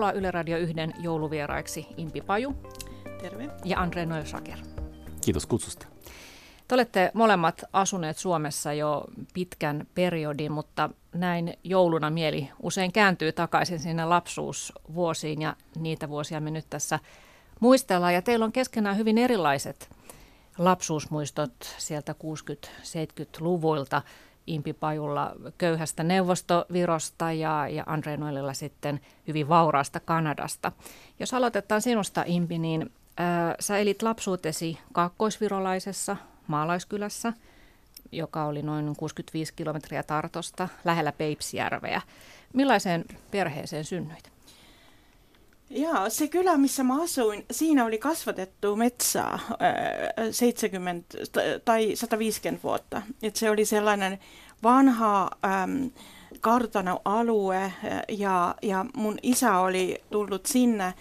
Tervetuloa 0.00 0.20
Yle 0.20 0.30
Radio 0.30 0.58
1 0.58 0.74
jouluvieraiksi 0.98 1.86
Impi 1.96 2.20
Paju. 2.20 2.54
Terve. 3.20 3.48
Ja 3.64 3.80
Andre 3.80 4.06
Noelsaker. 4.06 4.58
Kiitos 5.20 5.46
kutsusta. 5.46 5.86
Te 6.68 6.74
olette 6.74 7.10
molemmat 7.14 7.64
asuneet 7.72 8.18
Suomessa 8.18 8.72
jo 8.72 9.04
pitkän 9.34 9.86
periodin, 9.94 10.52
mutta 10.52 10.90
näin 11.12 11.54
jouluna 11.64 12.10
mieli 12.10 12.50
usein 12.62 12.92
kääntyy 12.92 13.32
takaisin 13.32 13.80
sinne 13.80 14.04
lapsuusvuosiin 14.04 15.42
ja 15.42 15.56
niitä 15.76 16.08
vuosia 16.08 16.40
me 16.40 16.50
nyt 16.50 16.66
tässä 16.70 16.98
muistellaan. 17.60 18.14
Ja 18.14 18.22
teillä 18.22 18.44
on 18.44 18.52
keskenään 18.52 18.96
hyvin 18.96 19.18
erilaiset 19.18 19.90
lapsuusmuistot 20.58 21.74
sieltä 21.78 22.14
60-70-luvuilta. 22.22 24.02
Impi 24.46 24.72
Pajulla 24.72 25.32
köyhästä 25.58 26.02
Neuvostovirosta 26.02 27.32
ja, 27.32 27.68
ja 27.68 27.84
Andre 27.86 28.16
Noelilla 28.16 28.54
sitten 28.54 29.00
hyvin 29.28 29.48
vauraasta 29.48 30.00
Kanadasta. 30.00 30.72
Jos 31.18 31.34
aloitetaan 31.34 31.82
sinusta 31.82 32.24
Impi, 32.26 32.58
niin 32.58 32.92
ää, 33.16 33.54
sä 33.60 33.78
elit 33.78 34.02
lapsuutesi 34.02 34.78
kaakkoisvirolaisessa 34.92 36.16
maalaiskylässä, 36.46 37.32
joka 38.12 38.44
oli 38.44 38.62
noin 38.62 38.96
65 38.96 39.54
kilometriä 39.54 40.02
Tartosta, 40.02 40.68
lähellä 40.84 41.12
Peipsjärveä. 41.12 42.02
Millaiseen 42.52 43.04
perheeseen 43.30 43.84
synnyit? 43.84 44.39
Joo, 45.70 46.10
se 46.10 46.28
kylä, 46.28 46.56
missä 46.56 46.84
mä 46.84 47.02
asuin, 47.02 47.44
siinä 47.50 47.84
oli 47.84 47.98
kasvatettu 47.98 48.76
metsää 48.76 49.38
70 50.30 51.18
tai 51.64 51.96
150 51.96 52.62
vuotta. 52.62 53.02
Et 53.22 53.36
se 53.36 53.50
oli 53.50 53.64
sellainen 53.64 54.18
vanha 54.62 55.30
äm, 55.44 55.90
kartanoalue 56.40 57.72
ja, 58.08 58.54
ja 58.62 58.86
mun 58.96 59.18
isä 59.22 59.58
oli 59.58 60.02
tullut 60.10 60.46
sinne 60.46 60.94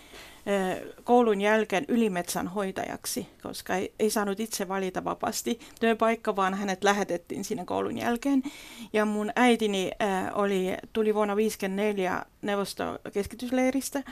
koulun 1.04 1.42
jälkeen 1.42 1.86
ylimetsän 1.88 2.48
hoitajaksi, 2.48 3.28
koska 3.44 3.76
ei, 3.76 3.94
ei 4.00 4.09
saanut 4.09 4.39
itse 4.39 4.67
valita 4.67 5.04
vapaasti 5.04 5.59
työpaikka, 5.80 6.36
vaan 6.36 6.54
hänet 6.54 6.83
lähetettiin 6.83 7.44
sinne 7.44 7.66
koulun 7.66 7.98
jälkeen. 7.98 8.44
Ja 8.94 9.06
mun 9.06 9.31
äitini 9.36 9.92
äh, 10.02 10.31
oli, 10.33 10.78
tuli 10.94 11.16
vuonna 11.16 11.33
1954 11.33 12.26
neuvostokeskitysleiristä 12.42 14.04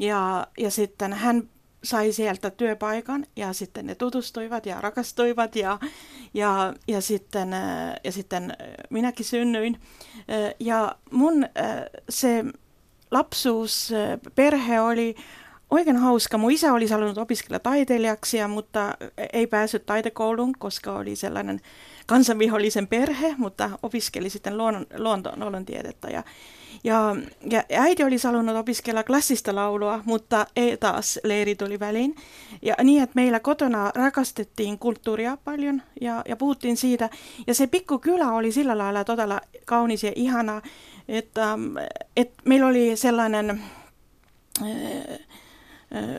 ja, 0.00 0.46
ja 0.58 0.70
sitten 0.70 1.12
hän 1.12 1.48
sai 1.84 2.12
sieltä 2.12 2.50
työpaikan 2.50 3.26
ja 3.36 3.52
sitten 3.52 3.86
ne 3.86 3.94
tutustuivat 3.94 4.66
ja 4.66 4.80
rakastuivat 4.80 5.56
ja, 5.56 5.78
ja, 6.34 6.74
ja, 6.88 7.00
sitten, 7.00 7.48
ja 8.04 8.12
sitten 8.12 8.56
minäkin 8.90 9.26
synnyin. 9.26 9.80
Ja 10.60 10.94
mun 11.10 11.46
se 12.08 12.44
lapsuus, 13.10 13.92
perhe 14.34 14.80
oli 14.80 15.14
oikein 15.70 15.96
hauska. 15.96 16.38
Mun 16.38 16.52
isä 16.52 16.72
oli 16.72 16.88
halunnut 16.88 17.18
opiskella 17.18 17.58
taiteilijaksi, 17.58 18.46
mutta 18.46 18.94
ei 19.32 19.46
päässyt 19.46 19.86
taitekouluun, 19.86 20.52
koska 20.58 20.92
oli 20.92 21.16
sellainen 21.16 21.60
kansanvihollisen 22.10 22.86
perhe, 22.86 23.34
mutta 23.38 23.70
opiskeli 23.82 24.30
sitten 24.30 24.58
luonnon, 24.58 24.86
luonto, 24.96 25.32
luonnontiedettä. 25.36 26.08
Ja, 26.08 26.22
ja, 26.84 27.16
ja 27.50 27.62
äiti 27.82 28.04
oli 28.04 28.16
halunnut 28.24 28.56
opiskella 28.56 29.02
klassista 29.02 29.54
laulua, 29.54 30.00
mutta 30.04 30.46
ei 30.56 30.76
taas 30.76 31.20
leiri 31.24 31.54
tuli 31.54 31.80
väliin. 31.80 32.16
Ja 32.62 32.74
niin, 32.82 33.02
että 33.02 33.14
meillä 33.14 33.40
kotona 33.40 33.92
rakastettiin 33.94 34.78
kulttuuria 34.78 35.38
paljon 35.44 35.82
ja, 36.00 36.22
ja 36.28 36.36
puhuttiin 36.36 36.76
siitä. 36.76 37.10
Ja 37.46 37.54
se 37.54 37.66
pikkukylä 37.66 38.32
oli 38.32 38.52
sillä 38.52 38.78
lailla 38.78 39.04
todella 39.04 39.40
kaunis 39.64 40.04
ja 40.04 40.12
ihana, 40.14 40.62
että, 41.08 41.58
että 42.16 42.42
meillä 42.44 42.66
oli 42.66 42.96
sellainen 42.96 43.62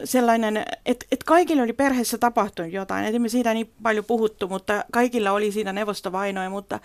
sellainen, 0.05 0.57
että, 0.85 1.05
että 1.11 1.25
kaikille 1.25 1.61
oli 1.61 1.73
perheessä 1.73 2.17
tapahtunut 2.17 2.71
jotain. 2.71 3.05
Et 3.05 3.15
emme 3.15 3.29
siitä 3.29 3.53
niin 3.53 3.71
paljon 3.83 4.05
puhuttu, 4.05 4.47
mutta 4.47 4.85
kaikilla 4.91 5.31
oli 5.31 5.51
siitä 5.51 5.73
neuvostovainoja, 5.73 6.49
mutta 6.49 6.79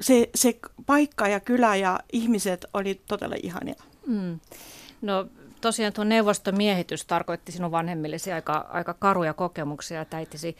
se, 0.00 0.30
se 0.34 0.58
paikka 0.86 1.28
ja 1.28 1.40
kylä 1.40 1.76
ja 1.76 2.00
ihmiset 2.12 2.66
oli 2.74 3.00
todella 3.08 3.36
ihania. 3.42 3.74
Mm. 4.06 4.40
No 5.02 5.26
tosiaan 5.60 5.92
tuo 5.92 6.04
neuvostomiehitys 6.04 7.06
tarkoitti 7.06 7.52
sinun 7.52 7.70
vanhemmillesi 7.70 8.32
aika, 8.32 8.66
aika 8.70 8.94
karuja 8.94 9.34
kokemuksia. 9.34 10.06
Äitisi 10.12 10.56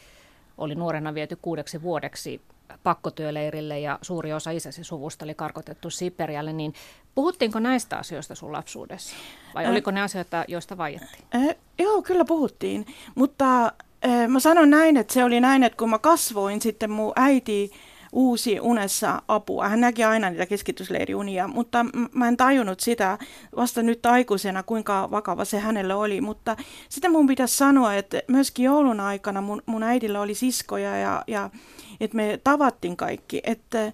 oli 0.57 0.75
nuorena 0.75 1.13
viety 1.13 1.35
kuudeksi 1.41 1.81
vuodeksi 1.81 2.41
pakkotyöleirille 2.83 3.79
ja 3.79 3.99
suuri 4.01 4.33
osa 4.33 4.51
isäsi 4.51 4.83
suvusta 4.83 5.25
oli 5.25 5.33
karkotettu 5.33 5.89
Siperialle, 5.89 6.53
niin 6.53 6.73
puhuttiinko 7.15 7.59
näistä 7.59 7.97
asioista 7.97 8.35
sun 8.35 8.51
lapsuudessa? 8.51 9.15
Vai 9.55 9.65
äh, 9.65 9.71
oliko 9.71 9.91
ne 9.91 10.01
asioita, 10.01 10.45
joista 10.47 10.77
vaiettiin? 10.77 11.23
Äh, 11.35 11.55
joo, 11.79 12.01
kyllä 12.01 12.25
puhuttiin, 12.25 12.85
mutta 13.15 13.65
äh, 14.05 14.27
mä 14.27 14.39
sanon 14.39 14.69
näin, 14.69 14.97
että 14.97 15.13
se 15.13 15.23
oli 15.23 15.39
näin, 15.39 15.63
että 15.63 15.77
kun 15.77 15.89
mä 15.89 15.99
kasvoin 15.99 16.61
sitten 16.61 16.91
mun 16.91 17.13
äiti 17.15 17.71
uusi 18.11 18.59
unessa 18.59 19.21
apua. 19.27 19.69
Hän 19.69 19.81
näki 19.81 20.03
aina 20.03 20.29
niitä 20.29 20.45
keskitysleiriunia, 20.45 21.47
mutta 21.47 21.85
mä 22.13 22.27
en 22.27 22.37
tajunnut 22.37 22.79
sitä 22.79 23.17
vasta 23.55 23.83
nyt 23.83 24.05
aikuisena, 24.05 24.63
kuinka 24.63 25.11
vakava 25.11 25.45
se 25.45 25.59
hänelle 25.59 25.93
oli. 25.93 26.21
Mutta 26.21 26.57
sitten 26.89 27.11
mun 27.11 27.27
pitäisi 27.27 27.57
sanoa, 27.57 27.95
että 27.95 28.21
myöskin 28.27 28.65
joulun 28.65 28.99
aikana 28.99 29.41
mun, 29.41 29.61
mun 29.65 29.83
äidillä 29.83 30.21
oli 30.21 30.35
siskoja 30.35 30.97
ja, 30.97 31.23
ja 31.27 31.49
että 31.99 32.17
me 32.17 32.39
tavattiin 32.43 32.97
kaikki. 32.97 33.41
Että, 33.43 33.85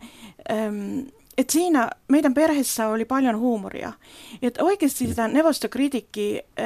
ähm, 0.52 1.00
et 1.38 1.50
siinä 1.50 1.90
meidän 2.08 2.34
perheessä 2.34 2.88
oli 2.88 3.06
paljon 3.06 3.40
huumoria. 3.40 3.94
Että 4.42 4.64
oikeasti 4.64 5.08
sitä 5.08 5.28
neuvostokritiikkiä 5.28 6.42
äh, 6.60 6.66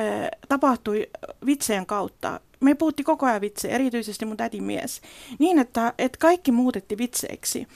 tapahtui 0.49 1.09
vitseen 1.45 1.85
kautta 1.85 2.39
me 2.59 2.75
puhutti 2.75 3.03
koko 3.03 3.25
ajan 3.25 3.41
vitsejä, 3.41 3.75
erityisesti 3.75 4.25
mun 4.25 4.37
tätin 4.37 4.63
mies, 4.63 5.01
niin 5.39 5.59
että, 5.59 5.93
että 5.97 6.17
kaikki 6.19 6.51
muutetti 6.51 6.97
vitseiksi. 6.97 7.67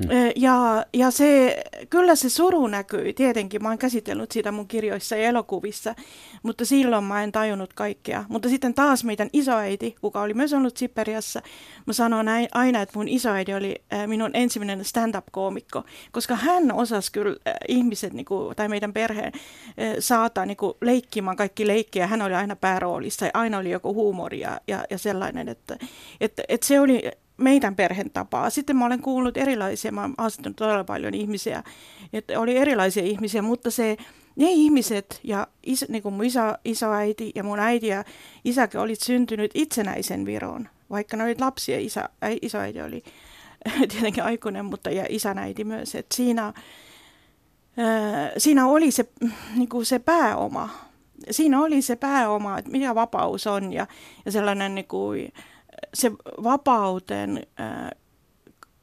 Mm. 0.00 0.32
Ja, 0.36 0.86
ja 0.92 1.10
se, 1.10 1.62
kyllä 1.90 2.14
se 2.14 2.28
suru 2.28 2.66
näkyy, 2.66 3.12
tietenkin 3.12 3.62
mä 3.62 3.68
oon 3.68 3.78
käsitellyt 3.78 4.30
sitä 4.32 4.52
mun 4.52 4.68
kirjoissa 4.68 5.16
ja 5.16 5.28
elokuvissa, 5.28 5.94
mutta 6.42 6.64
silloin 6.64 7.04
mä 7.04 7.22
en 7.22 7.32
tajunnut 7.32 7.72
kaikkea. 7.72 8.24
Mutta 8.28 8.48
sitten 8.48 8.74
taas 8.74 9.04
meidän 9.04 9.28
isoäiti, 9.32 9.94
kuka 10.00 10.20
oli 10.20 10.34
myös 10.34 10.52
ollut 10.52 10.76
Siperiassa, 10.76 11.42
mä 11.86 11.92
sanon 11.92 12.24
näin, 12.24 12.48
aina, 12.54 12.82
että 12.82 12.98
mun 12.98 13.08
isoäiti 13.08 13.54
oli 13.54 13.82
minun 14.06 14.30
ensimmäinen 14.34 14.84
stand-up-koomikko, 14.84 15.84
koska 16.12 16.36
hän 16.36 16.72
osasi 16.72 17.12
kyllä 17.12 17.36
ihmiset 17.68 18.12
niin 18.12 18.24
kuin, 18.26 18.56
tai 18.56 18.68
meidän 18.68 18.92
perheen 18.92 19.32
saata 19.98 20.46
niin 20.46 20.56
kuin, 20.56 20.74
leikkimään 20.80 21.36
kaikki 21.36 21.66
leikkiä. 21.66 22.06
Hän 22.06 22.22
oli 22.22 22.34
aina 22.34 22.56
pääroolissa 22.56 23.24
ja 23.24 23.30
aina 23.34 23.58
oli 23.58 23.70
joku 23.70 23.94
huumori 23.94 24.40
ja, 24.40 24.60
ja, 24.68 24.84
ja 24.90 24.98
sellainen, 24.98 25.48
että, 25.48 25.78
että, 26.20 26.42
että 26.48 26.66
se 26.66 26.80
oli 26.80 27.02
meidän 27.40 27.76
perheen 27.76 28.10
tapaa. 28.10 28.50
Sitten 28.50 28.76
mä 28.76 28.86
olen 28.86 29.02
kuullut 29.02 29.36
erilaisia, 29.36 29.92
mä 29.92 30.02
olen 30.18 30.54
todella 30.54 30.84
paljon 30.84 31.14
ihmisiä, 31.14 31.62
että 32.12 32.40
oli 32.40 32.56
erilaisia 32.56 33.02
ihmisiä, 33.02 33.42
mutta 33.42 33.70
se, 33.70 33.96
ne 34.36 34.46
ihmiset 34.50 35.20
ja 35.24 35.46
is, 35.62 35.84
niin 35.88 36.02
kuin 36.02 36.14
mun 36.14 36.24
isä, 36.24 36.58
isoäiti 36.64 37.32
ja 37.34 37.44
mun 37.44 37.58
äiti 37.58 37.86
ja 37.86 38.04
isäkin 38.44 38.80
olit 38.80 39.00
syntynyt 39.00 39.50
itsenäisen 39.54 40.26
Viroon, 40.26 40.68
vaikka 40.90 41.16
ne 41.16 41.24
olivat 41.24 41.40
lapsia, 41.40 41.78
isä, 41.78 42.08
äi, 42.22 42.38
isoäiti 42.42 42.82
oli 42.82 43.02
tietenkin 43.92 44.24
aikuinen, 44.24 44.64
mutta 44.64 44.90
ja 44.90 45.06
isänäiti 45.08 45.64
myös, 45.64 45.94
että 45.94 46.16
siinä, 46.16 46.46
äh, 46.46 46.54
siinä 48.38 48.66
oli 48.66 48.90
se, 48.90 49.08
niin 49.56 49.68
kuin 49.68 49.86
se 49.86 49.98
pääoma, 49.98 50.68
siinä 51.30 51.62
oli 51.62 51.82
se 51.82 51.96
pääoma, 51.96 52.58
että 52.58 52.70
mikä 52.70 52.94
vapaus 52.94 53.46
on 53.46 53.72
ja, 53.72 53.86
ja 54.24 54.32
sellainen 54.32 54.74
niin 54.74 54.88
kuin, 54.88 55.32
se 55.94 56.12
vapauteen 56.42 57.46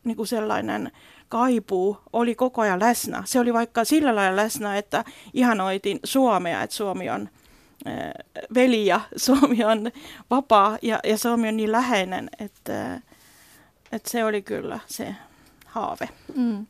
niin 0.03 0.17
kuin 0.17 0.27
sellainen 0.27 0.91
kaipuu 1.29 1.97
oli 2.13 2.35
koko 2.35 2.61
ajan 2.61 2.79
läsnä. 2.79 3.23
Se 3.25 3.39
oli 3.39 3.53
vaikka 3.53 3.85
sillä 3.85 4.15
lailla 4.15 4.35
läsnä, 4.35 4.77
että 4.77 5.03
ihanoitin 5.33 5.99
Suomea, 6.03 6.63
että 6.63 6.75
Suomi 6.75 7.09
on 7.09 7.29
veli 8.55 8.85
ja 8.85 9.01
Suomi 9.15 9.63
on 9.63 9.91
vapaa 10.29 10.77
ja, 10.81 10.99
ja 11.03 11.17
Suomi 11.17 11.47
on 11.47 11.57
niin 11.57 11.71
läheinen, 11.71 12.29
että, 12.39 13.01
että 13.91 14.09
se 14.09 14.25
oli 14.25 14.41
kyllä 14.41 14.79
se 14.85 15.15
haave. 15.65 16.09
Mm. 16.35 16.65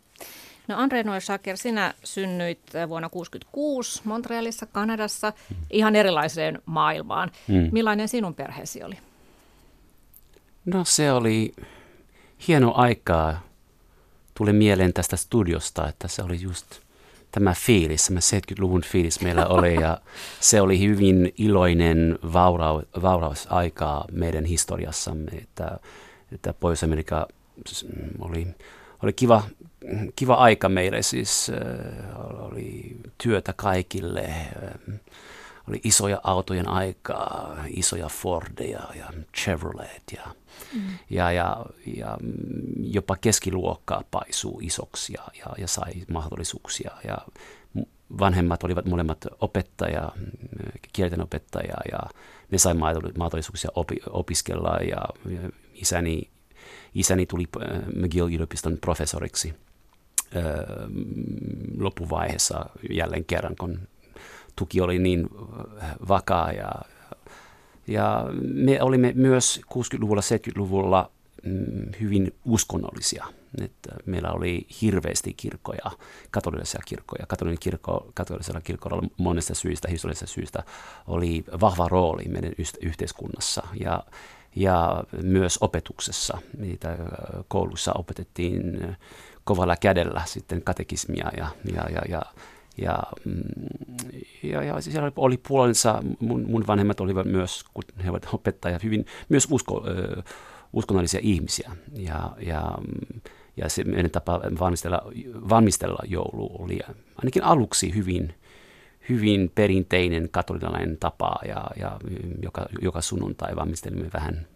No 0.67 0.77
Andre 0.77 1.03
Noirsaker, 1.03 1.57
sinä 1.57 1.93
synnyit 2.03 2.59
vuonna 2.73 3.09
1966 3.09 4.01
Montrealissa, 4.03 4.65
Kanadassa, 4.65 5.33
ihan 5.69 5.95
erilaiseen 5.95 6.61
maailmaan. 6.65 7.31
Mm. 7.47 7.69
Millainen 7.71 8.07
sinun 8.07 8.33
perheesi 8.33 8.83
oli? 8.83 8.97
No 10.67 10.85
se 10.85 11.11
oli 11.11 11.53
hieno 12.47 12.73
aikaa. 12.75 13.41
Tuli 14.33 14.53
mieleen 14.53 14.93
tästä 14.93 15.15
studiosta, 15.15 15.87
että 15.87 16.07
se 16.07 16.23
oli 16.23 16.41
just 16.41 16.65
tämä 17.31 17.53
fiilis, 17.53 18.05
tämä 18.05 18.19
70-luvun 18.19 18.81
fiilis 18.81 19.21
meillä 19.21 19.45
oli 19.45 19.75
ja 19.75 20.01
se 20.39 20.61
oli 20.61 20.79
hyvin 20.79 21.33
iloinen 21.37 22.19
vaura, 22.33 22.67
vaurausaikaa 23.01 24.05
meidän 24.11 24.45
historiassamme, 24.45 25.31
että, 25.31 25.79
että 26.31 26.53
Pohjois-Amerikka 26.53 27.27
oli, 28.19 28.47
oli 29.03 29.13
kiva, 29.13 29.43
kiva 30.15 30.33
aika 30.33 30.69
meille, 30.69 31.01
siis 31.01 31.49
äh, 31.49 32.45
oli 32.45 32.97
työtä 33.17 33.53
kaikille, 33.53 34.29
oli 35.67 35.81
isoja 35.83 36.19
autojen 36.23 36.69
aikaa, 36.69 37.65
isoja 37.67 38.07
Fordeja 38.07 38.81
ja 38.95 39.05
Chevrolet 39.37 40.03
ja, 40.15 40.25
mm. 40.73 40.81
ja, 41.09 41.31
ja, 41.31 41.65
ja 41.97 42.17
jopa 42.79 43.15
keskiluokkaa 43.15 44.03
paisuu 44.11 44.59
isoksi 44.63 45.13
ja, 45.13 45.23
ja, 45.39 45.55
ja 45.57 45.67
sai 45.67 45.93
mahdollisuuksia. 46.11 46.91
Ja 47.03 47.17
vanhemmat 48.19 48.63
olivat 48.63 48.85
molemmat 48.85 49.27
opettaja, 49.39 50.11
kielten 50.93 51.21
opettaja 51.21 51.75
ja 51.91 51.99
ne 52.51 52.57
sai 52.57 52.73
mahdollisuuksia 53.17 53.69
opi, 53.75 53.97
opiskella 54.09 54.77
ja, 54.77 55.01
ja 55.29 55.49
isäni, 55.73 56.29
isäni 56.93 57.25
tuli 57.25 57.45
äh, 57.61 57.81
McGill-yliopiston 57.95 58.77
professoriksi 58.81 59.53
äh, 60.35 60.43
loppuvaiheessa 61.77 62.65
jälleen 62.89 63.25
kerran, 63.25 63.55
kun 63.55 63.87
tuki 64.57 64.81
oli 64.81 64.99
niin 64.99 65.29
äh, 65.81 65.95
vakaa 66.07 66.51
ja, 66.51 66.71
ja 67.87 68.25
me 68.53 68.81
olimme 68.81 69.13
myös 69.15 69.61
60-luvulla, 69.73 70.21
70-luvulla 70.21 71.11
mm, 71.43 71.91
hyvin 72.01 72.33
uskonnollisia. 72.45 73.25
Että 73.61 73.95
meillä 74.05 74.31
oli 74.31 74.67
hirveästi 74.81 75.33
kirkkoja, 75.33 75.91
katolisia 76.31 76.81
kirkkoja. 76.85 77.25
Katolinen 77.27 77.59
kirkko, 77.59 78.11
katolisella 78.13 78.61
kirkolla 78.61 79.07
monesta 79.17 79.55
syistä, 79.55 79.87
historiallisesta 79.87 80.33
syistä, 80.33 80.63
oli 81.07 81.43
vahva 81.61 81.87
rooli 81.87 82.23
meidän 82.27 82.51
yhteiskunnassa. 82.81 83.67
Ja, 83.79 84.03
ja 84.55 85.03
myös 85.23 85.57
opetuksessa. 85.61 86.37
Niitä 86.57 86.97
koulussa 87.47 87.93
opetettiin 87.93 88.95
kovalla 89.43 89.75
kädellä 89.75 90.21
sitten 90.25 90.61
katekismia 90.61 91.31
ja, 91.37 91.47
ja, 91.73 91.89
ja, 91.89 92.01
ja 92.09 92.21
ja, 92.77 93.03
mm, 93.25 93.41
ja, 94.43 94.63
ja 94.63 94.81
siellä 94.81 95.11
oli 95.15 95.37
puolensa, 95.37 96.03
mun, 96.19 96.45
mun 96.47 96.67
vanhemmat 96.67 96.99
olivat 96.99 97.25
myös, 97.25 97.65
kun 97.73 97.83
he 98.03 98.09
ovat 98.09 98.27
opettajat, 98.33 98.83
hyvin 98.83 99.05
myös 99.29 99.47
usko, 99.51 99.83
uskonnollisia 100.73 101.19
ihmisiä. 101.23 101.71
Ja, 101.93 102.31
ja, 102.39 102.77
ja 103.57 103.69
se 103.69 103.83
meidän 103.83 104.11
tapa 104.11 104.41
valmistella, 104.59 105.01
valmistella 105.49 105.99
joulu 106.05 106.51
oli 106.59 106.79
ainakin 107.15 107.43
aluksi 107.43 107.95
hyvin, 107.95 108.33
hyvin 109.09 109.51
perinteinen 109.55 110.29
katolilainen 110.31 110.97
tapa, 110.97 111.35
ja, 111.47 111.67
ja 111.79 111.99
joka, 112.41 112.65
joka 112.81 113.01
sunnuntai 113.01 113.55
valmistelimme 113.55 114.09
vähän, 114.13 114.47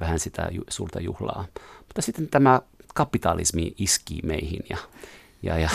vähän 0.00 0.18
sitä 0.18 0.50
suurta 0.70 1.00
juhlaa. 1.00 1.44
Mutta 1.78 2.02
sitten 2.02 2.28
tämä 2.28 2.60
kapitalismi 2.94 3.74
iski 3.78 4.20
meihin 4.22 4.60
ja 4.70 4.78
ja, 5.42 5.58
ja, 5.58 5.70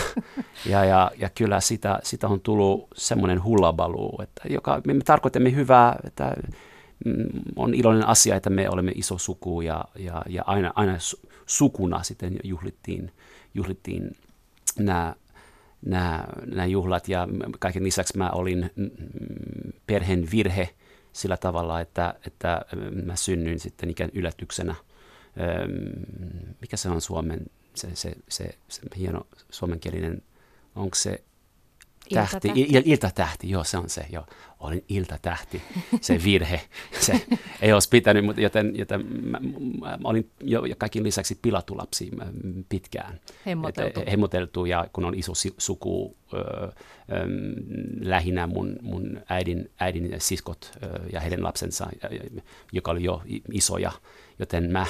ja, 0.66 0.84
ja, 0.84 1.10
ja 1.18 1.30
kyllä 1.30 1.60
sitä, 1.60 1.98
sitä 2.02 2.28
on 2.28 2.40
tullut 2.40 2.88
semmoinen 2.94 3.44
hullabaluu, 3.44 4.20
että 4.22 4.42
joka, 4.50 4.80
me 4.86 4.94
tarkoitamme 5.04 5.54
hyvää, 5.54 5.96
että 6.04 6.36
mm, 7.04 7.24
on 7.56 7.74
iloinen 7.74 8.06
asia, 8.06 8.36
että 8.36 8.50
me 8.50 8.70
olemme 8.70 8.92
iso 8.94 9.18
suku 9.18 9.60
ja, 9.60 9.84
ja, 9.98 10.22
ja 10.28 10.42
aina, 10.46 10.72
aina 10.74 10.96
sukuna 11.46 12.02
sitten 12.02 12.36
juhlittiin, 12.44 13.12
juhlittiin 13.54 14.16
nämä, 14.78 15.14
nämä, 15.86 16.24
nämä 16.46 16.66
juhlat 16.66 17.08
ja 17.08 17.28
kaiken 17.58 17.84
lisäksi 17.84 18.18
mä 18.18 18.30
olin 18.30 18.70
mm, 18.76 18.90
perheen 19.86 20.28
virhe 20.30 20.68
sillä 21.12 21.36
tavalla, 21.36 21.80
että, 21.80 22.14
että 22.26 22.62
mä 23.04 23.16
synnyin 23.16 23.60
sitten 23.60 23.90
ikään 23.90 24.10
yllätyksenä. 24.14 24.74
Mikä 26.60 26.76
se 26.76 26.88
on 26.88 27.00
Suomen 27.00 27.46
se, 27.74 27.88
se, 27.94 28.16
se, 28.28 28.58
se 28.68 28.82
hieno 28.96 29.26
suomenkielinen, 29.50 30.22
onko 30.74 30.94
se 30.94 31.24
tähti, 32.14 32.48
iltatähti. 32.48 32.76
Il, 32.76 32.82
iltatähti, 32.84 33.50
joo 33.50 33.64
se 33.64 33.78
on 33.78 33.88
se, 33.88 34.06
joo. 34.10 34.26
Olin 34.60 34.84
iltatähti, 34.88 35.62
se 36.00 36.20
virhe, 36.24 36.60
se 37.00 37.26
ei 37.62 37.72
olisi 37.72 37.88
pitänyt, 37.88 38.24
mutta 38.24 38.40
joten, 38.40 38.76
joten 38.76 39.06
mä, 39.06 39.40
mä 39.80 39.96
olin 40.04 40.30
jo 40.40 40.62
kaikin 40.78 41.02
lisäksi 41.02 41.38
pilattu 41.42 41.76
lapsi 41.76 42.10
pitkään. 42.68 43.20
Hemmoteltu. 43.46 44.00
Et, 44.00 44.10
hemmoteltu 44.10 44.64
ja 44.64 44.86
kun 44.92 45.04
on 45.04 45.14
iso 45.14 45.32
suku, 45.58 46.16
ö, 46.32 46.38
ö, 46.38 46.72
lähinnä 48.00 48.46
mun, 48.46 48.76
mun 48.82 49.20
äidin, 49.28 49.70
äidin 49.78 50.14
siskot 50.18 50.72
ö, 50.82 51.00
ja 51.12 51.20
heidän 51.20 51.42
lapsensa, 51.42 51.86
joka 52.72 52.90
oli 52.90 53.04
jo 53.04 53.22
isoja, 53.52 53.92
joten 54.38 54.70
mä 54.70 54.86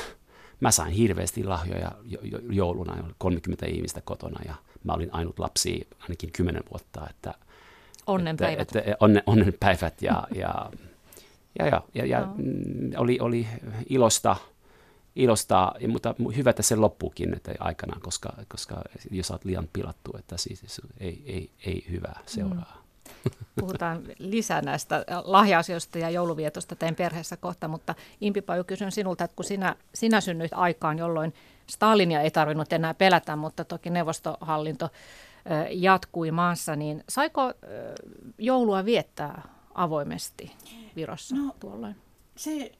mä 0.61 0.71
sain 0.71 0.93
hirveästi 0.93 1.45
lahjoja 1.45 1.93
jouluna, 2.51 3.05
30 3.19 3.67
ihmistä 3.67 4.01
kotona 4.01 4.41
ja 4.45 4.55
mä 4.85 4.93
olin 4.93 5.15
ainut 5.15 5.39
lapsi 5.39 5.89
ainakin 6.01 6.33
10 6.33 6.63
vuotta. 6.71 7.07
Että, 7.11 7.35
onnenpäivät. 8.07 8.61
Että, 8.61 8.79
että, 8.79 8.97
onne, 9.01 9.23
onnenpäivät 9.27 10.03
ja, 10.03 10.27
ja, 10.35 10.71
ja, 11.59 11.67
ja, 11.67 11.83
ja, 11.95 12.07
ja 12.07 12.21
no. 12.21 12.33
oli, 12.97 13.19
oli 13.21 13.47
ilosta, 13.89 14.37
ilosta, 15.17 15.75
mutta 15.89 16.15
hyvä, 16.37 16.51
että 16.51 16.63
se 16.63 16.77
loppuukin 16.77 17.35
että 17.35 17.55
aikanaan, 17.59 18.01
koska, 18.01 18.33
koska 18.49 18.83
jos 19.11 19.31
olet 19.31 19.45
liian 19.45 19.69
pilattu, 19.73 20.17
että 20.19 20.37
siis 20.37 20.81
ei, 21.01 21.23
ei, 21.27 21.51
ei 21.67 21.87
hyvää 21.91 22.21
seuraa. 22.27 22.73
Mm. 22.77 22.78
Puhutaan 23.61 24.03
lisää 24.19 24.63
näistä 24.63 25.05
lahja-asioista 25.25 25.99
ja 25.99 26.11
jouluvietosta 26.11 26.77
teidän 26.77 26.95
perheessä 26.95 27.37
kohta, 27.37 27.69
mutta 27.69 27.95
Impi 28.21 28.43
Paju, 28.43 28.65
kysyn 28.65 28.93
sinulta, 28.93 29.25
että 29.25 29.37
kun 29.37 29.45
sinä, 29.45 29.77
sinä 29.95 30.21
synnyit 30.21 30.53
aikaan, 30.55 30.99
jolloin 30.99 31.35
Stalinia 31.67 32.21
ei 32.21 32.31
tarvinnut 32.31 32.73
enää 32.73 32.95
pelätä, 32.95 33.37
mutta 33.37 33.65
toki 33.65 33.91
neuvostohallinto 33.91 34.89
jatkui 35.71 36.31
maassa, 36.31 36.77
niin 36.77 37.05
saiko 37.09 37.53
joulua 38.39 38.85
viettää 38.85 39.49
avoimesti 39.75 40.53
Virossa 40.97 41.37
no, 41.37 41.55
tuolloin? 41.61 41.97
Se, 42.37 42.73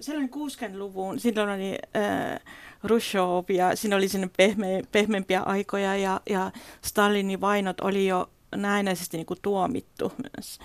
silloin 0.00 0.30
60-luvun, 0.30 1.20
silloin 1.20 1.50
oli 1.50 1.78
äh, 1.96 2.40
Rushov 2.82 3.44
ja 3.48 3.76
siinä 3.76 3.96
oli 3.96 4.08
sinne 4.08 4.30
pehme, 4.36 4.82
pehmeämpiä 4.92 5.40
aikoja 5.40 5.96
ja, 5.96 6.20
ja 6.30 6.52
Stalinin 6.82 7.40
vainot 7.40 7.80
oli 7.80 8.06
jo 8.06 8.30
näennäisesti 8.54 9.16
niin 9.16 9.26
kuin 9.26 9.40
tuomittu 9.42 10.12
myös. 10.36 10.58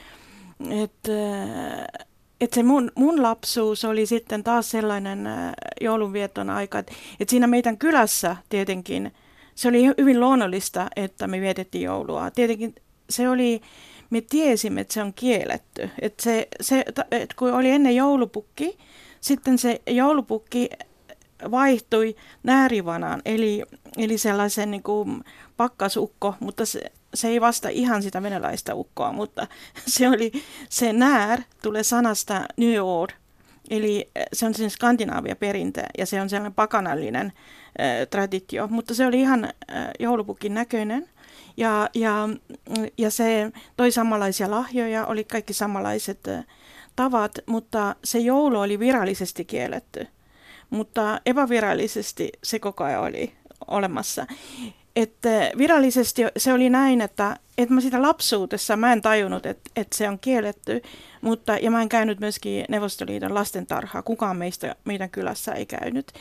Et, 0.83 1.09
äh, 1.09 2.07
et 2.41 2.53
se 2.53 2.63
mun, 2.63 2.91
mun 2.95 3.23
lapsuus 3.23 3.85
oli 3.85 4.05
sitten 4.05 4.43
taas 4.43 4.71
sellainen 4.71 5.27
äh, 5.27 5.51
joulunvieton 5.81 6.49
aika, 6.49 6.79
että 6.79 6.93
et 7.19 7.29
siinä 7.29 7.47
meidän 7.47 7.77
kylässä 7.77 8.35
tietenkin 8.49 9.11
se 9.55 9.67
oli 9.67 9.85
hyvin 9.85 10.19
luonnollista, 10.19 10.87
että 10.95 11.27
me 11.27 11.41
vietettiin 11.41 11.83
joulua. 11.83 12.31
Tietenkin 12.31 12.75
se 13.09 13.29
oli, 13.29 13.61
me 14.09 14.21
tiesimme, 14.21 14.81
että 14.81 14.93
se 14.93 15.03
on 15.03 15.13
kielletty. 15.13 15.89
Et 16.01 16.19
se, 16.19 16.47
se, 16.61 16.85
et 17.11 17.33
kun 17.33 17.53
oli 17.53 17.69
ennen 17.69 17.95
joulupukki, 17.95 18.77
sitten 19.21 19.57
se 19.57 19.81
joulupukki 19.87 20.69
vaihtui 21.51 22.15
näärivanaan, 22.43 23.21
eli, 23.25 23.63
eli 23.97 24.17
sellaisen 24.17 24.71
niin 24.71 24.83
kuin 24.83 25.23
pakkasukko, 25.57 26.35
mutta 26.39 26.65
se, 26.65 26.91
se 27.13 27.27
ei 27.27 27.41
vasta 27.41 27.69
ihan 27.69 28.03
sitä 28.03 28.23
venäläistä 28.23 28.75
ukkoa, 28.75 29.11
mutta 29.11 29.47
se 29.87 30.09
oli, 30.09 30.31
se 30.69 30.93
nää 30.93 31.43
tulee 31.61 31.83
sanasta 31.83 32.45
New 32.57 32.73
York, 32.73 33.13
eli 33.69 34.09
eh, 34.15 34.25
se 34.33 34.45
on 34.45 34.53
sen 34.53 34.69
skandinaavia 34.69 35.35
perinte 35.35 35.83
ja 35.97 36.05
se 36.05 36.21
on 36.21 36.29
sellainen 36.29 36.53
pakanallinen 36.53 37.25
äh, 37.25 38.07
traditio, 38.09 38.67
mutta 38.67 38.93
se 38.95 39.05
oli 39.05 39.21
ihan 39.21 39.43
äh, 39.45 39.51
joulupukin 39.99 40.53
näköinen. 40.53 41.09
Ja, 41.57 41.89
ja, 41.93 42.29
ja 42.97 43.11
se 43.11 43.51
toi 43.77 43.91
samanlaisia 43.91 44.51
lahjoja, 44.51 45.05
oli 45.05 45.23
kaikki 45.23 45.53
samanlaiset 45.53 46.19
tavat, 46.95 47.31
mutta 47.45 47.95
se 48.03 48.19
joulu 48.19 48.59
oli 48.59 48.79
virallisesti 48.79 49.45
kielletty. 49.45 50.07
Mutta 50.69 51.21
epävirallisesti 51.25 52.29
se 52.43 52.59
koko 52.59 52.83
ajan 52.83 53.01
oli 53.01 53.33
olemassa 53.67 54.27
että 54.95 55.51
virallisesti 55.57 56.21
se 56.37 56.53
oli 56.53 56.69
näin, 56.69 57.01
että, 57.01 57.35
että 57.57 57.73
mä 57.73 57.81
sitä 57.81 58.01
lapsuudessa 58.01 58.77
mä 58.77 58.93
en 58.93 59.01
tajunnut, 59.01 59.45
että, 59.45 59.71
että 59.75 59.97
se 59.97 60.09
on 60.09 60.19
kielletty, 60.19 60.81
mutta 61.21 61.57
ja 61.57 61.71
mä 61.71 61.81
en 61.81 61.89
käynyt 61.89 62.19
myöskin 62.19 62.65
Neuvostoliiton 62.69 63.33
lastentarhaa, 63.33 64.01
kukaan 64.01 64.37
meistä 64.37 64.75
meidän 64.85 65.09
kylässä 65.09 65.51
ei 65.51 65.65
käynyt. 65.65 66.11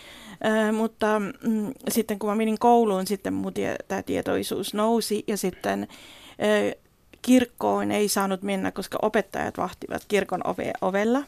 Äh, 0.47 0.75
mutta 0.75 1.21
mm, 1.21 1.73
sitten 1.89 2.19
kun 2.19 2.31
mä 2.31 2.35
menin 2.35 2.59
kouluun, 2.59 3.07
sitten 3.07 3.33
mun 3.33 3.55
tie, 3.55 3.77
tämä 3.89 4.03
tietoisuus 4.03 4.75
nousi 4.75 5.25
ja 5.27 5.37
sitten 5.37 5.83
äh, 5.83 6.83
kirkkoon 7.23 7.91
ei 7.91 8.09
saanut 8.09 8.43
mennä, 8.43 8.71
koska 8.71 8.99
opettajat 9.03 9.59
vahtivat 9.59 10.05
kirkon 10.09 10.41
ove, 10.47 10.73
ovella. 10.81 11.23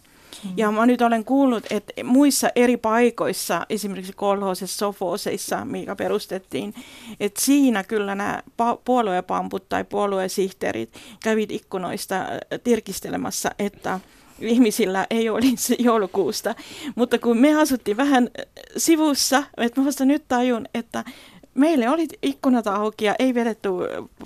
Mm. 0.45 0.51
Ja 0.57 0.71
mä 0.71 0.87
nyt 0.87 1.03
olen 1.03 1.25
kuullut, 1.25 1.65
että 1.71 2.05
muissa 2.05 2.49
eri 2.57 2.77
paikoissa, 2.77 3.67
esimerkiksi 3.71 4.13
kolhoisessa 4.13 4.79
sofoseissa, 4.79 5.65
mikä 5.65 5.97
perustettiin, 5.97 6.75
että 7.21 7.41
siinä 7.41 7.85
kyllä 7.85 8.15
nämä 8.15 8.43
puoluepamput 8.85 9.69
tai 9.69 9.85
puoluesihteerit 9.85 10.93
kävit 11.23 11.51
ikkunoista 11.51 12.17
äh, 12.17 12.29
tirkistelemässä, 12.65 13.51
että 13.59 14.01
ihmisillä 14.41 15.07
ei 15.11 15.29
olisi 15.29 15.77
joulukuusta. 15.79 16.55
Mutta 16.95 17.19
kun 17.19 17.39
me 17.39 17.61
asuttiin 17.61 17.97
vähän 17.97 18.25
äh, 18.39 18.47
sivussa, 18.77 19.43
että 19.57 19.81
mä 19.81 19.87
vasta 19.87 20.05
nyt 20.05 20.25
tajun, 20.29 20.67
että 20.75 21.05
meille 21.55 21.89
oli 21.89 22.09
ikkunat 22.23 22.67
auki 22.67 23.05
ja 23.05 23.15
ei 23.19 23.35
vedetty 23.35 23.69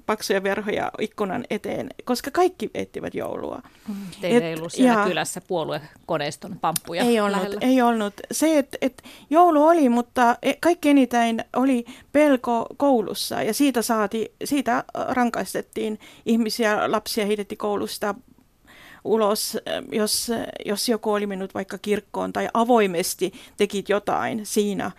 paksuja 0.06 0.42
verhoja 0.42 0.90
ikkunan 1.00 1.45
eteen, 1.50 1.88
koska 2.04 2.30
kaikki 2.30 2.71
ettivät 2.75 3.14
joulua. 3.14 3.62
Mm. 3.88 3.95
Teillä 4.21 4.47
ei 4.47 4.54
ollut 4.54 4.73
siellä 4.73 5.00
ja, 5.00 5.06
kylässä 5.06 5.40
puoluekoneiston 5.40 6.59
pamppuja 6.61 7.02
Ei 7.02 7.21
ollut, 7.21 7.37
lähellä. 7.37 7.59
ei 7.61 7.83
ollut. 7.83 8.14
Se, 8.33 8.59
että 8.59 8.78
et 8.80 9.02
joulu 9.30 9.66
oli, 9.66 9.88
mutta 9.88 10.37
e, 10.42 10.52
kaikki 10.61 10.88
eniten 10.88 11.45
oli 11.56 11.85
pelko 12.12 12.66
koulussa 12.76 13.42
ja 13.42 13.54
siitä, 13.54 13.83
saati, 13.83 14.33
siitä 14.45 14.85
rankaistettiin 15.09 15.99
ihmisiä, 16.26 16.92
lapsia 16.92 17.26
heitettiin 17.26 17.59
koulusta 17.59 18.14
ulos, 19.04 19.59
jos, 19.92 20.33
jos 20.64 20.88
joku 20.88 21.12
oli 21.12 21.26
mennyt 21.26 21.54
vaikka 21.54 21.78
kirkkoon 21.78 22.33
tai 22.33 22.49
avoimesti 22.54 23.33
tekit 23.56 23.88
jotain 23.88 24.47
siinä, 24.47 24.90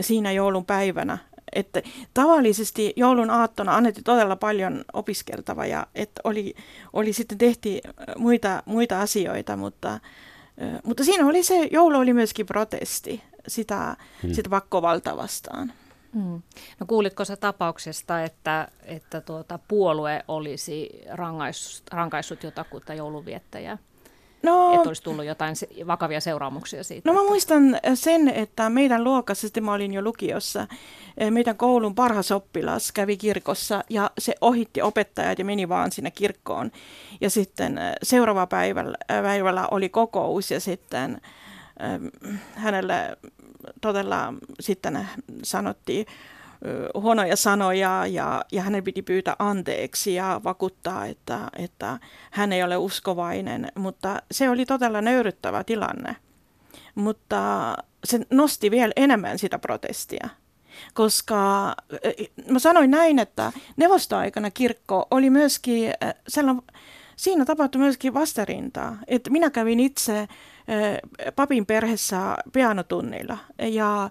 siinä 0.00 0.32
joulun 0.32 0.64
päivänä. 0.64 1.18
Että 1.52 1.82
tavallisesti 2.14 2.92
joulun 2.96 3.30
aattona 3.30 3.76
annettiin 3.76 4.04
todella 4.04 4.36
paljon 4.36 4.84
opiskeltava 4.92 5.66
ja 5.66 5.86
että 5.94 6.20
oli, 6.24 6.54
oli 6.92 7.12
sitten 7.12 7.38
tehty 7.38 7.68
muita, 8.18 8.62
muita 8.66 9.00
asioita, 9.00 9.56
mutta, 9.56 10.00
mutta 10.84 11.04
siinä 11.04 11.26
oli 11.26 11.42
se, 11.42 11.68
joulu 11.72 11.98
oli 11.98 12.12
myöskin 12.12 12.46
protesti 12.46 13.22
sitä, 13.48 13.96
hmm. 14.22 14.32
sitä 14.32 14.50
pakkovalta 14.50 15.16
vastaan. 15.16 15.72
Hmm. 16.14 16.42
No 16.80 16.86
kuulitko 16.86 17.24
se 17.24 17.36
tapauksesta, 17.36 18.22
että, 18.22 18.68
että 18.84 19.20
tuota, 19.20 19.58
puolue 19.68 20.24
olisi 20.28 21.02
rangaissut, 21.10 21.88
rangaissut 21.92 22.42
jotakuta 22.42 22.94
jouluviettäjää? 22.94 23.78
No, 24.46 24.74
että 24.74 24.88
olisi 24.88 25.02
tullut 25.02 25.24
jotain 25.24 25.56
vakavia 25.86 26.20
seuraamuksia 26.20 26.84
siitä? 26.84 27.10
No 27.10 27.14
mä 27.14 27.28
muistan 27.28 27.78
sen, 27.94 28.28
että 28.28 28.70
meidän 28.70 29.04
luokassa, 29.04 29.40
sitten 29.40 29.64
mä 29.64 29.72
olin 29.72 29.94
jo 29.94 30.02
lukiossa, 30.02 30.66
eh, 31.18 31.30
meidän 31.30 31.56
koulun 31.56 31.94
parhaas 31.94 32.32
oppilas 32.32 32.92
kävi 32.92 33.16
kirkossa 33.16 33.84
ja 33.90 34.10
se 34.18 34.34
ohitti 34.40 34.82
opettajat 34.82 35.38
ja 35.38 35.44
meni 35.44 35.68
vaan 35.68 35.92
sinne 35.92 36.10
kirkkoon. 36.10 36.70
Ja 37.20 37.30
sitten 37.30 37.78
eh, 37.78 37.92
seuraava 38.02 38.46
päivällä, 38.46 38.96
päivällä 39.08 39.68
oli 39.70 39.88
kokous 39.88 40.50
ja 40.50 40.60
sitten 40.60 41.20
hänelle 42.54 43.16
todella 43.80 44.34
sitten 44.60 45.08
sanottiin 45.42 46.06
huonoja 46.94 47.36
sanoja 47.36 48.06
ja, 48.06 48.44
ja 48.52 48.62
hänen 48.62 48.84
piti 48.84 49.02
pyytää 49.02 49.36
anteeksi 49.38 50.14
ja 50.14 50.40
vakuuttaa, 50.44 51.06
että, 51.06 51.38
että 51.58 51.98
hän 52.30 52.52
ei 52.52 52.62
ole 52.62 52.76
uskovainen, 52.76 53.68
mutta 53.74 54.22
se 54.30 54.50
oli 54.50 54.66
todella 54.66 55.00
nöyryttävä 55.00 55.64
tilanne. 55.64 56.16
Mutta 56.94 57.74
se 58.04 58.20
nosti 58.30 58.70
vielä 58.70 58.92
enemmän 58.96 59.38
sitä 59.38 59.58
protestia, 59.58 60.28
koska 60.94 61.36
mä 62.50 62.58
sanoin 62.58 62.90
näin, 62.90 63.18
että 63.18 63.52
neuvostoaikana 63.76 64.50
kirkko 64.50 65.06
oli 65.10 65.30
myöskin 65.30 65.92
sellainen, 66.28 66.62
siinä 67.16 67.44
tapahtui 67.44 67.80
myöskin 67.80 68.14
vastarintaa, 68.14 68.98
että 69.06 69.30
minä 69.30 69.50
kävin 69.50 69.80
itse 69.80 70.28
papin 71.36 71.66
perheessä 71.66 72.36
pianotunnilla. 72.52 73.38
Ja 73.58 74.10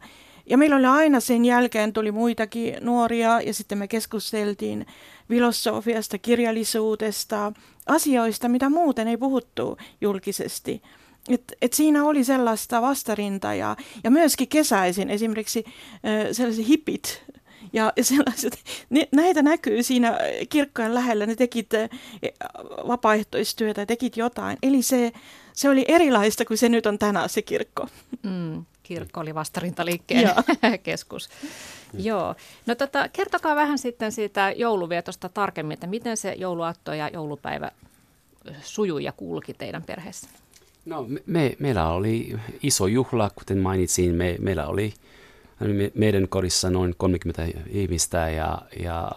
ja 0.50 0.58
meillä 0.58 0.76
oli 0.76 0.86
aina 0.86 1.20
sen 1.20 1.46
jälkeen 1.46 1.94
tuli 1.94 2.12
muitakin 2.12 2.78
nuoria 2.82 3.42
ja 3.42 3.54
sitten 3.54 3.78
me 3.78 3.88
keskusteltiin 3.88 4.86
filosofiasta, 5.28 6.18
kirjallisuudesta, 6.18 7.54
asioista, 7.88 8.50
mitä 8.50 8.70
muuten 8.70 9.08
ei 9.08 9.18
puhuttu 9.18 9.78
julkisesti. 10.02 10.82
Et, 11.30 11.54
et 11.62 11.74
siinä 11.74 12.04
oli 12.04 12.24
sellaista 12.24 12.82
vastarintaa 12.82 13.56
ja, 13.56 13.76
ja 14.04 14.12
myöskin 14.12 14.48
kesäisin 14.48 15.10
esimerkiksi 15.10 15.66
sellaiset 16.32 16.68
hipit 16.68 17.24
ja, 17.74 17.94
sellaiset, 18.02 18.60
ne, 18.90 19.08
näitä 19.12 19.42
näkyy 19.42 19.84
siinä 19.84 20.18
kirkkojen 20.50 20.94
lähellä, 20.94 21.26
ne 21.26 21.36
tekit 21.36 21.70
vapaaehtoistyötä, 22.88 23.86
tekit 23.86 24.18
jotain. 24.18 24.58
Eli 24.64 24.82
se, 24.82 25.12
se 25.54 25.70
oli 25.70 25.86
erilaista 25.88 26.46
kuin 26.46 26.58
se 26.58 26.70
nyt 26.70 26.86
on 26.86 27.00
tänään 27.00 27.30
se 27.30 27.42
kirkko. 27.42 27.88
Mm 28.24 28.66
kirkko 28.86 29.20
oli 29.20 29.36
vastarintaliikkeen 29.36 30.30
keskus. 30.84 31.30
Joo. 31.94 32.36
No 32.66 32.76
tota, 32.76 33.10
kertokaa 33.10 33.56
vähän 33.56 33.78
sitten 33.78 34.12
siitä 34.12 34.54
jouluvietosta 34.56 35.30
tarkemmin, 35.30 35.74
että 35.74 35.88
miten 35.88 36.18
se 36.18 36.34
jouluaatto 36.38 36.94
ja 36.94 37.10
joulupäivä 37.14 37.72
sujui 38.62 39.04
ja 39.04 39.12
kulki 39.12 39.54
teidän 39.54 39.84
perheessä? 39.84 40.30
No 40.86 41.08
me, 41.26 41.56
meillä 41.60 41.90
oli 41.90 42.36
iso 42.64 42.88
juhla, 42.88 43.32
kuten 43.36 43.58
mainitsin. 43.58 44.16
Me, 44.16 44.36
meillä 44.40 44.68
oli 44.68 44.94
me, 45.60 45.92
meidän 45.96 46.28
kodissa 46.28 46.70
noin 46.70 46.94
30 46.98 47.46
ihmistä 47.68 48.30
ja, 48.30 48.62
ja 48.84 49.12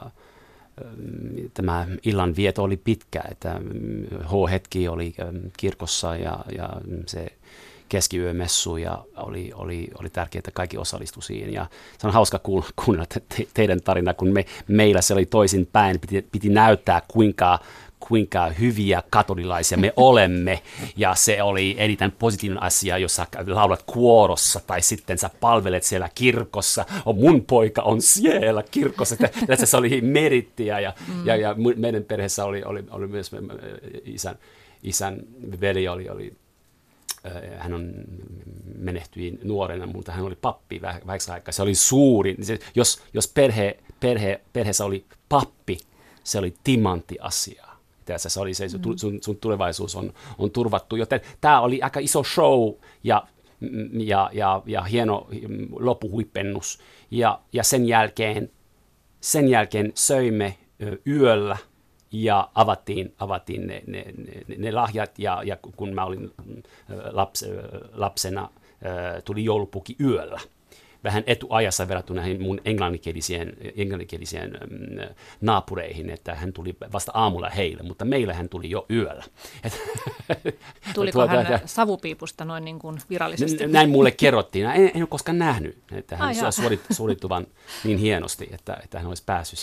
tämä 1.54 1.86
illan 2.02 2.36
vieto 2.36 2.62
oli 2.62 2.76
pitkä, 2.76 3.22
että 3.30 3.60
H-hetki 4.24 4.88
oli 4.88 5.14
kirkossa 5.56 6.16
ja, 6.16 6.44
ja 6.56 6.68
se 7.06 7.32
keskiyömessu 7.88 8.76
ja 8.76 9.04
oli, 9.16 9.52
oli, 9.54 9.88
oli 10.00 10.10
tärkeää, 10.10 10.40
että 10.40 10.50
kaikki 10.50 10.78
osallistu 10.78 11.20
siihen. 11.20 11.52
Ja 11.52 11.66
se 11.98 12.06
on 12.06 12.12
hauska 12.12 12.40
kuunnella 12.84 13.06
te, 13.06 13.46
teidän 13.54 13.80
tarina, 13.80 14.14
kun 14.14 14.28
me, 14.28 14.44
meillä 14.68 15.00
se 15.00 15.14
oli 15.14 15.26
toisin 15.26 15.66
päin, 15.66 16.00
piti, 16.00 16.26
piti 16.32 16.48
näyttää 16.48 17.02
kuinka 17.08 17.58
kuinka 18.00 18.46
hyviä 18.46 19.02
katolilaisia 19.10 19.78
me 19.78 19.92
olemme. 20.10 20.62
Ja 20.96 21.14
se 21.14 21.42
oli 21.42 21.74
eniten 21.78 22.12
positiivinen 22.12 22.62
asia, 22.62 22.98
jos 22.98 23.16
sä 23.16 23.26
laulat 23.46 23.82
kuorossa 23.82 24.60
tai 24.66 24.82
sitten 24.82 25.18
sä 25.18 25.30
palvelet 25.40 25.82
siellä 25.82 26.08
kirkossa. 26.14 26.84
Oh, 27.06 27.16
mun 27.16 27.44
poika 27.44 27.82
on 27.82 28.02
siellä 28.02 28.62
kirkossa. 28.70 29.16
Tässä 29.46 29.66
se 29.66 29.76
oli 29.76 30.00
merittiä 30.00 30.80
ja, 30.80 30.92
mm. 31.08 31.26
ja, 31.26 31.36
ja 31.36 31.54
meidän 31.76 32.04
perheessä 32.04 32.44
oli, 32.44 32.62
oli, 32.62 32.84
oli 32.90 33.06
myös 33.06 33.30
isän, 34.04 34.38
isän 34.82 35.20
veli 35.60 35.88
oli, 35.88 36.08
oli 36.08 36.32
hän 37.56 37.74
on 37.74 37.92
menehtyi 38.78 39.38
nuorena, 39.44 39.86
mutta 39.86 40.12
hän 40.12 40.24
oli 40.24 40.36
pappi 40.40 40.82
vähäksi 40.82 41.30
aikaa. 41.30 41.52
Se 41.52 41.62
oli 41.62 41.74
suuri. 41.74 42.36
Se, 42.42 42.58
jos 42.74 43.02
jos 43.12 43.28
perhe, 43.28 43.78
perhe, 44.00 44.40
perheessä 44.52 44.84
oli 44.84 45.04
pappi, 45.28 45.78
se 46.24 46.38
oli 46.38 46.54
timantti 46.64 47.16
asia. 47.20 47.68
Tässä 48.04 48.28
se 48.28 48.40
oli 48.40 48.54
se, 48.54 48.66
mm. 48.66 48.96
sun, 48.96 49.18
sun 49.22 49.36
tulevaisuus 49.36 49.96
on, 49.96 50.12
on 50.38 50.50
turvattu. 50.50 50.96
Joten 50.96 51.20
tämä 51.40 51.60
oli 51.60 51.82
aika 51.82 52.00
iso 52.00 52.22
show 52.22 52.74
ja, 53.04 53.26
ja, 53.92 54.30
ja, 54.32 54.62
ja 54.66 54.82
hieno 54.82 55.28
loppuhuipennus. 55.80 56.78
Ja, 57.10 57.40
ja 57.52 57.64
sen 57.64 57.88
jälkeen, 57.88 58.50
sen 59.20 59.48
jälkeen 59.48 59.92
söimme 59.94 60.58
yöllä 61.06 61.56
ja 62.12 62.48
avattiin, 62.54 63.14
avattiin 63.18 63.66
ne, 63.66 63.82
ne, 63.86 64.04
ne, 64.48 64.56
ne 64.58 64.72
lahjat 64.72 65.18
ja, 65.18 65.42
ja 65.44 65.56
kun 65.76 65.94
mä 65.94 66.04
olin 66.04 66.30
laps, 67.10 67.44
lapsena, 67.92 68.48
tuli 69.24 69.44
joulupuki 69.44 69.96
yöllä 70.00 70.40
vähän 71.04 71.24
etuajassa 71.26 71.88
verrattuna 71.88 72.20
näihin 72.20 72.42
mun 72.42 72.60
englanninkieliseen, 72.64 73.56
englanninkieliseen 73.76 74.50
mm, 74.50 75.14
naapureihin, 75.40 76.10
että 76.10 76.34
hän 76.34 76.52
tuli 76.52 76.76
vasta 76.92 77.12
aamulla 77.14 77.50
heille, 77.50 77.82
mutta 77.82 78.04
meillä 78.04 78.34
hän 78.34 78.48
tuli 78.48 78.70
jo 78.70 78.86
yöllä. 78.90 79.24
Tuliko 80.94 81.18
tuota, 81.18 81.42
hän 81.42 81.60
savupiipusta 81.64 82.44
noin 82.44 82.64
niin 82.64 82.78
kuin 82.78 82.98
virallisesti? 83.10 83.66
Näin 83.66 83.90
mulle 83.90 84.10
kerrottiin. 84.10 84.66
En, 84.66 84.90
en 84.94 85.02
ole 85.02 85.06
koskaan 85.06 85.38
nähnyt, 85.38 85.78
että 85.92 86.16
hän 86.16 86.28
ah, 86.28 86.50
suorit, 86.50 86.80
suorittuvan 86.90 87.46
niin 87.84 87.98
hienosti, 87.98 88.48
että, 88.52 88.78
että 88.84 88.98
hän 88.98 89.08
olisi 89.08 89.22
päässyt 89.26 89.58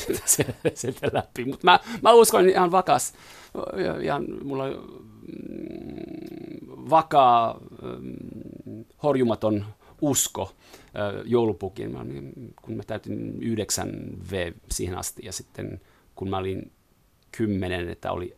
sieltä 0.74 1.10
läpi. 1.18 1.46
Mutta 1.46 1.62
mä, 1.64 1.80
mä 2.02 2.12
uskon 2.12 2.50
ihan 2.50 2.72
vakas, 2.72 3.14
ihan 4.02 4.26
mulla 4.44 4.68
mm, 4.68 4.76
vakaa, 6.90 7.60
mm, 7.82 8.86
horjumaton 9.04 9.66
usko 10.06 10.56
joulupukin, 11.26 11.92
mä, 11.92 12.06
kun 12.62 12.76
mä 12.76 12.84
täytin 12.84 13.44
yhdeksän 13.44 13.92
V 14.32 14.52
siihen 14.72 14.98
asti 14.98 15.26
ja 15.26 15.34
sitten 15.34 15.82
kun 16.16 16.30
mä 16.30 16.38
olin 16.38 16.72
kymmenen, 17.32 17.90
että 17.90 18.12
oli 18.12 18.36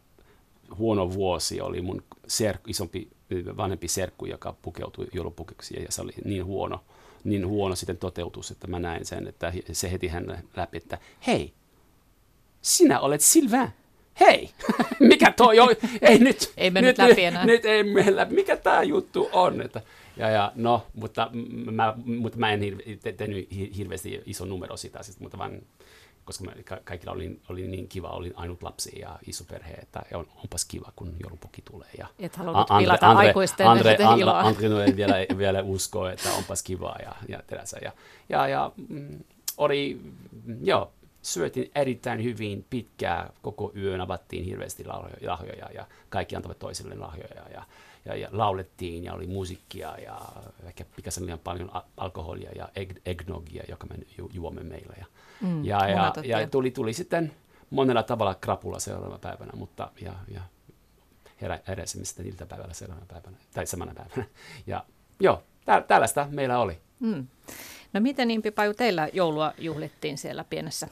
huono 0.78 1.14
vuosi, 1.14 1.62
oli 1.62 1.82
mun 1.82 2.04
ser, 2.28 2.58
isompi, 2.68 3.08
vanhempi 3.58 3.88
serkku, 3.88 4.26
joka 4.26 4.56
pukeutui 4.62 5.08
joulupukiksi 5.14 5.84
ja 5.84 5.92
se 5.92 6.02
oli 6.02 6.14
niin 6.26 6.46
huono, 6.46 6.84
niin 7.24 7.48
huono 7.48 7.76
sitten 7.76 7.98
toteutus, 7.98 8.52
että 8.52 8.68
mä 8.68 8.80
näin 8.80 9.06
sen, 9.06 9.28
että 9.28 9.54
se 9.72 9.92
heti 9.92 10.08
hän 10.08 10.44
läpi, 10.56 10.78
että 10.78 10.98
hei, 11.28 11.54
sinä 12.62 13.00
olet 13.00 13.22
Sylvain 13.22 13.70
hei, 14.20 14.50
mikä 15.00 15.32
toi 15.32 15.60
on, 15.60 15.70
ei 16.02 16.20
nyt, 16.20 16.54
ei 16.58 16.72
nyt, 16.72 16.98
läpi 16.98 17.24
enää. 17.24 17.46
nyt 17.46 17.66
ei 17.66 17.84
mene 17.84 18.16
läpi, 18.16 18.36
mikä 18.36 18.58
tämä 18.58 18.84
juttu 18.84 19.30
on, 19.32 19.62
että 19.62 19.82
ja, 20.18 20.30
ja 20.30 20.52
no, 20.56 20.86
mutta 20.94 21.30
mä, 21.72 21.94
mutta 22.06 22.38
mä 22.40 22.52
en 22.52 22.62
hir- 22.62 23.14
tehnyt 23.18 23.48
hirveästi 23.78 24.22
iso 24.26 24.46
numero 24.46 24.78
sitä, 24.78 25.04
siis, 25.04 25.20
mutta 25.20 25.38
vaan 25.38 25.62
koska 26.28 26.44
me 26.44 26.64
ka- 26.64 26.80
kaikilla 26.84 27.14
oli, 27.14 27.40
oli 27.50 27.68
niin 27.68 27.88
kiva, 27.88 28.10
olin 28.10 28.34
ainut 28.36 28.64
lapsi 28.64 29.00
ja 29.00 29.20
iso 29.28 29.44
perhe, 29.44 29.74
että 29.74 30.02
on, 30.14 30.28
onpas 30.36 30.66
kiva, 30.66 30.92
kun 30.96 31.16
joulupuki 31.24 31.62
tulee. 31.72 31.90
Ja 31.98 32.08
Et 32.20 32.36
halunnut 32.36 32.72
Andre, 32.72 32.86
pilata 32.86 33.10
Andre, 33.10 33.28
aikuisten 33.28 33.68
Andre, 33.68 33.92
Andre, 33.92 34.32
Andre, 34.32 34.68
Andre 34.68 34.96
vielä, 34.96 35.16
vielä 35.38 35.62
uskoo, 35.62 36.08
että 36.08 36.30
onpas 36.34 36.64
kiva 36.64 36.96
ja, 37.02 37.16
ja 37.28 37.44
terässä. 37.48 37.78
Ja, 37.82 37.92
ja, 38.30 38.48
ja 38.48 38.72
mm, 38.90 39.20
oli, 39.58 40.02
joo, 40.62 40.92
syötiin 41.22 41.72
erittäin 41.76 42.24
hyvin 42.24 42.66
pitkää 42.70 43.30
koko 43.42 43.72
yön, 43.76 44.02
avattiin 44.02 44.46
hirveästi 44.46 44.86
lahjoja 45.26 45.70
ja 45.74 45.86
kaikki 46.10 46.36
antavat 46.36 46.60
toisille 46.60 46.96
lahjoja 46.96 47.50
ja, 47.54 47.64
ja, 48.08 48.16
ja 48.16 48.30
laulettiin 48.32 49.04
ja 49.04 49.14
oli 49.14 49.28
musiikkia 49.28 49.98
ja 49.98 50.22
ehkä 50.64 50.86
pikkasen 50.96 51.26
liian 51.26 51.40
paljon 51.40 51.72
alkoholia 51.98 52.52
ja 52.56 52.70
egg, 52.76 52.98
eggnogia, 53.06 53.64
joka 53.70 53.88
me 53.88 53.96
ju, 54.18 54.30
juomme 54.34 54.64
meillä. 54.64 54.96
Ja, 55.00 55.06
mm, 55.42 55.66
ja, 55.66 55.88
ja, 55.88 56.14
ja 56.24 56.48
tuli, 56.48 56.72
tuli 56.72 56.94
sitten 56.94 57.32
monella 57.70 58.04
tavalla 58.04 58.36
krapula 58.36 58.80
seuraavana 58.80 59.20
päivänä, 59.20 59.52
mutta 59.56 59.92
ja, 60.02 60.14
ja 60.28 60.42
herä, 61.42 61.60
heräsimme 61.68 62.06
sitten 62.06 62.26
iltapäivällä 62.26 62.74
seuraavana 62.74 63.08
päivänä, 63.08 63.38
tai 63.54 63.68
samana 63.68 63.94
päivänä. 63.94 64.30
Ja 64.68 64.84
joo, 65.20 65.44
tä, 65.66 65.84
tällaista 65.88 66.28
meillä 66.30 66.60
oli. 66.60 66.78
Mm. 67.00 67.28
No 67.94 68.00
miten 68.00 68.32
Impi 68.32 68.52
Paju, 68.52 68.74
teillä 68.74 69.10
joulua 69.14 69.54
juhlittiin 69.58 70.18
siellä 70.18 70.44
pienessä 70.44 70.88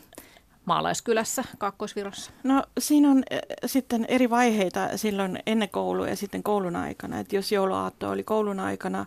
maalaiskylässä 0.66 1.44
Kaakkoisvirossa? 1.58 2.32
No 2.44 2.64
siinä 2.80 3.12
on 3.12 3.24
äh, 3.34 3.40
sitten 3.66 4.06
eri 4.08 4.30
vaiheita 4.30 4.98
silloin 4.98 5.40
ennen 5.46 5.70
koulua 5.70 6.08
ja 6.08 6.16
sitten 6.16 6.44
koulun 6.44 6.76
aikana. 6.76 7.20
Et 7.20 7.34
jos 7.34 7.52
jouluaatto 7.52 8.10
oli 8.10 8.24
koulun 8.24 8.60
aikana, 8.60 9.00
äh, 9.00 9.06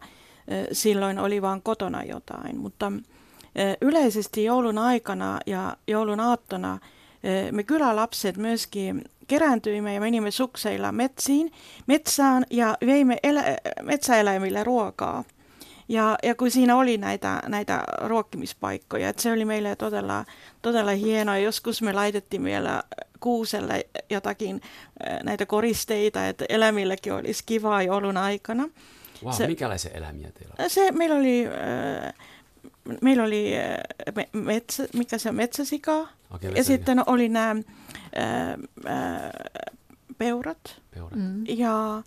silloin 0.73 1.19
oli 1.19 1.43
vain 1.43 1.63
kotona 1.63 2.05
jotain. 2.05 2.59
Mutta 2.59 2.87
äh, 2.87 3.77
yleisesti 3.81 4.45
joulun 4.45 4.79
aikana 4.79 5.41
ja 5.47 5.77
joulun 5.87 6.21
aattona 6.21 6.79
me 7.53 7.63
kylälapset 7.63 8.37
myöskin 8.37 9.05
kerääntyimme 9.29 9.95
ja 9.95 10.01
menimme 10.01 10.31
sukseilla 10.31 10.93
metsiin, 10.93 11.53
metsään 11.87 12.45
ja 12.51 12.77
veimme 12.87 13.17
elä, 13.23 13.45
metsäeläimille 13.83 14.65
ruokaa. 14.65 15.25
Ja, 15.89 16.19
ja 16.23 16.35
kun 16.35 16.51
siinä 16.51 16.77
oli 16.77 16.99
näitä, 16.99 17.43
näitä 17.47 17.85
ruokkimispaikkoja, 18.03 19.09
että 19.09 19.23
se 19.23 19.33
oli 19.33 19.45
meille 19.45 19.77
todella, 19.77 20.25
todella 20.63 20.91
hienoa. 20.91 21.39
Joskus 21.39 21.83
me 21.83 21.93
laitettiin 21.93 22.45
vielä 22.45 22.83
kuuselle 23.21 23.87
jotakin 24.11 24.61
näitä 25.23 25.47
koristeita, 25.47 26.29
että 26.29 26.45
elämilläkin 26.49 27.13
olisi 27.13 27.43
kivaa 27.47 27.83
joulun 27.83 28.17
aikana. 28.17 28.69
Wow, 29.25 29.33
se, 29.33 29.47
minkälaisia 29.47 29.91
eläimiä 29.91 30.31
teillä 30.33 30.55
on? 30.59 30.71
Se, 30.71 30.93
meillä 30.93 31.17
oli, 31.17 31.45
meillä 33.03 33.23
oli 33.23 33.53
metsä, 34.33 34.89
mikä 34.93 35.19
se 35.19 35.29
on, 35.29 35.35
metsäsika. 35.35 36.09
Okay, 36.31 36.53
ja 36.57 36.65
sitten 36.65 37.03
oli 37.07 37.29
nämä 37.29 37.63
peurat, 40.19 40.81
peurat. 40.91 41.19
Mm. 41.19 41.45
ja 41.47 42.03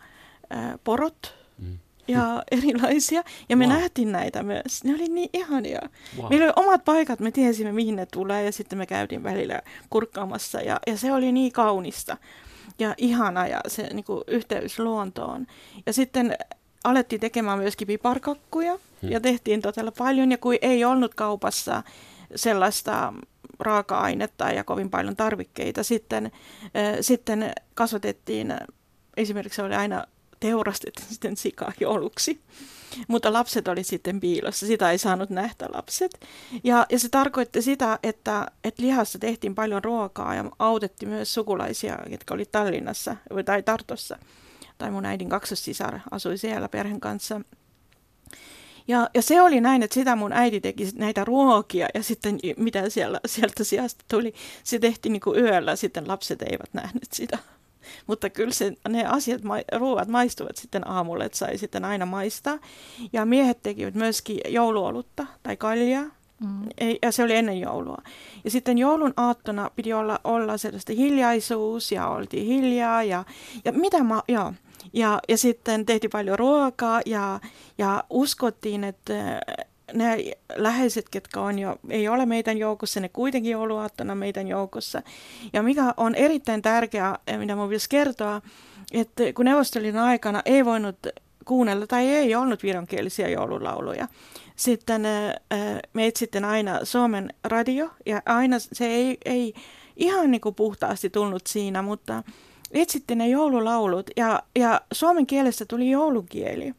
ää, 0.49 0.77
porot. 0.83 1.35
Mm 1.57 1.79
ja 2.07 2.43
erilaisia. 2.51 3.23
Ja 3.49 3.57
me 3.57 3.65
wow. 3.65 3.73
nähtiin 3.73 4.11
näitä 4.11 4.43
myös. 4.43 4.83
Ne 4.83 4.95
oli 4.95 5.07
niin 5.07 5.29
ihania. 5.33 5.81
Wow. 6.17 6.29
Meillä 6.29 6.45
oli 6.45 6.53
omat 6.55 6.85
paikat, 6.85 7.19
me 7.19 7.31
tiesimme 7.31 7.71
mihin 7.71 7.95
ne 7.95 8.05
tulee 8.05 8.45
ja 8.45 8.51
sitten 8.51 8.77
me 8.77 8.85
käytiin 8.85 9.23
välillä 9.23 9.61
kurkkaamassa 9.89 10.61
ja, 10.61 10.79
ja 10.87 10.97
se 10.97 11.13
oli 11.13 11.31
niin 11.31 11.51
kaunista 11.51 12.17
ja 12.79 12.95
ihana 12.97 13.47
ja 13.47 13.61
se 13.67 13.89
niin 13.93 14.03
kuin, 14.03 14.23
yhteys 14.27 14.79
luontoon. 14.79 15.47
Ja 15.85 15.93
sitten 15.93 16.37
alettiin 16.83 17.21
tekemään 17.21 17.59
myöskin 17.59 17.87
piparkakkuja 17.87 18.79
hmm. 19.01 19.11
ja 19.11 19.19
tehtiin 19.19 19.61
todella 19.61 19.91
paljon 19.97 20.31
ja 20.31 20.37
kun 20.37 20.55
ei 20.61 20.85
ollut 20.85 21.15
kaupassa 21.15 21.83
sellaista 22.35 23.13
raaka-ainetta 23.59 24.51
ja 24.51 24.63
kovin 24.63 24.89
paljon 24.89 25.15
tarvikkeita, 25.15 25.83
sitten, 25.83 26.25
äh, 26.25 26.97
sitten 27.01 27.51
kasvatettiin, 27.73 28.53
esimerkiksi 29.17 29.61
oli 29.61 29.75
aina 29.75 30.05
teurastettiin 30.41 31.09
sitten 31.13 31.37
sikaa 31.37 31.73
jouluksi. 31.79 32.41
Mutta 33.07 33.33
lapset 33.33 33.67
oli 33.67 33.83
sitten 33.83 34.19
piilossa, 34.19 34.67
sitä 34.67 34.91
ei 34.91 34.97
saanut 34.97 35.29
nähdä 35.29 35.67
lapset. 35.73 36.19
Ja, 36.63 36.85
ja 36.89 36.99
se 36.99 37.09
tarkoitti 37.09 37.61
sitä, 37.61 37.99
että, 38.03 38.47
että 38.63 38.83
lihassa 38.83 39.19
tehtiin 39.19 39.55
paljon 39.55 39.83
ruokaa 39.83 40.35
ja 40.35 40.45
autettiin 40.59 41.09
myös 41.09 41.33
sukulaisia, 41.33 41.97
jotka 42.09 42.33
oli 42.33 42.45
Tallinnassa 42.45 43.15
tai 43.45 43.63
Tartossa. 43.63 44.17
Tai 44.77 44.91
mun 44.91 45.05
äidin 45.05 45.29
kaksossisar 45.29 45.99
asui 46.11 46.37
siellä 46.37 46.69
perheen 46.69 46.99
kanssa. 46.99 47.41
Ja, 48.87 49.09
ja 49.13 49.21
se 49.21 49.41
oli 49.41 49.61
näin, 49.61 49.83
että 49.83 49.93
sitä 49.93 50.15
mun 50.15 50.33
äiti 50.33 50.61
teki 50.61 50.89
näitä 50.95 51.25
ruokia 51.25 51.87
ja 51.93 52.03
sitten 52.03 52.39
mitä 52.57 52.89
siellä, 52.89 53.19
sieltä 53.25 53.63
sijasta 53.63 54.05
tuli, 54.07 54.33
se 54.63 54.79
tehtiin 54.79 55.13
niin 55.13 55.21
kuin 55.21 55.39
yöllä, 55.39 55.75
sitten 55.75 56.07
lapset 56.07 56.41
eivät 56.41 56.73
nähneet 56.73 57.13
sitä. 57.13 57.37
Mutta 58.07 58.29
kyllä 58.29 58.53
se, 58.53 58.73
ne 58.89 59.05
asiat, 59.05 59.41
ruoat 59.77 60.07
maistuvat 60.07 60.57
sitten 60.57 60.87
aamulle, 60.87 61.25
että 61.25 61.37
sai 61.37 61.57
sitten 61.57 61.85
aina 61.85 62.05
maistaa. 62.05 62.57
Ja 63.13 63.25
miehet 63.25 63.61
tekivät 63.63 63.95
myöskin 63.95 64.39
jouluolutta 64.47 65.25
tai 65.43 65.57
kaljaa. 65.57 66.05
Mm. 66.39 66.69
Ja 67.01 67.11
se 67.11 67.23
oli 67.23 67.35
ennen 67.35 67.59
joulua. 67.59 67.97
Ja 68.43 68.51
sitten 68.51 68.77
joulun 68.77 69.13
aattona 69.17 69.69
piti 69.75 69.93
olla, 69.93 70.19
olla 70.23 70.57
sellaista 70.57 70.93
hiljaisuus 70.93 71.91
ja 71.91 72.07
oltiin 72.07 72.45
hiljaa 72.45 73.03
ja, 73.03 73.23
ja 73.65 73.71
mitä 73.71 74.03
mä, 74.03 74.21
joo. 74.27 74.53
Ja, 74.93 75.19
ja 75.29 75.37
sitten 75.37 75.85
tehtiin 75.85 76.11
paljon 76.11 76.39
ruokaa 76.39 77.01
ja, 77.05 77.39
ja 77.77 78.03
uskottiin, 78.09 78.83
että 78.83 79.41
ne 79.93 80.17
läheiset, 80.55 81.09
ketkä 81.09 81.41
on 81.41 81.59
jo, 81.59 81.75
ei 81.89 82.07
ole 82.07 82.25
meidän 82.25 82.57
joukossa, 82.57 82.99
ne 82.99 83.09
kuitenkin 83.09 83.51
jouluaattona 83.51 84.15
meidän 84.15 84.47
joukossa. 84.47 85.01
Ja 85.53 85.63
mikä 85.63 85.93
on 85.97 86.15
erittäin 86.15 86.61
tärkeää, 86.61 87.19
mitä 87.37 87.55
minun 87.55 87.69
pitäisi 87.69 87.89
kertoa, 87.89 88.41
että 88.91 89.23
kun 89.35 89.45
neuvostolin 89.45 89.97
aikana 89.97 90.41
ei 90.45 90.65
voinut 90.65 90.97
kuunnella 91.45 91.87
tai 91.87 92.07
ei 92.07 92.35
ollut 92.35 92.63
vironkielisiä 92.63 93.29
joululauluja. 93.29 94.07
Sitten 94.55 95.05
eh, 95.05 95.29
eh, 95.29 95.79
me 95.93 96.07
etsittiin 96.07 96.45
aina 96.45 96.79
Suomen 96.85 97.29
radio 97.43 97.89
ja 98.05 98.21
aina 98.25 98.59
se 98.59 98.85
ei, 98.85 99.17
ei 99.25 99.53
ihan 99.95 100.31
niin 100.31 100.41
kuin 100.41 100.55
puhtaasti 100.55 101.09
tullut 101.09 101.47
siinä, 101.47 101.81
mutta 101.81 102.23
etsittiin 102.71 103.17
ne 103.17 103.27
joululaulut 103.27 104.09
ja, 104.17 104.43
ja 104.55 104.81
suomen 104.93 105.27
kielestä 105.27 105.65
tuli 105.65 105.89
joulukieli. 105.89 106.73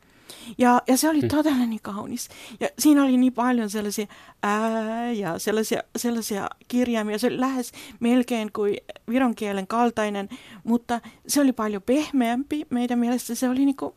Ja, 0.58 0.82
ja 0.88 0.96
se 0.96 1.08
oli 1.08 1.20
hmm. 1.20 1.28
todella 1.28 1.66
niin 1.66 1.82
kaunis. 1.82 2.28
Ja 2.60 2.68
siinä 2.78 3.04
oli 3.04 3.16
niin 3.16 3.32
paljon 3.32 3.70
sellaisia 3.70 4.06
ää 4.42 5.12
ja 5.12 5.38
sellaisia, 5.38 5.82
sellaisia 5.96 6.50
kirjaimia. 6.68 7.18
Se 7.18 7.26
oli 7.26 7.40
lähes 7.40 7.72
melkein 8.00 8.52
kuin 8.52 8.76
viron 9.08 9.34
kielen 9.34 9.66
kaltainen, 9.66 10.28
mutta 10.64 11.00
se 11.26 11.40
oli 11.40 11.52
paljon 11.52 11.82
pehmeämpi. 11.82 12.66
Meidän 12.70 12.98
mielestä 12.98 13.34
se 13.34 13.48
oli 13.48 13.64
niin 13.64 13.76
kuin, 13.76 13.94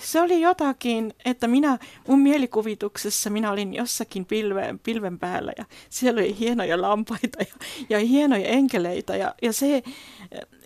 se 0.00 0.20
oli 0.20 0.40
jotakin, 0.40 1.14
että 1.24 1.48
minä, 1.48 1.78
mun 2.08 2.20
mielikuvituksessa 2.20 3.30
minä 3.30 3.50
olin 3.50 3.74
jossakin 3.74 4.26
pilven, 4.26 4.78
pilven 4.78 5.18
päällä 5.18 5.52
ja 5.58 5.64
siellä 5.88 6.20
oli 6.20 6.38
hienoja 6.38 6.82
lampaita 6.82 7.38
ja, 7.38 7.54
ja 7.88 7.98
hienoja 7.98 8.46
enkeleitä 8.48 9.16
ja, 9.16 9.34
ja 9.42 9.52
se, 9.52 9.82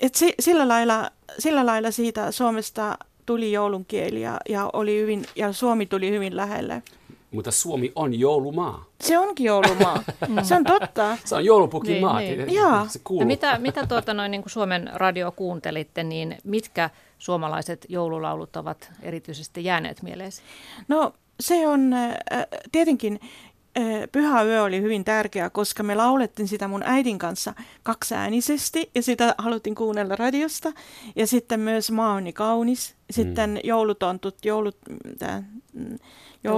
että 0.00 0.18
se, 0.18 0.35
sillä, 0.40 0.68
lailla, 0.68 1.11
sillä 1.38 1.66
lailla 1.66 1.90
siitä 1.90 2.33
Suomesta 2.33 2.98
tuli 3.26 3.52
joulunkieli 3.52 4.22
ja, 4.22 4.37
ja, 4.48 4.70
oli 4.72 5.00
hyvin, 5.00 5.24
ja 5.37 5.52
Suomi 5.52 5.87
tuli 5.87 6.11
hyvin 6.11 6.37
lähelle. 6.37 6.83
Mutta 7.30 7.50
Suomi 7.50 7.92
on 7.94 8.20
joulumaa. 8.20 8.85
Se 9.00 9.18
onkin 9.18 9.46
joulumaa. 9.46 10.02
Se 10.42 10.54
on 10.54 10.64
totta. 10.64 11.18
Se 11.24 11.35
on 11.35 11.44
joulupukin 11.44 11.92
niin, 11.92 12.04
maa. 12.04 12.18
Niin. 12.18 12.46
Se 12.88 13.00
kuuluu. 13.04 13.22
Ja 13.22 13.26
mitä, 13.26 13.59
mitä 13.59 13.87
tuota 13.87 14.14
noin, 14.14 14.30
niin 14.30 14.42
kuin 14.42 14.50
Suomen 14.50 14.90
radio 14.94 15.33
kuuntelitte, 15.33 16.02
niin 16.02 16.38
mitkä 16.44 16.90
suomalaiset 17.18 17.87
joululaulut 17.88 18.56
ovat 18.56 18.92
erityisesti 19.02 19.64
jääneet 19.64 20.02
mieleesi? 20.02 20.42
No 20.88 21.12
se 21.40 21.68
on 21.68 21.92
äh, 21.92 22.16
tietenkin 22.72 23.20
Pyhä 24.12 24.42
yö 24.42 24.62
oli 24.62 24.83
hyvin 24.83 25.04
tärkeä, 25.04 25.50
koska 25.50 25.83
me 25.83 25.94
laulettiin 25.94 26.48
sitä 26.48 26.68
mun 26.68 26.83
äidin 26.85 27.18
kanssa 27.18 27.54
kaksäänisesti 27.83 28.90
ja 28.94 29.02
sitä 29.02 29.35
haluttiin 29.38 29.74
kuunnella 29.74 30.16
radiosta. 30.16 30.72
Ja 31.16 31.26
sitten 31.26 31.61
myös 31.61 31.90
Maa 31.90 32.12
on 32.12 32.24
niin 32.24 32.35
kaunis. 32.35 32.94
Sitten 33.11 33.50
mm. 33.50 33.61
joulutontut, 33.64 34.44
joulut, 34.44 34.76
tää, 35.18 35.42
mm, 35.72 35.85
joulu, 35.85 35.98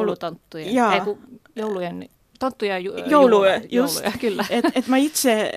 joulutonttuja, 0.01 0.71
ja, 0.71 0.93
ei 0.93 1.01
kun 1.01 1.19
joulujen, 1.57 2.09
tonttuja 2.39 2.79
ju, 2.79 2.93
jouluja, 3.07 3.57
just. 3.57 3.73
Jouluja, 3.73 4.13
kyllä. 4.21 4.45
Et, 4.51 4.65
et 4.75 4.87
mä 4.87 4.97
itse, 4.97 5.53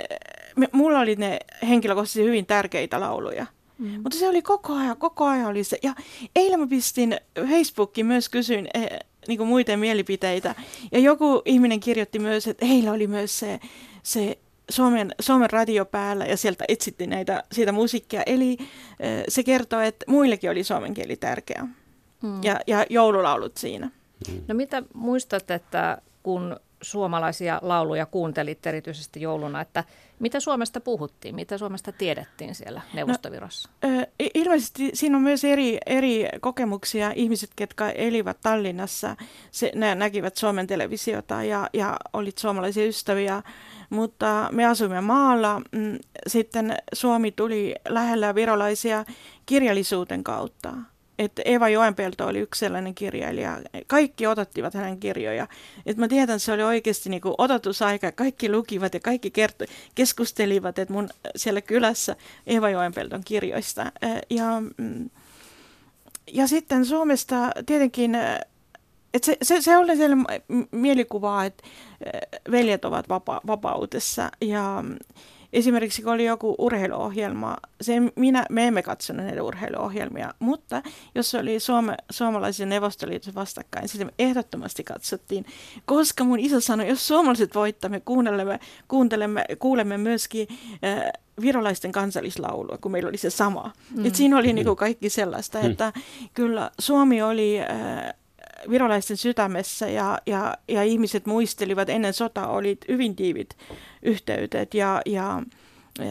mulla 0.71 0.99
oli 0.99 1.15
ne 1.15 1.39
henkilökohtaisesti 1.67 2.23
hyvin 2.23 2.45
tärkeitä 2.45 2.99
lauluja. 2.99 3.45
Mm. 3.77 4.01
Mutta 4.03 4.17
se 4.17 4.27
oli 4.27 4.41
koko 4.41 4.73
ajan, 4.73 4.97
koko 4.97 5.25
ajan 5.25 5.45
oli 5.45 5.63
se. 5.63 5.77
Ja 5.83 5.93
eilen 6.35 6.59
mä 6.59 6.67
pistin 6.67 7.17
Facebookiin 7.49 8.07
myös 8.07 8.29
kysyin, 8.29 8.67
eh, 8.73 8.87
niin 9.27 9.37
kuin 9.37 9.47
muiden 9.47 9.79
mielipiteitä. 9.79 10.55
Ja 10.91 10.99
joku 10.99 11.41
ihminen 11.45 11.79
kirjoitti 11.79 12.19
myös, 12.19 12.47
että 12.47 12.65
heillä 12.65 12.91
oli 12.91 13.07
myös 13.07 13.39
se, 13.39 13.59
se 14.03 14.37
Suomen, 14.69 15.11
Suomen 15.19 15.49
radio 15.49 15.85
päällä 15.85 16.25
ja 16.25 16.37
sieltä 16.37 16.65
etsittiin 16.67 17.09
näitä, 17.09 17.43
siitä 17.51 17.71
musiikkia. 17.71 18.23
Eli 18.25 18.57
se 19.27 19.43
kertoo, 19.43 19.79
että 19.79 20.05
muillekin 20.07 20.49
oli 20.49 20.63
suomen 20.63 20.93
kieli 20.93 21.15
tärkeä. 21.15 21.67
Mm. 22.21 22.43
Ja, 22.43 22.59
ja 22.67 22.85
joululaulut 22.89 23.57
siinä. 23.57 23.91
No 24.47 24.55
mitä 24.55 24.83
muistat, 24.93 25.51
että 25.51 25.97
kun 26.23 26.59
suomalaisia 26.81 27.59
lauluja 27.61 28.05
kuuntelit 28.05 28.67
erityisesti 28.67 29.21
jouluna, 29.21 29.61
että 29.61 29.83
mitä 30.19 30.39
Suomesta 30.39 30.81
puhuttiin, 30.81 31.35
mitä 31.35 31.57
Suomesta 31.57 31.91
tiedettiin 31.91 32.55
siellä 32.55 32.81
Neuvostovirossa? 32.93 33.69
No, 33.81 34.04
ilmeisesti 34.45 34.89
siinä 34.93 35.17
on 35.17 35.23
myös 35.23 35.43
eri, 35.43 35.77
eri 35.85 36.25
kokemuksia. 36.41 37.11
Ihmiset, 37.15 37.49
jotka 37.59 37.89
elivät 37.89 38.37
Tallinnassa, 38.41 39.15
se, 39.51 39.71
nä, 39.75 39.95
näkivät 39.95 40.37
Suomen 40.37 40.67
televisiota 40.67 41.43
ja, 41.43 41.69
ja 41.73 41.97
olit 42.13 42.37
suomalaisia 42.37 42.85
ystäviä, 42.85 43.43
mutta 43.89 44.49
me 44.51 44.65
asuimme 44.65 45.01
maalla. 45.01 45.61
Mm, 45.71 45.99
sitten 46.27 46.77
Suomi 46.93 47.31
tuli 47.31 47.75
lähellä 47.89 48.35
virolaisia 48.35 49.05
kirjallisuuden 49.45 50.23
kautta 50.23 50.73
että 51.19 51.41
Eva 51.45 51.69
Joenpelto 51.69 52.27
oli 52.27 52.39
yksi 52.39 52.59
sellainen 52.59 52.95
kirjailija. 52.95 53.59
Kaikki 53.87 54.27
otattivat 54.27 54.73
hänen 54.73 54.99
kirjoja. 54.99 55.47
Et 55.85 55.97
mä 55.97 56.07
tiedän, 56.07 56.35
että 56.35 56.45
se 56.45 56.51
oli 56.51 56.63
oikeasti 56.63 57.09
niinku 57.09 57.35
odotusaika. 57.37 58.11
Kaikki 58.11 58.51
lukivat 58.51 58.93
ja 58.93 58.99
kaikki 58.99 59.31
kerto, 59.31 59.65
keskustelivat, 59.95 60.79
että 60.79 60.93
mun 60.93 61.09
siellä 61.35 61.61
kylässä 61.61 62.15
Eva 62.47 62.69
Joenpelton 62.69 63.21
kirjoista. 63.25 63.91
Ja, 64.29 64.61
mm, 64.77 65.09
ja 66.33 66.47
sitten 66.47 66.85
Suomesta 66.85 67.51
tietenkin, 67.65 68.15
että 69.13 69.25
se, 69.25 69.37
se, 69.41 69.61
se 69.61 69.77
oli 69.77 69.97
sellainen 69.97 70.25
mielikuva, 70.71 71.45
että 71.45 71.63
veljet 72.51 72.85
ovat 72.85 73.09
vapa, 73.09 73.41
vapautessa. 73.47 74.31
Ja 74.41 74.83
esimerkiksi 75.55 76.01
kun 76.01 76.13
oli 76.13 76.25
joku 76.25 76.55
urheiluohjelma, 76.57 77.57
se 77.81 77.93
minä, 78.15 78.45
me 78.49 78.67
emme 78.67 78.83
katsonut 78.83 79.25
näitä 79.25 79.43
urheiluohjelmia, 79.43 80.33
mutta 80.39 80.81
jos 81.15 81.35
oli 81.35 81.59
Suome, 81.59 81.95
suomalaisen 82.11 82.69
neuvostoliiton 82.69 83.35
vastakkain, 83.35 83.87
sitten 83.87 84.07
me 84.07 84.13
ehdottomasti 84.19 84.83
katsottiin, 84.83 85.45
koska 85.85 86.23
mun 86.23 86.39
iso 86.39 86.59
sanoi, 86.59 86.87
jos 86.87 87.07
suomalaiset 87.07 87.55
voittamme, 87.55 87.99
kuuntelemme, 87.99 88.59
kuuntelemme, 88.87 89.45
kuulemme 89.59 89.97
myöskin 89.97 90.47
äh, 90.83 91.11
virolaisten 91.41 91.91
kansallislaulua, 91.91 92.77
kun 92.81 92.91
meillä 92.91 93.09
oli 93.09 93.17
se 93.17 93.29
sama. 93.29 93.71
Mm. 93.95 94.05
Et 94.05 94.15
siinä 94.15 94.37
oli 94.37 94.53
niinku 94.53 94.75
kaikki 94.75 95.09
sellaista, 95.09 95.59
mm. 95.59 95.71
että 95.71 95.93
kyllä 96.33 96.71
Suomi 96.79 97.21
oli... 97.21 97.59
Äh, 97.59 98.13
virolaisten 98.69 99.17
sydämessä 99.17 99.87
ja, 99.87 100.17
ja, 100.25 100.57
ja 100.67 100.83
ihmiset 100.83 101.25
muistelivat, 101.25 101.89
ennen 101.89 102.13
sota 102.13 102.47
oli 102.47 102.77
hyvin 102.87 103.15
tiivit 103.15 103.57
yhteydet 104.01 104.73
ja, 104.73 105.01
ja 105.05 105.41
e, 105.99 106.05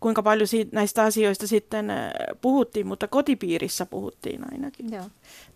kuinka 0.00 0.22
paljon 0.22 0.46
siitä, 0.48 0.70
näistä 0.74 1.02
asioista 1.02 1.46
sitten 1.46 1.90
e, 1.90 2.10
puhuttiin, 2.40 2.86
mutta 2.86 3.08
kotipiirissä 3.08 3.86
puhuttiin 3.86 4.52
ainakin. 4.52 4.92
Joo. 4.92 5.04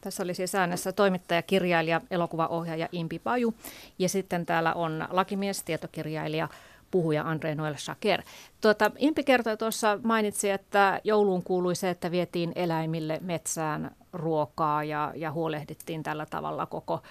Tässä 0.00 0.22
oli 0.22 0.35
siis 0.35 0.55
äänessä 0.55 0.92
toimittaja, 0.92 1.42
kirjailija, 1.42 2.00
elokuvaohjaaja 2.11 2.88
Impi 2.92 3.18
Paju 3.18 3.55
ja 3.98 4.09
sitten 4.09 4.46
täällä 4.46 4.74
on 4.74 5.07
lakimies, 5.11 5.62
tietokirjailija, 5.62 6.48
puhuja 6.90 7.22
Andre 7.22 7.55
Noel 7.55 7.74
Shaker. 7.74 8.22
Tuota, 8.61 8.90
Impi 8.98 9.24
kertoi 9.24 9.57
tuossa, 9.57 9.98
mainitsi, 10.03 10.50
että 10.50 11.00
jouluun 11.05 11.42
kuului 11.42 11.74
se, 11.74 11.90
että 11.90 12.11
vietiin 12.11 12.53
eläimille 12.55 13.18
metsään 13.22 13.96
ruokaa 14.12 14.85
ja, 14.85 15.12
ja 15.16 15.33
huolehdittiin 15.33 16.03
tällä 16.03 16.26
tavalla 16.26 16.66
koko, 16.66 17.03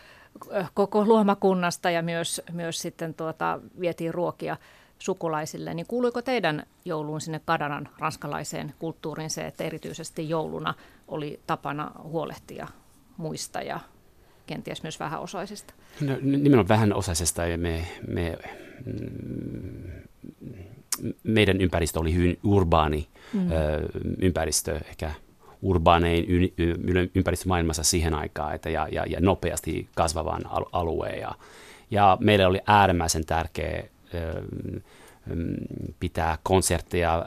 koko 0.74 1.06
luomakunnasta 1.06 1.89
ja 1.89 2.02
myös, 2.02 2.42
myös 2.52 2.80
sitten 2.80 3.13
tuota, 3.13 3.60
vietiin 3.80 4.13
ruokia 4.13 4.58
sukulaisille, 5.00 5.74
niin 5.74 5.86
kuuluiko 5.86 6.22
teidän 6.22 6.63
jouluun 6.86 7.22
sinne 7.22 7.42
Kadanan 7.46 7.89
ranskalaiseen 8.00 8.74
kulttuuriin 8.80 9.30
se, 9.30 9.48
että 9.48 9.63
erityisesti 9.63 10.30
jouluna 10.30 10.74
oli 11.08 11.39
tapana 11.48 11.92
huolehtia 12.04 12.68
muista 13.18 13.62
ja 13.62 13.80
kenties 14.50 14.84
myös 14.84 15.00
vähäosaisista? 15.00 15.74
No, 16.02 16.18
nimenomaan 16.22 16.68
vähäosaisesta 16.68 17.46
ja 17.46 17.58
me, 17.58 17.88
me, 18.08 18.38
mm, 18.86 19.92
meidän 21.24 21.62
ympäristö 21.62 22.00
oli 22.00 22.14
hyvin 22.14 22.40
urbaani 22.44 23.08
mm. 23.34 23.50
ympäristö, 24.22 24.76
ehkä 24.90 25.12
urbaanein 25.62 26.26
ympäristö 27.16 27.48
maailmassa 27.48 27.84
siihen 27.84 28.14
aikaan 28.14 28.56
että 28.56 28.70
ja, 28.70 28.88
ja, 28.92 29.06
ja 29.08 29.20
nopeasti 29.20 29.88
kasvavan 29.96 30.42
alueen. 30.72 31.20
Ja, 31.20 31.36
ja 31.92 32.18
meille 32.22 32.46
oli 32.46 32.62
äärimmäisen 32.68 33.26
tärkeä 33.26 33.84
pitää 36.00 36.38
konsertteja 36.44 37.26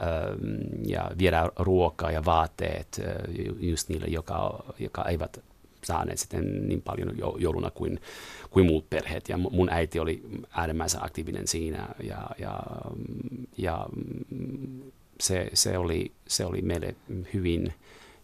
ja 0.85 1.11
viedä 1.17 1.49
ruokaa 1.55 2.11
ja 2.11 2.25
vaatteet 2.25 3.01
just 3.59 3.89
niille, 3.89 4.07
joka, 4.07 4.63
joka 4.79 5.05
eivät 5.05 5.39
saaneet 5.83 6.19
sitten 6.19 6.67
niin 6.67 6.81
paljon 6.81 7.17
jouluna 7.37 7.71
kuin, 7.71 7.99
kuin 8.49 8.65
muut 8.65 8.89
perheet. 8.89 9.29
Ja 9.29 9.37
mun 9.37 9.69
äiti 9.69 9.99
oli 9.99 10.21
äärimmäisen 10.51 11.03
aktiivinen 11.03 11.47
siinä 11.47 11.87
ja, 12.03 12.29
ja, 12.39 12.59
ja 13.57 13.85
se, 15.19 15.49
se, 15.53 15.77
oli, 15.77 16.11
se 16.27 16.45
oli 16.45 16.61
meille 16.61 16.95
hyvin, 17.33 17.73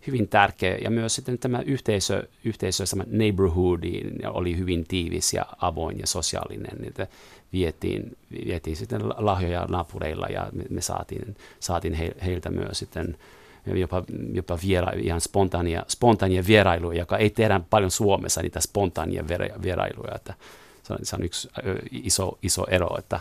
hyvin 0.07 0.27
tärkeä. 0.27 0.77
Ja 0.77 0.89
myös 0.89 1.15
sitten 1.15 1.39
tämä 1.39 1.61
yhteisö, 1.61 2.27
yhteisö 2.43 2.85
sama 2.85 3.03
neighborhood 3.07 3.83
oli 4.25 4.57
hyvin 4.57 4.85
tiivis 4.87 5.33
ja 5.33 5.45
avoin 5.57 5.99
ja 5.99 6.07
sosiaalinen. 6.07 6.87
Että 6.87 7.07
vietiin, 7.53 8.17
vietiin 8.45 8.75
sitten 8.75 9.09
lahjoja 9.09 9.65
naapureilla 9.69 10.27
ja 10.27 10.49
me, 10.51 10.63
me 10.69 10.81
saatiin, 10.81 11.35
saatiin 11.59 11.93
he, 11.93 12.11
heiltä 12.25 12.49
myös 12.49 12.79
sitten 12.79 13.17
jopa, 13.77 14.03
jopa 14.33 14.57
viera, 14.67 14.91
ihan 14.95 15.21
spontaania, 15.21 15.85
spontaania 15.87 16.43
vierailuja, 16.47 16.99
joka 16.99 17.17
ei 17.17 17.29
tehdä 17.29 17.61
paljon 17.69 17.91
Suomessa 17.91 18.41
niitä 18.41 18.59
spontaania 18.59 19.23
vierailuja. 19.63 20.15
Että 20.15 20.33
se, 20.83 20.93
on, 20.93 20.99
se 21.03 21.15
on 21.15 21.23
yksi 21.23 21.49
iso, 21.91 22.37
iso 22.41 22.65
ero, 22.69 22.97
että 22.97 23.19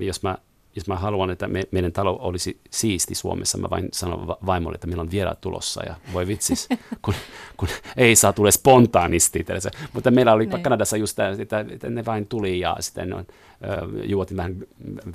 jos 0.00 0.22
mä 0.22 0.38
jos 0.78 0.86
mä 0.86 0.96
haluan, 0.96 1.30
että 1.30 1.48
me, 1.48 1.64
meidän 1.70 1.92
talo 1.92 2.18
olisi 2.20 2.60
siisti 2.70 3.14
Suomessa, 3.14 3.58
mä 3.58 3.70
vain 3.70 3.88
sanon 3.92 4.26
vaimolle, 4.46 4.74
että 4.74 4.86
meillä 4.86 5.00
on 5.00 5.10
vieraat 5.10 5.40
tulossa 5.40 5.84
ja 5.86 5.94
voi 6.12 6.26
vitsis, 6.26 6.68
kun, 7.04 7.14
kun 7.56 7.68
ei 7.96 8.16
saa 8.16 8.32
tule 8.32 8.50
spontaanisti. 8.50 9.44
Tällaisen. 9.44 9.72
Mutta 9.92 10.10
meillä 10.10 10.32
oli 10.32 10.46
niin. 10.46 10.62
Kanadassa 10.62 10.96
just 10.96 11.16
tämä, 11.16 11.28
että, 11.38 11.64
että 11.70 11.90
ne 11.90 12.04
vain 12.04 12.26
tuli 12.26 12.60
ja 12.60 12.76
sitten 12.80 13.14
on, 13.14 13.26
juotin 14.04 14.36
vähän, 14.36 14.56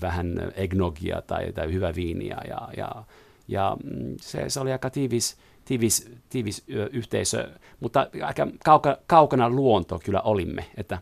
vähän 0.01 0.51
egnogia 0.55 1.21
tai, 1.21 1.53
tai 1.53 1.73
hyvää 1.73 1.95
viiniä 1.95 2.37
ja, 2.47 2.69
ja, 2.77 3.03
ja 3.47 3.77
mm, 3.83 4.15
se, 4.21 4.49
se 4.49 4.59
oli 4.59 4.71
aika 4.71 4.89
tiivis, 4.89 5.37
tiivis, 5.65 6.11
tiivis 6.29 6.63
yhteisö, 6.91 7.49
mutta 7.79 8.07
aika 8.23 8.47
kauka, 8.65 8.97
kaukana 9.07 9.49
luonto 9.49 9.99
kyllä 10.05 10.21
olimme, 10.21 10.65
että, 10.77 10.97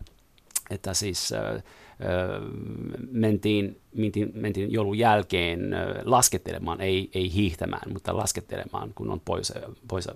että 0.70 0.94
siis 0.94 1.32
mentiin, 3.10 3.80
mentiin, 3.94 4.30
mentiin 4.34 4.72
joulun 4.72 4.98
jälkeen 4.98 5.60
laskettelemaan, 6.04 6.80
ei, 6.80 7.10
ei 7.14 7.32
hiihtämään, 7.32 7.92
mutta 7.92 8.16
laskettelemaan, 8.16 8.92
kun 8.94 9.10
on 9.10 9.20
pois, 9.20 9.52
pois 9.88 10.08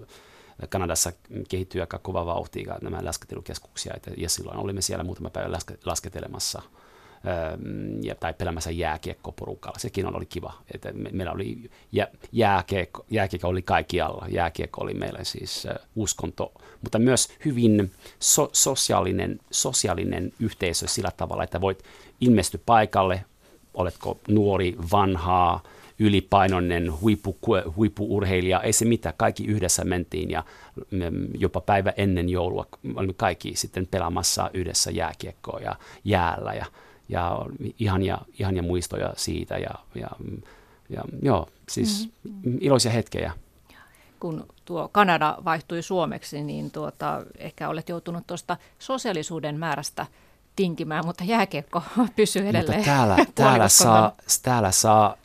Kanadassa 0.69 1.13
kehittyy 1.49 1.81
aika 1.81 1.99
kova 1.99 2.27
vauhti 2.27 2.65
nämä 2.83 3.05
laskettelukeskuksia, 3.05 3.95
ja 4.17 4.29
silloin 4.29 4.59
olimme 4.59 4.81
siellä 4.81 5.05
muutama 5.05 5.31
päivä 5.31 5.53
laske, 5.53 5.79
lasketelemassa– 5.85 6.63
ja, 8.03 8.15
tai 8.15 8.35
pelaamassa 8.35 8.71
jääkiekkoporukalla. 8.71 9.79
Sekin 9.79 10.17
oli 10.17 10.27
kiva. 10.27 10.53
Että 10.75 10.93
me, 10.93 11.11
meillä 11.13 11.33
oli 11.33 11.71
jä, 11.93 12.09
jääkiekko, 12.33 13.05
jääkiekko 13.11 13.49
oli 13.49 13.63
kaikkialla. 13.63 14.27
Jääkiekko 14.29 14.83
oli 14.83 14.95
meillä 14.95 15.25
siis 15.25 15.67
uskonto, 15.97 16.53
mutta 16.83 16.99
myös 16.99 17.29
hyvin 17.45 17.93
so, 18.19 18.51
sosiaalinen, 18.53 19.41
sosiaalinen 19.51 20.33
yhteisö 20.41 20.89
sillä 20.89 21.11
tavalla, 21.17 21.45
että 21.45 21.61
voit 21.61 21.83
ilmestyä 22.21 22.61
paikalle, 22.67 23.25
oletko 23.75 24.19
nuori, 24.29 24.77
vanhaa, 24.93 25.63
ylipainoinen 25.99 27.01
huippu, 27.01 27.39
huippuurheilija, 27.77 28.63
ei 28.63 28.73
se 28.73 28.85
mitään, 28.85 29.15
kaikki 29.17 29.45
yhdessä 29.45 29.85
mentiin 29.85 30.31
ja 30.31 30.45
jopa 31.39 31.61
päivä 31.61 31.93
ennen 31.97 32.29
joulua 32.29 32.67
olimme 32.95 33.15
kaikki 33.17 33.57
sitten 33.57 33.87
pelaamassa 33.87 34.51
yhdessä 34.55 34.91
jääkiekkoa 34.91 35.61
ja 35.61 35.77
jäällä 36.05 36.55
ja 36.55 36.67
ja 37.09 37.47
ihania, 37.79 38.19
ihania 38.39 38.63
muistoja 38.63 39.13
siitä 39.17 39.59
ja, 39.59 39.71
ja, 39.95 40.09
ja 40.89 41.03
joo, 41.23 41.49
siis 41.69 42.09
mm-hmm. 42.25 42.59
iloisia 42.61 42.91
hetkejä. 42.93 43.33
Kun 44.21 44.47
tuo 44.65 44.89
Kanada 44.93 45.39
vaihtui 45.45 45.83
suomeksi, 45.83 46.43
niin 46.43 46.71
tuota, 46.71 47.23
ehkä 47.39 47.69
olet 47.69 47.89
joutunut 47.89 48.27
tuosta 48.27 48.57
sosiaalisuuden 48.79 49.59
määrästä 49.59 50.07
tinkimään, 50.57 51.07
mutta 51.07 51.25
jääkiekko 51.25 51.83
pysyy 52.17 52.49
edelleen. 52.49 52.79
Mutta 52.79 52.91
täällä, 52.91 53.17
täällä, 53.35 53.69
saa, 53.69 54.13
täällä 54.43 54.71
saa 54.71 55.17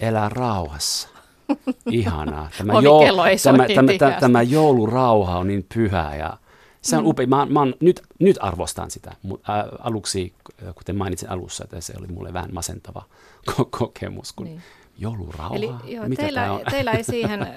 elää 0.00 0.28
rauhassa. 0.28 1.08
Ihanaa. 1.90 2.48
Tämä, 2.58 2.72
joul, 2.72 3.16
tämä, 3.42 3.66
tämä, 3.74 3.92
tämä, 3.98 4.16
tämä 4.20 4.42
joulurauha 4.42 5.38
on 5.38 5.46
niin 5.46 5.66
pyhä 5.74 6.16
ja 6.16 6.36
se 6.82 6.96
on 6.96 7.04
mm. 7.04 7.08
upea. 7.08 7.26
Mä, 7.26 7.46
mä 7.46 7.60
nyt, 7.80 8.02
nyt 8.18 8.36
arvostan 8.40 8.90
sitä. 8.90 9.12
Mutta 9.22 9.68
aluksi, 9.78 10.32
kuten 10.74 10.96
mainitsin 10.96 11.30
alussa, 11.30 11.64
että 11.64 11.80
se 11.80 11.94
oli 11.98 12.06
mulle 12.06 12.32
vähän 12.32 12.54
masentava 12.54 13.02
kokemus, 13.78 14.32
kun 14.32 14.46
niin. 14.46 14.62
joulurauha. 14.98 15.56
Eli 15.56 15.70
joo, 15.84 16.08
Mitä 16.08 16.22
teillä, 16.22 16.52
on? 16.52 16.60
teillä 16.70 16.92
ei 16.92 17.04
siihen 17.04 17.40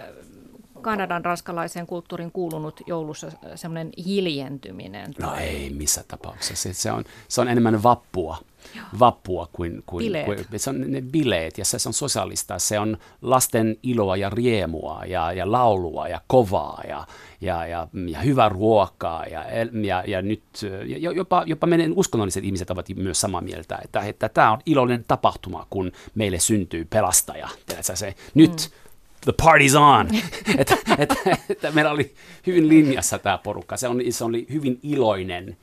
Kanadan 0.83 1.25
ranskalaiseen 1.25 1.87
kulttuuriin 1.87 2.31
kuulunut 2.31 2.81
joulussa 2.87 3.31
semmoinen 3.55 3.89
hiljentyminen? 4.05 5.13
No 5.19 5.35
ei 5.35 5.69
missä 5.69 6.03
tapauksessa. 6.07 6.55
Se, 6.55 6.73
se, 6.73 6.91
on, 6.91 7.03
se 7.27 7.41
on 7.41 7.47
enemmän 7.47 7.83
vappua. 7.83 8.37
Joo. 8.75 8.85
Vappua 8.99 9.49
kuin, 9.53 9.83
kuin, 9.85 10.05
bileet. 10.05 10.25
kuin 10.25 10.59
se 10.59 10.69
on 10.69 10.91
ne 10.91 11.01
bileet 11.01 11.57
ja 11.57 11.65
se, 11.65 11.79
se 11.79 11.89
on 11.89 11.93
sosiaalista. 11.93 12.59
Se 12.59 12.79
on 12.79 12.97
lasten 13.21 13.77
iloa 13.83 14.17
ja 14.17 14.29
riemua 14.29 15.05
ja, 15.05 15.31
ja 15.31 15.51
laulua 15.51 16.07
ja 16.07 16.21
kovaa 16.27 16.83
ja, 16.87 17.07
ja, 17.41 17.67
ja, 17.67 17.87
ja 18.07 18.19
hyvää 18.19 18.49
ruokaa. 18.49 19.25
Ja, 19.25 19.45
ja, 19.83 20.03
ja 20.07 20.21
nyt 20.21 20.43
ja 20.85 21.11
jopa, 21.11 21.43
jopa 21.45 21.67
meidän 21.67 21.93
uskonnolliset 21.95 22.43
ihmiset 22.43 22.69
ovat 22.69 22.85
myös 22.95 23.21
samaa 23.21 23.41
mieltä, 23.41 23.79
että, 23.83 23.99
että 23.99 24.29
tämä 24.29 24.51
on 24.51 24.59
iloinen 24.65 25.05
tapahtuma, 25.07 25.67
kun 25.69 25.91
meille 26.15 26.39
syntyy 26.39 26.85
pelastaja. 26.85 27.49
Tiedätkö, 27.65 27.95
se, 27.95 28.15
nyt 28.33 28.51
mm 28.51 28.82
the 29.23 29.33
party's 29.41 29.77
on. 29.77 30.09
että, 30.57 30.77
että, 30.97 31.15
että 31.49 31.71
meillä 31.71 31.91
oli 31.91 32.13
hyvin 32.47 32.67
linjassa 32.67 33.19
tämä 33.19 33.37
porukka. 33.37 33.77
Se, 33.77 33.87
on, 33.87 34.01
se 34.09 34.23
oli 34.23 34.47
hyvin 34.53 34.79
iloinen 34.83 35.57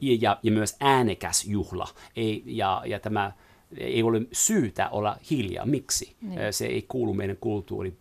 ja, 0.00 0.38
ja 0.42 0.52
myös 0.52 0.76
äänekäs 0.80 1.44
juhla. 1.44 1.88
Ei, 2.16 2.42
ja, 2.46 2.82
ja 2.86 3.00
tämä 3.00 3.32
ei 3.78 4.02
ole 4.02 4.20
syytä 4.32 4.88
olla 4.88 5.16
hiljaa. 5.30 5.66
Miksi? 5.66 6.16
Niin. 6.20 6.38
Se 6.50 6.66
ei 6.66 6.84
kuulu 6.88 7.14
meidän 7.14 7.36
kulttuuriin 7.40 7.98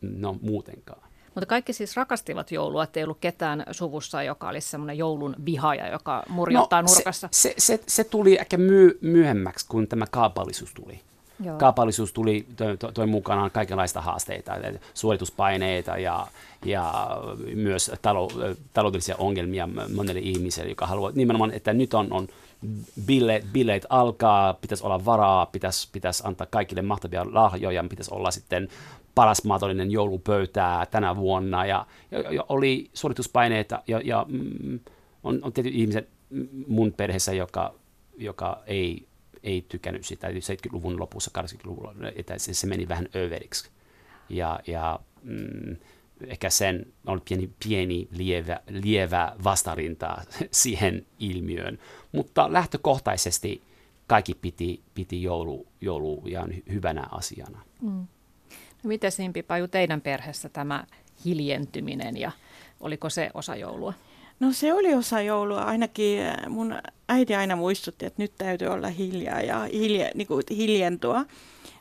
no, 0.00 0.36
muutenkaan. 0.42 1.02
Mutta 1.34 1.46
kaikki 1.46 1.72
siis 1.72 1.96
rakastivat 1.96 2.52
joulua, 2.52 2.84
että 2.84 3.00
ei 3.00 3.04
ollut 3.04 3.18
ketään 3.20 3.64
suvussa, 3.70 4.22
joka 4.22 4.48
olisi 4.48 4.70
semmoinen 4.70 4.98
joulun 4.98 5.36
vihaja, 5.44 5.88
joka 5.88 6.22
murjottaa 6.28 6.82
no, 6.82 6.88
nurkassa. 6.88 7.28
Se, 7.30 7.54
se, 7.58 7.76
se, 7.76 7.84
se 7.86 8.04
tuli 8.04 8.36
ehkä 8.40 8.56
myö, 8.56 8.94
myöhemmäksi, 9.00 9.66
kun 9.68 9.88
tämä 9.88 10.04
kaapallisuus 10.10 10.74
tuli. 10.74 11.00
Joo. 11.40 11.58
Kaupallisuus 11.58 12.12
tuli, 12.12 12.46
toi, 12.56 12.76
toi 12.94 13.06
mukanaan 13.06 13.50
kaikenlaista 13.50 14.00
haasteita, 14.00 14.52
suorituspaineita 14.94 15.98
ja, 15.98 16.26
ja 16.64 17.10
myös 17.54 17.90
talo, 18.02 18.30
taloudellisia 18.72 19.16
ongelmia 19.18 19.68
monelle 19.94 20.20
ihmiselle, 20.20 20.70
joka 20.70 20.86
haluaa 20.86 21.12
nimenomaan, 21.14 21.50
että 21.50 21.72
nyt 21.72 21.94
on, 21.94 22.12
on 22.12 22.28
bileet, 23.06 23.44
bileet 23.52 23.86
alkaa, 23.88 24.54
pitäisi 24.54 24.84
olla 24.84 25.04
varaa, 25.04 25.46
pitäisi, 25.46 25.88
pitäisi 25.92 26.22
antaa 26.26 26.46
kaikille 26.50 26.82
mahtavia 26.82 27.26
lahjoja, 27.32 27.84
pitäisi 27.90 28.14
olla 28.14 28.30
sitten 28.30 28.68
paras 29.14 29.44
mahdollinen 29.44 29.90
joulupöytää 29.90 30.86
tänä 30.86 31.16
vuonna 31.16 31.66
ja, 31.66 31.86
ja, 32.10 32.32
ja 32.32 32.44
oli 32.48 32.90
suorituspaineita 32.94 33.82
ja, 33.86 34.00
ja 34.04 34.26
mm, 34.28 34.80
on, 35.24 35.38
on 35.42 35.52
tietysti 35.52 35.80
ihmiset 35.80 36.08
mun 36.66 36.92
perheessä, 36.92 37.32
joka, 37.32 37.74
joka 38.18 38.62
ei 38.66 39.06
ei 39.44 39.64
tykännyt 39.68 40.06
sitä 40.06 40.28
70-luvun 40.28 41.00
lopussa, 41.00 41.30
80-luvulla, 41.38 41.94
että 42.16 42.38
se, 42.38 42.54
se 42.54 42.66
meni 42.66 42.88
vähän 42.88 43.08
överiksi. 43.16 43.70
Ja, 44.28 44.60
ja 44.66 45.00
mm, 45.22 45.76
ehkä 46.26 46.50
sen 46.50 46.86
on 47.06 47.20
pieni, 47.28 47.50
pieni 47.68 48.08
lievä, 48.10 48.60
lievä 48.68 49.32
vastarinta 49.44 50.16
siihen 50.50 51.06
ilmiöön. 51.18 51.78
Mutta 52.12 52.52
lähtökohtaisesti 52.52 53.62
kaikki 54.06 54.34
piti, 54.34 54.82
piti 54.94 55.22
joulu, 55.22 55.66
joulu 55.80 56.22
ihan 56.26 56.54
hyvänä 56.72 57.04
asiana. 57.10 57.60
Mm. 57.82 58.06
No 58.82 58.88
miten 58.88 59.12
Simpi 59.12 59.42
Paju 59.42 59.68
teidän 59.68 60.00
perheessä 60.00 60.48
tämä 60.48 60.84
hiljentyminen 61.24 62.16
ja 62.16 62.32
oliko 62.80 63.10
se 63.10 63.30
osa 63.34 63.56
joulua? 63.56 63.92
No 64.40 64.52
se 64.52 64.72
oli 64.72 64.94
osa 64.94 65.20
joulua. 65.20 65.62
Ainakin 65.62 66.20
äh, 66.20 66.36
mun 66.48 66.74
äiti 67.08 67.34
aina 67.34 67.56
muistutti, 67.56 68.06
että 68.06 68.22
nyt 68.22 68.32
täytyy 68.38 68.68
olla 68.68 68.88
hiljaa 68.88 69.40
ja 69.40 69.68
hilje, 69.72 70.10
niin 70.14 70.26
kuin 70.26 70.42
hiljentua. 70.50 71.24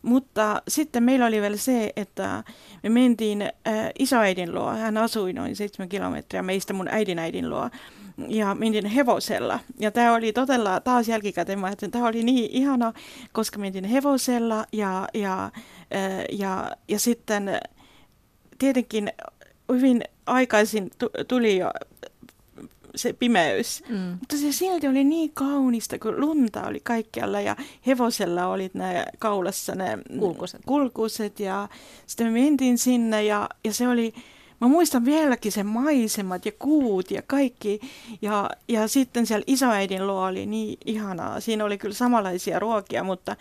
Mutta 0.02 0.62
sitten 0.68 1.04
meillä 1.04 1.26
oli 1.26 1.42
vielä 1.42 1.58
se, 1.58 1.94
että 1.96 2.44
me 2.84 2.90
mentiin 2.90 3.42
äh, 3.42 3.52
isoäidin 4.00 4.56
luo. 4.56 4.72
Hän 4.72 4.98
asui 4.98 5.34
noin 5.34 5.56
7 5.56 5.90
kilometriä 5.90 6.44
meistä 6.44 6.74
mun 6.74 6.88
äidin 6.88 7.20
äidin 7.20 7.50
luo. 7.50 7.70
Ja 8.28 8.56
mentiin 8.56 8.86
hevosella. 8.86 9.60
Ja 9.80 9.92
tämä 9.92 10.14
oli 10.14 10.34
todella, 10.34 10.80
taas 10.80 11.08
jälkikäteen 11.08 11.60
mä 11.60 11.70
että 11.70 11.88
tämä 11.88 12.08
oli 12.08 12.24
niin 12.24 12.52
ihana, 12.52 12.94
koska 13.32 13.60
mentiin 13.60 13.86
hevosella 13.86 14.66
ja, 14.72 15.08
ja, 15.14 15.44
äh, 15.44 15.52
ja, 16.32 16.72
ja 16.88 17.00
sitten 17.00 17.60
tietenkin 18.58 19.12
hyvin 19.72 20.04
aikaisin 20.26 20.92
tuli 21.28 21.58
jo 21.58 21.72
se 22.96 23.14
pimeys. 23.14 23.84
Mm. 23.90 24.18
Mutta 24.20 24.38
se 24.38 24.52
silti 24.52 24.88
oli 24.88 25.04
niin 25.04 25.32
kaunista, 25.34 26.00
kun 26.00 26.22
lunta 26.22 26.68
oli 26.68 26.80
kaikkialla 26.80 27.42
ja 27.42 27.56
hevosella 27.88 28.48
oli 28.48 28.72
nämä 28.74 29.06
kaulassa 29.20 29.76
ne 29.76 29.98
kulkuset, 30.20 30.62
kulkuset 30.66 31.40
ja 31.40 31.70
sitten 32.08 32.28
me 32.28 32.40
mentiin 32.40 32.78
sinne 32.78 33.24
ja, 33.24 33.50
ja 33.64 33.74
se 33.74 33.88
oli, 33.88 34.14
mä 34.62 34.68
muistan 34.68 35.06
vieläkin 35.06 35.52
sen 35.52 35.66
maisemat 35.66 36.46
ja 36.46 36.52
kuut 36.60 37.12
ja 37.12 37.22
kaikki. 37.22 37.80
Ja, 38.22 38.50
ja 38.68 38.88
sitten 38.88 39.26
siellä 39.26 39.44
isoäidin 39.48 40.08
luo 40.08 40.26
oli 40.26 40.46
niin 40.46 40.78
ihanaa. 40.86 41.40
Siinä 41.40 41.66
oli 41.66 41.78
kyllä 41.78 41.96
samanlaisia 41.96 42.60
ruokia, 42.60 43.04
mutta 43.04 43.36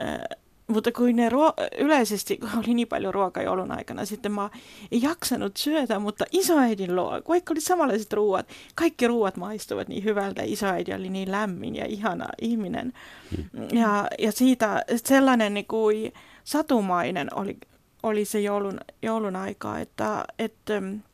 äh, 0.00 0.38
mutta 0.70 0.92
kun 0.92 1.16
ne 1.16 1.28
ruo- 1.28 1.54
yleisesti 1.78 2.36
kun 2.36 2.50
oli 2.58 2.74
niin 2.74 2.88
paljon 2.88 3.14
ruokaa 3.14 3.42
joulun 3.42 3.72
aikana, 3.72 4.04
sitten 4.04 4.32
mä 4.32 4.50
en 4.92 5.02
jaksanut 5.02 5.56
syötä, 5.56 5.98
mutta 5.98 6.24
isoäidin 6.32 6.96
luo, 6.96 7.20
vaikka 7.28 7.52
oli 7.52 7.60
samanlaiset 7.60 8.12
ruoat, 8.12 8.48
kaikki 8.74 9.06
ruoat 9.06 9.36
maistuvat 9.36 9.88
niin 9.88 10.04
hyvältä. 10.04 10.42
Isoäidi 10.44 10.94
oli 10.94 11.08
niin 11.08 11.30
lämmin 11.30 11.76
ja 11.76 11.86
ihana 11.86 12.28
ihminen. 12.40 12.92
Mm. 13.52 13.78
Ja, 13.78 14.08
ja 14.18 14.32
siitä 14.32 14.84
sellainen 15.04 15.54
niin 15.54 15.66
kuin 15.66 16.12
satumainen 16.44 17.28
oli, 17.34 17.56
oli 18.02 18.24
se 18.24 18.40
joulun, 18.40 18.80
joulun 19.02 19.36
aika, 19.36 19.78
että, 19.78 20.24
että 20.38 20.74
Eh, 20.74 21.09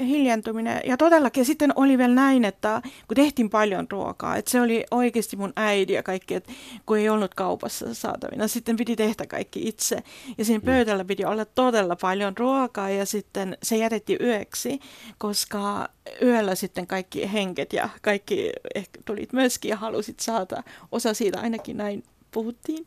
hiljentuminen. 0.00 0.80
Ja 0.84 0.96
todellakin 0.96 1.44
sitten 1.44 1.72
oli 1.76 1.98
vielä 1.98 2.14
näin, 2.14 2.44
että 2.44 2.82
kun 3.08 3.14
tehtiin 3.14 3.50
paljon 3.50 3.86
ruokaa, 3.90 4.36
että 4.36 4.50
se 4.50 4.60
oli 4.60 4.84
oikeasti 4.90 5.36
mun 5.36 5.52
äiti 5.56 5.92
ja 5.92 6.02
kaikki, 6.02 6.34
että 6.34 6.52
kun 6.86 6.98
ei 6.98 7.08
ollut 7.08 7.34
kaupassa 7.34 7.94
saatavina, 7.94 8.48
sitten 8.48 8.76
piti 8.76 8.96
tehdä 8.96 9.26
kaikki 9.28 9.68
itse. 9.68 10.02
Ja 10.38 10.44
siinä 10.44 10.58
mm. 10.58 10.64
pöydällä 10.64 11.04
piti 11.04 11.24
olla 11.24 11.44
todella 11.44 11.96
paljon 11.96 12.36
ruokaa 12.36 12.90
ja 12.90 13.06
sitten 13.06 13.58
se 13.62 13.76
jätettiin 13.76 14.18
yöksi, 14.22 14.80
koska 15.18 15.88
yöllä 16.22 16.54
sitten 16.54 16.86
kaikki 16.86 17.32
henket 17.32 17.72
ja 17.72 17.88
kaikki 18.02 18.52
ehkä 18.74 19.00
tulit 19.04 19.32
myöskin 19.32 19.68
ja 19.68 19.76
halusit 19.76 20.20
saada 20.20 20.62
osa 20.92 21.14
siitä 21.14 21.40
ainakin 21.40 21.76
näin 21.76 22.02
puhuttiin. 22.30 22.86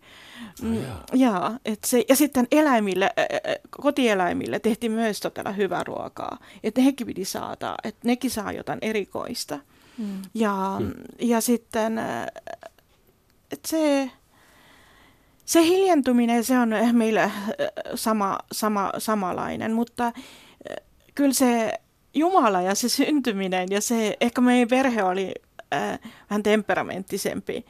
Mm, 0.62 0.78
oh, 0.78 0.84
ja, 1.14 1.60
et 1.66 1.80
se, 1.86 2.04
ja 2.10 2.16
sitten 2.16 2.48
eläimille, 2.52 3.14
kotieläimille 3.70 4.60
tehtiin 4.60 4.92
myös 4.92 5.20
todella 5.20 5.52
hyvää 5.52 5.84
ruokaa. 5.84 6.38
Että 6.64 6.82
hekin 6.82 7.08
piti 7.08 7.26
saada, 7.26 7.76
että 7.84 8.08
nekin 8.08 8.32
saa 8.32 8.52
jotain 8.52 8.80
erikoista. 8.82 9.60
Mm. 9.98 10.22
Ja, 10.34 10.76
mm. 10.80 10.94
ja 11.20 11.42
sitten 11.42 12.00
että 13.52 13.70
se, 13.70 14.12
se 15.46 15.64
hiljentuminen, 15.64 16.44
se 16.44 16.60
on 16.60 16.70
meillä 16.92 17.32
sama, 17.96 18.40
sama, 18.52 18.92
samanlainen, 18.98 19.74
mutta 19.74 20.12
kyllä 21.16 21.34
se 21.34 21.74
Jumala 22.14 22.62
ja 22.62 22.76
se 22.76 22.90
syntyminen 22.90 23.68
ja 23.72 23.82
se, 23.82 24.18
ehkä 24.22 24.42
meidän 24.42 24.68
perhe 24.68 25.04
oli 25.04 25.34
äh, 25.74 26.00
vähän 26.30 26.44
temperamenttisempi 26.44 27.66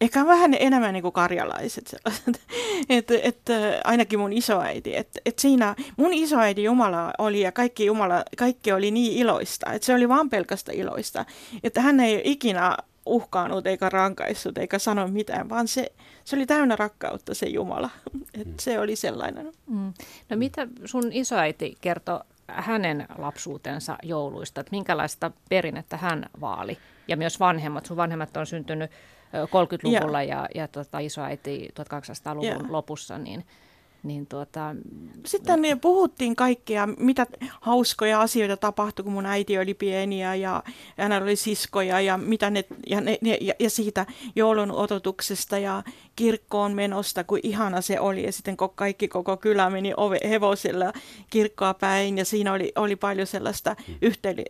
ehkä 0.00 0.26
vähän 0.26 0.56
enemmän 0.60 0.92
niin 0.92 1.02
kuin 1.02 1.12
karjalaiset 1.12 1.86
sellaiset, 1.86 2.40
että 2.88 3.14
et, 3.22 3.40
ainakin 3.84 4.18
mun 4.18 4.32
isoäiti, 4.32 4.96
että 4.96 5.20
et 5.26 5.38
siinä 5.38 5.74
mun 5.96 6.14
isoäiti 6.14 6.64
Jumala 6.64 7.12
oli 7.18 7.40
ja 7.40 7.52
kaikki, 7.52 7.86
Jumala, 7.86 8.24
kaikki 8.36 8.72
oli 8.72 8.90
niin 8.90 9.12
iloista, 9.12 9.72
että 9.72 9.86
se 9.86 9.94
oli 9.94 10.08
vaan 10.08 10.30
pelkästä 10.30 10.72
iloista, 10.72 11.24
että 11.62 11.80
hän 11.80 12.00
ei 12.00 12.20
ikinä 12.24 12.76
uhkaanut 13.06 13.66
eikä 13.66 13.88
rankaissut 13.88 14.58
eikä 14.58 14.78
sano 14.78 15.08
mitään, 15.08 15.48
vaan 15.48 15.68
se, 15.68 15.92
se 16.24 16.36
oli 16.36 16.46
täynnä 16.46 16.76
rakkautta 16.76 17.34
se 17.34 17.46
Jumala, 17.46 17.90
että 18.34 18.48
mm. 18.48 18.54
se 18.60 18.80
oli 18.80 18.96
sellainen. 18.96 19.52
Mm. 19.66 19.92
No 20.28 20.36
mitä 20.36 20.66
sun 20.84 21.12
isoäiti 21.12 21.76
kertoi 21.80 22.20
hänen 22.48 23.06
lapsuutensa 23.18 23.98
jouluista, 24.02 24.60
että 24.60 24.70
minkälaista 24.70 25.30
perinnettä 25.48 25.96
hän 25.96 26.26
vaali? 26.40 26.78
Ja 27.08 27.16
myös 27.16 27.40
vanhemmat, 27.40 27.86
sun 27.86 27.96
vanhemmat 27.96 28.36
on 28.36 28.46
syntynyt 28.46 28.90
30-luvulla 29.44 30.22
ja, 30.22 30.36
ja, 30.36 30.48
ja 30.54 30.68
tota, 30.68 30.98
isoäiti 30.98 31.68
1800-luvun 31.80 32.44
yeah. 32.44 32.70
lopussa, 32.70 33.18
niin 33.18 33.44
niin 34.06 34.26
tuota, 34.26 34.76
Sitten 35.26 35.62
niin 35.62 35.80
puhuttiin 35.80 36.36
kaikkea, 36.36 36.86
mitä 36.86 37.26
hauskoja 37.60 38.20
asioita 38.20 38.56
tapahtui, 38.56 39.02
kun 39.02 39.12
mun 39.12 39.26
äiti 39.26 39.58
oli 39.58 39.74
pieni 39.74 40.22
ja, 40.22 40.34
ja 40.34 40.62
hänellä 40.98 41.24
oli 41.24 41.36
siskoja 41.36 42.00
ja, 42.00 42.18
mitä 42.18 42.50
ne, 42.50 42.64
ja, 42.86 43.00
ne, 43.00 43.18
ja, 43.22 43.54
ja 43.58 43.70
siitä 43.70 44.06
joulun 44.36 44.72
ototuksesta 44.72 45.58
ja 45.58 45.82
kirkkoon 46.16 46.72
menosta, 46.72 47.24
kuin 47.24 47.40
ihana 47.44 47.80
se 47.80 48.00
oli. 48.00 48.24
Ja 48.24 48.32
sitten 48.32 48.56
kaikki 48.74 49.08
koko 49.08 49.36
kylä 49.36 49.70
meni 49.70 49.92
ove, 49.96 50.18
hevosilla 50.28 50.92
kirkkoa 51.30 51.74
päin 51.74 52.18
ja 52.18 52.24
siinä 52.24 52.52
oli, 52.52 52.72
oli 52.76 52.96
paljon 52.96 53.26
sellaista 53.26 53.76
yhteile, 54.02 54.44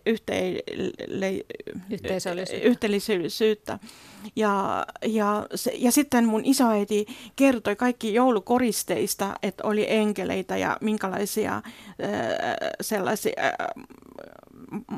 yhteisöllisyyttä. 1.91 2.69
yhteisöllisyyttä. 2.69 3.79
Ja, 4.37 4.87
ja, 5.07 5.47
se, 5.55 5.73
ja 5.75 5.93
sitten 5.93 6.27
mun 6.27 6.45
isoäiti 6.45 7.07
kertoi 7.37 7.77
kaikki 7.77 8.15
joulukoristeista, 8.15 9.35
että 9.43 9.65
oli 9.67 9.87
enkeleitä 9.89 10.57
ja 10.57 10.77
minkälaisia 10.81 11.57
äh, 11.57 11.63
sellaisia 12.81 13.33
äh, 13.43 13.85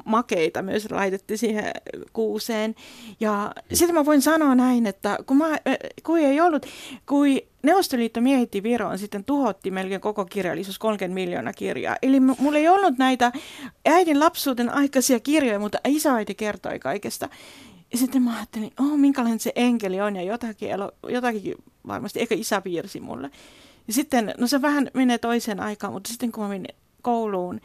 makeita 0.04 0.62
myös 0.62 0.90
laitettiin 0.90 1.38
siihen 1.38 1.64
kuuseen. 2.12 2.74
Ja 3.20 3.52
sitten 3.72 3.94
mä 3.94 4.04
voin 4.04 4.22
sanoa 4.22 4.54
näin, 4.54 4.86
että 4.86 5.18
kun, 5.26 5.36
mä, 5.36 5.58
kun 6.02 6.18
ei 6.18 6.40
ollut, 6.40 6.66
kun 7.06 7.26
Neuvostoliitto 7.62 8.20
miehitti 8.20 8.62
Viroon, 8.62 8.98
sitten 8.98 9.24
tuhotti 9.24 9.70
melkein 9.70 10.00
koko 10.00 10.24
kirjallisuus, 10.24 10.78
30 10.78 11.14
miljoonaa 11.14 11.52
kirjaa. 11.52 11.96
Eli 12.02 12.20
mulla 12.20 12.58
ei 12.58 12.68
ollut 12.68 12.98
näitä 12.98 13.32
äidin 13.86 14.20
lapsuuden 14.20 14.74
aikaisia 14.74 15.20
kirjoja, 15.20 15.58
mutta 15.58 15.78
isoäiti 15.88 16.34
kertoi 16.34 16.78
kaikesta. 16.78 17.28
Ja 17.92 17.98
sitten 17.98 18.22
mä 18.22 18.36
ajattelin, 18.36 18.72
oh, 18.80 18.98
minkälainen 18.98 19.40
se 19.40 19.52
enkeli 19.54 20.00
on 20.00 20.16
ja 20.16 20.22
jotakin, 20.22 20.70
elo, 20.70 20.92
jotakin 21.08 21.54
varmasti, 21.86 22.20
eikä 22.20 22.34
isä 22.34 22.60
piirsi 22.60 23.00
mulle. 23.00 23.30
Ja 23.86 23.92
sitten, 23.92 24.34
no 24.38 24.46
se 24.46 24.62
vähän 24.62 24.90
menee 24.94 25.18
toiseen 25.18 25.60
aikaan, 25.60 25.92
mutta 25.92 26.08
sitten 26.08 26.32
kun 26.32 26.42
mä 26.42 26.48
menin 26.48 26.74
kouluun 27.02 27.60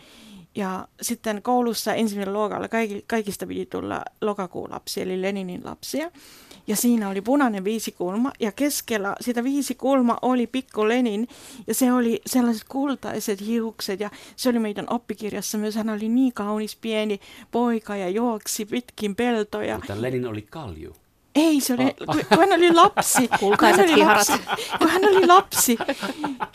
ja 0.56 0.88
sitten 1.02 1.42
koulussa 1.42 1.94
ensimmäinen 1.94 2.34
luokalla 2.34 2.68
kaikki, 2.68 3.04
kaikista 3.08 3.48
piti 3.48 3.66
tulla 3.66 4.02
lokakuun 4.22 4.72
lapsi, 4.72 5.02
eli 5.02 5.22
Leninin 5.22 5.62
lapsia. 5.64 6.12
Ja 6.68 6.76
siinä 6.76 7.10
oli 7.10 7.22
punainen 7.22 7.64
viisikulma 7.64 8.32
ja 8.40 8.52
keskellä 8.52 9.16
sitä 9.22 9.44
viisikulma 9.44 10.18
oli 10.22 10.48
pikku 10.48 10.88
Lenin 10.88 11.28
ja 11.68 11.74
se 11.74 11.94
oli 11.94 12.22
sellaiset 12.26 12.64
kultaiset 12.64 13.42
hiukset 13.42 14.00
ja 14.00 14.10
se 14.36 14.50
oli 14.50 14.60
meidän 14.60 14.86
oppikirjassa 14.90 15.58
myös. 15.58 15.76
Hän 15.76 15.90
oli 15.90 16.10
niin 16.10 16.34
kaunis 16.34 16.76
pieni 16.76 17.20
poika 17.52 17.96
ja 17.96 18.10
juoksi 18.10 18.66
pitkin 18.66 19.16
peltoja. 19.16 19.76
Mutta 19.76 20.02
Lenin 20.02 20.28
oli 20.28 20.42
kalju. 20.42 20.96
Ei, 21.36 21.62
se 21.62 21.74
oli, 21.74 21.94
kun, 22.06 22.26
kun 22.30 22.40
hän 22.40 22.54
oli 22.54 22.74
lapsi. 22.74 23.28
kun 23.40 23.58
hän 23.62 23.80
oli 23.80 23.98
lapsi, 23.98 24.32
kun 24.78 24.90
hän 24.90 25.06
oli 25.06 25.28
lapsi. 25.28 25.78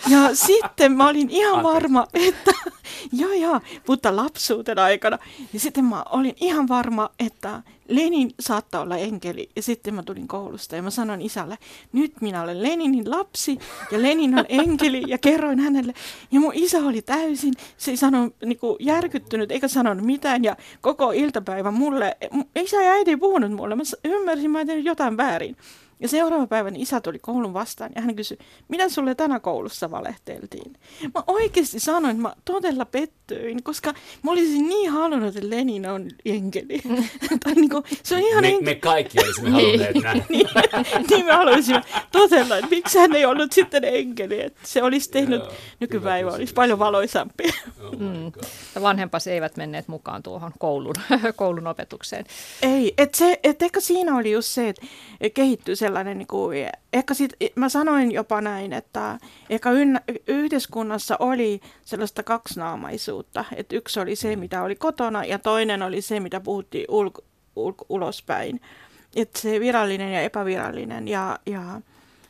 Ja 0.09 0.19
sitten 0.37 0.93
mä 0.93 1.09
olin 1.09 1.31
ihan 1.31 1.63
varma, 1.63 2.07
että 2.15 2.53
joo 3.21 3.33
joo, 3.33 3.61
mutta 3.89 4.17
lapsuuden 4.17 4.79
aikana. 4.79 5.19
Ja 5.53 5.61
sitten 5.61 5.85
mä 5.85 6.03
olin 6.11 6.35
ihan 6.41 6.69
varma, 6.69 7.11
että 7.19 7.63
Lenin 7.89 8.31
saattaa 8.41 8.81
olla 8.81 8.97
enkeli. 8.97 9.51
Ja 9.57 9.63
sitten 9.63 9.95
mä 9.95 10.03
tulin 10.03 10.29
koulusta 10.29 10.77
ja 10.77 10.83
mä 10.83 10.91
sanoin 10.91 11.23
isälle, 11.23 11.59
nyt 11.93 12.21
minä 12.21 12.43
olen 12.43 12.63
Leninin 12.63 13.11
lapsi 13.11 13.59
ja 13.91 14.03
Lenin 14.03 14.39
on 14.39 14.45
enkeli. 14.49 15.03
Ja 15.07 15.19
kerroin 15.19 15.59
hänelle. 15.59 15.95
Ja 16.31 16.41
mun 16.41 16.53
isä 16.55 16.79
oli 16.79 17.03
täysin, 17.03 17.55
se 17.77 17.91
ei 17.91 17.97
sanonut 17.97 18.35
niin 18.45 18.59
kuin 18.59 18.77
järkyttynyt 18.81 19.53
eikä 19.53 19.69
sanonut 19.69 20.07
mitään. 20.07 20.45
Ja 20.45 20.57
koko 20.81 21.13
iltapäivä 21.13 21.71
mulle, 21.71 22.17
isä 22.57 22.83
ja 22.83 22.93
äiti 22.93 23.11
ei 23.11 23.17
puhunut 23.17 23.53
mulle. 23.53 23.75
Mä 23.75 23.83
ymmärsin, 24.05 24.51
mä 24.51 24.65
tehnyt 24.65 24.85
jotain 24.85 25.17
väärin. 25.17 25.57
Ja 26.01 26.09
seuraava 26.09 26.47
päivän 26.47 26.77
isä 26.77 27.01
tuli 27.01 27.19
koulun 27.19 27.55
vastaan 27.55 27.91
ja 27.95 28.03
hän 28.03 28.17
kysyi, 28.17 28.39
mitä 28.69 28.89
sulle 28.89 29.15
tänä 29.15 29.41
koulussa 29.41 29.91
valehteltiin? 29.91 30.73
Mä 31.15 31.23
oikeasti 31.27 31.81
sanoin, 31.81 32.11
että 32.11 32.23
mä 32.23 32.33
todella 32.45 32.85
pettyin, 32.85 33.63
koska 33.63 33.95
mä 34.23 34.31
olisin 34.31 34.69
niin 34.69 34.91
halunnut, 34.91 35.37
että 35.37 35.51
Lenin 35.51 35.87
on 35.91 36.09
enkeli. 36.25 36.81
tai 37.45 37.55
niin 37.55 37.71
kuin, 37.71 37.85
se 38.03 38.15
on 38.15 38.21
ihan 38.21 38.45
me, 38.45 38.51
enke- 38.51 38.65
me 38.65 38.75
kaikki 38.75 39.19
olisimme 39.25 39.51
halunneet 39.51 39.97
näin. 40.03 40.25
niin, 40.29 40.49
niin 41.11 41.27
me 41.27 41.33
haluaisimme 41.33 41.83
todella, 42.13 42.57
että 42.57 42.71
miksi 42.71 42.99
hän 42.99 43.15
ei 43.17 43.25
ollut 43.27 43.53
sitten 43.53 43.85
enkeli. 43.85 44.41
Että 44.41 44.61
se 44.65 44.83
olisi 44.83 45.11
tehnyt, 45.11 45.43
Joo, 45.45 45.53
nykypäivä 45.81 46.33
olisi 46.33 46.55
paljon 46.55 46.79
valoisampi. 46.79 47.45
Oh 47.83 47.99
Mm. 47.99 48.33
God. 48.33 48.43
Vanhempasi 48.83 49.31
eivät 49.31 49.57
menneet 49.57 49.89
mukaan 49.89 50.23
tuohon 50.23 50.53
koulun, 50.59 50.95
koulun 51.37 51.67
opetukseen. 51.67 52.25
Ei, 52.63 52.95
että 52.99 53.19
se, 53.19 53.41
et 53.43 53.63
ehkä 53.63 53.81
siinä 53.81 54.17
oli 54.17 54.31
just 54.33 54.49
se, 54.49 54.69
että 54.69 54.87
kehittyy 55.35 55.77
sellainen, 55.89 56.19
niin 56.19 56.27
kuin, 56.27 56.69
ehkä 56.93 57.15
sit, 57.15 57.33
mä 57.55 57.69
sanoin 57.69 58.13
jopa 58.13 58.41
näin, 58.41 58.73
että 58.73 59.19
ehkä 59.51 59.71
ynnä, 59.71 60.01
yhteiskunnassa 60.27 61.17
oli 61.19 61.61
sellaista 61.85 62.23
kaksinaamaisuutta, 62.23 63.45
että 63.57 63.77
yksi 63.77 64.01
oli 64.01 64.17
se, 64.17 64.37
mitä 64.37 64.63
oli 64.63 64.77
kotona 64.77 65.25
ja 65.25 65.39
toinen 65.39 65.83
oli 65.83 66.03
se, 66.03 66.21
mitä 66.21 66.41
puhuttiin 66.41 66.85
ulk, 66.89 67.19
ulk, 67.57 67.77
ulospäin. 67.89 68.61
Että 69.17 69.41
se 69.41 69.61
virallinen 69.61 70.13
ja 70.13 70.21
epävirallinen 70.21 71.09
ja, 71.09 71.39
ja 71.47 71.81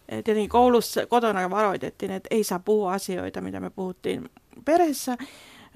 tietenkin 0.08 0.48
koulussa 0.48 1.06
kotona 1.06 1.50
varoitettiin, 1.50 2.10
että 2.10 2.28
ei 2.30 2.44
saa 2.44 2.58
puhua 2.58 2.92
asioita, 2.92 3.40
mitä 3.40 3.60
me 3.60 3.70
puhuttiin 3.70 4.30
perheessä, 4.64 5.16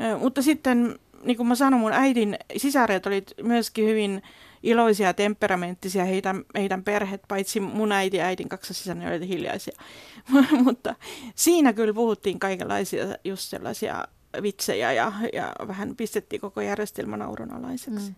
Ö, 0.00 0.18
mutta 0.18 0.42
sitten 0.42 0.98
niin 1.24 1.36
kuin 1.36 1.46
mä 1.46 1.54
sanoin, 1.54 1.80
mun 1.80 1.92
äidin 1.92 2.38
sisaret 2.56 3.06
olivat 3.06 3.32
myöskin 3.42 3.88
hyvin 3.88 4.22
iloisia 4.62 5.06
ja 5.06 5.14
temperamenttisia, 5.14 6.04
heidän, 6.04 6.44
heidän 6.54 6.84
perheet, 6.84 7.22
paitsi 7.28 7.60
mun 7.60 7.92
äiti 7.92 8.16
ja 8.16 8.24
äidin 8.24 8.48
kaksosisarni 8.48 9.06
olivat 9.06 9.28
hiljaisia. 9.28 9.78
Mutta 10.64 10.94
siinä 11.34 11.72
kyllä 11.72 11.94
puhuttiin 11.94 12.38
kaikenlaisia 12.38 13.04
just 13.24 13.42
sellaisia 13.42 14.08
vitsejä 14.42 14.92
ja, 14.92 15.12
ja 15.32 15.52
vähän 15.68 15.96
pistettiin 15.96 16.40
koko 16.40 16.60
järjestelmä 16.60 17.16
naurunalaiseksi. 17.16 18.08
Mm. 18.08 18.14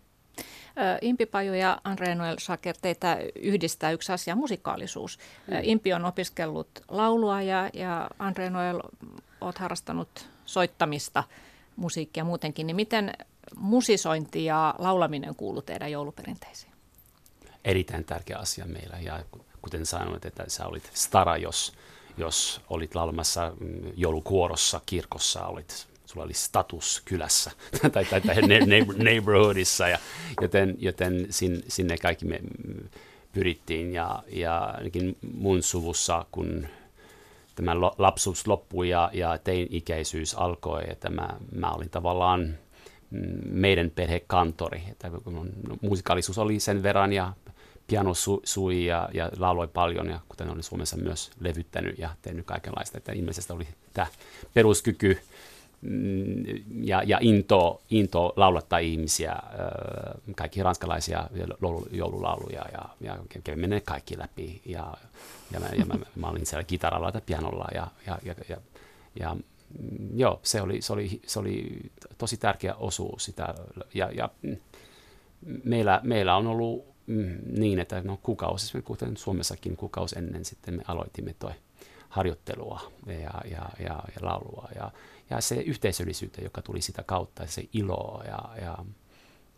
Impi 1.00 1.26
Paju 1.26 1.52
ja 1.52 1.80
Andre 1.84 2.14
Noel 2.14 2.36
Saker, 2.38 2.76
teitä 2.82 3.18
yhdistää 3.34 3.90
yksi 3.90 4.12
asia, 4.12 4.36
musikaalisuus. 4.36 5.18
Ö, 5.52 5.60
Impi 5.62 5.92
on 5.92 6.04
opiskellut 6.04 6.68
laulua 6.88 7.42
ja, 7.42 7.70
ja 7.72 8.10
Andre 8.18 8.50
Noel, 8.50 8.80
olet 9.40 9.58
harrastanut 9.58 10.28
soittamista, 10.44 11.24
musiikkia 11.76 12.24
muutenkin. 12.24 12.66
Niin 12.66 12.76
miten 12.76 13.12
musisointi 13.56 14.44
ja 14.44 14.74
laulaminen 14.78 15.34
kuuluu 15.34 15.62
teidän 15.62 15.92
jouluperinteisiin? 15.92 16.72
Erittäin 17.64 18.04
tärkeä 18.04 18.38
asia 18.38 18.66
meillä. 18.66 18.98
Ja 19.00 19.24
kuten 19.62 19.86
sanoit, 19.86 20.24
että 20.24 20.44
sä 20.48 20.66
olit 20.66 20.90
stara, 20.94 21.36
jos, 21.36 21.72
jos 22.16 22.60
olit 22.70 22.94
laulamassa 22.94 23.52
mm, 23.60 23.92
joulukuorossa, 23.96 24.80
kirkossa, 24.86 25.46
olit, 25.46 25.86
sulla 26.06 26.24
oli 26.24 26.34
status 26.34 27.02
kylässä 27.04 27.50
tai, 27.92 28.04
tai, 28.04 28.20
tai 28.20 28.36
neigh- 28.36 29.02
neighborhoodissa, 29.02 29.88
ja, 29.88 29.98
joten, 30.40 30.76
joten 30.78 31.26
sin, 31.30 31.62
sinne 31.68 31.96
kaikki 31.96 32.24
me 32.24 32.38
mm, 32.38 32.88
pyrittiin. 33.32 33.92
Ja, 33.92 34.22
ja 34.28 34.58
ainakin 34.58 35.16
mun 35.34 35.62
suvussa, 35.62 36.26
kun 36.32 36.66
tämä 37.54 37.80
lapsuus 37.80 38.46
loppui 38.46 38.88
ja, 38.88 39.10
ja 39.12 39.38
tein-ikäisyys 39.38 40.34
alkoi, 40.34 40.82
että 40.88 41.10
mä, 41.10 41.28
mä 41.52 41.70
olin 41.72 41.90
tavallaan 41.90 42.58
meidän 43.44 43.90
perhekantori, 43.90 44.82
että 44.90 45.08
no, 45.08 45.46
musikaalisuus 45.82 46.38
oli 46.38 46.60
sen 46.60 46.82
verran 46.82 47.12
ja 47.12 47.32
piano 47.86 48.14
su, 48.14 48.40
sui 48.44 48.86
ja, 48.86 49.08
ja 49.14 49.30
lauloi 49.38 49.68
paljon 49.68 50.08
ja 50.08 50.20
kuten 50.28 50.50
olen 50.50 50.62
Suomessa 50.62 50.96
myös 50.96 51.30
levyttänyt 51.40 51.98
ja 51.98 52.10
tehnyt 52.22 52.46
kaikenlaista, 52.46 52.98
että 52.98 53.12
ilmeisesti 53.12 53.52
oli 53.52 53.68
tämä 53.92 54.06
peruskyky 54.54 55.18
mm, 55.80 56.44
ja, 56.82 57.02
ja 57.02 57.18
into, 57.20 57.82
into 57.90 58.32
laulattaa 58.36 58.78
ihmisiä, 58.78 59.32
ö, 59.32 59.38
kaikki 60.36 60.62
ranskalaisia 60.62 61.28
joulu- 61.34 61.88
joululauluja 61.90 62.64
ja, 62.72 62.82
ja 63.00 63.18
ne 63.56 63.80
kaikki 63.80 64.18
läpi 64.18 64.62
ja, 64.66 64.94
ja, 65.50 65.60
mä, 65.60 65.66
ja 65.78 65.86
mä, 65.86 65.94
mä, 66.16 66.28
olin 66.28 66.46
siellä 66.46 66.64
kitaralla 66.64 67.12
tai 67.12 67.22
pianolla 67.26 67.68
ja, 67.74 67.86
ja, 68.06 68.18
ja, 68.24 68.34
ja, 68.48 68.56
ja 69.20 69.36
joo, 70.14 70.40
se 70.42 70.60
oli, 70.60 70.82
se, 70.82 70.92
oli, 70.92 71.20
se 71.26 71.38
oli 71.38 71.80
tosi 72.18 72.36
tärkeä 72.36 72.74
osuus 72.74 73.24
sitä 73.24 73.54
ja, 73.94 74.10
ja 74.10 74.30
mm, 74.42 74.56
meillä, 75.64 76.00
meillä 76.02 76.36
on 76.36 76.46
ollut 76.46 76.84
mm, 77.06 77.38
niin, 77.46 77.78
että 77.78 78.02
no 78.02 78.18
kuukausi, 78.22 78.82
kuten 78.82 79.16
Suomessakin 79.16 79.76
kuukausi 79.76 80.18
ennen 80.18 80.44
sitten 80.44 80.74
me 80.74 80.82
aloitimme 80.88 81.34
toi 81.38 81.52
harjoittelua 82.08 82.80
ja, 83.06 83.14
ja, 83.50 83.70
ja, 83.78 84.02
ja 84.14 84.20
laulua 84.20 84.68
ja, 84.74 84.90
ja 85.30 85.40
se 85.40 85.54
yhteisöllisyyttä, 85.54 86.42
joka 86.42 86.62
tuli 86.62 86.80
sitä 86.80 87.02
kautta, 87.02 87.46
se 87.46 87.68
ilo 87.72 88.22
ja, 88.26 88.64
ja 88.64 88.78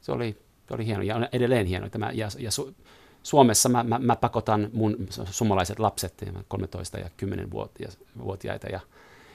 se 0.01 0.13
oli, 0.13 0.37
se 0.69 0.75
oli 0.75 0.87
hieno 0.87 1.03
ja 1.03 1.17
on 1.17 1.29
edelleen 1.33 1.67
hieno. 1.67 1.89
Tämä, 1.89 2.11
ja, 2.15 2.29
ja 2.39 2.51
Su- 2.51 2.75
Suomessa 3.23 3.69
mä, 3.69 3.85
mä, 3.85 3.99
mä 3.99 4.17
pakotan 4.17 4.71
mun 4.73 5.09
suomalaiset 5.31 5.79
lapset, 5.79 6.25
13 6.49 6.99
ja 6.99 7.11
10-vuotiaita 7.23 8.67
ja, 8.67 8.81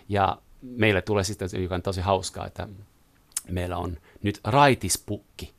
ja 0.10 0.38
meille 0.62 1.02
tulee 1.02 1.24
sitten, 1.24 1.50
joka 1.62 1.76
on 1.76 1.82
tosi 1.82 2.02
hauskaa, 2.02 2.48
että 2.48 2.68
meillä 3.50 3.78
on 3.78 3.98
nyt 4.24 4.40
raitispukki, 4.44 5.54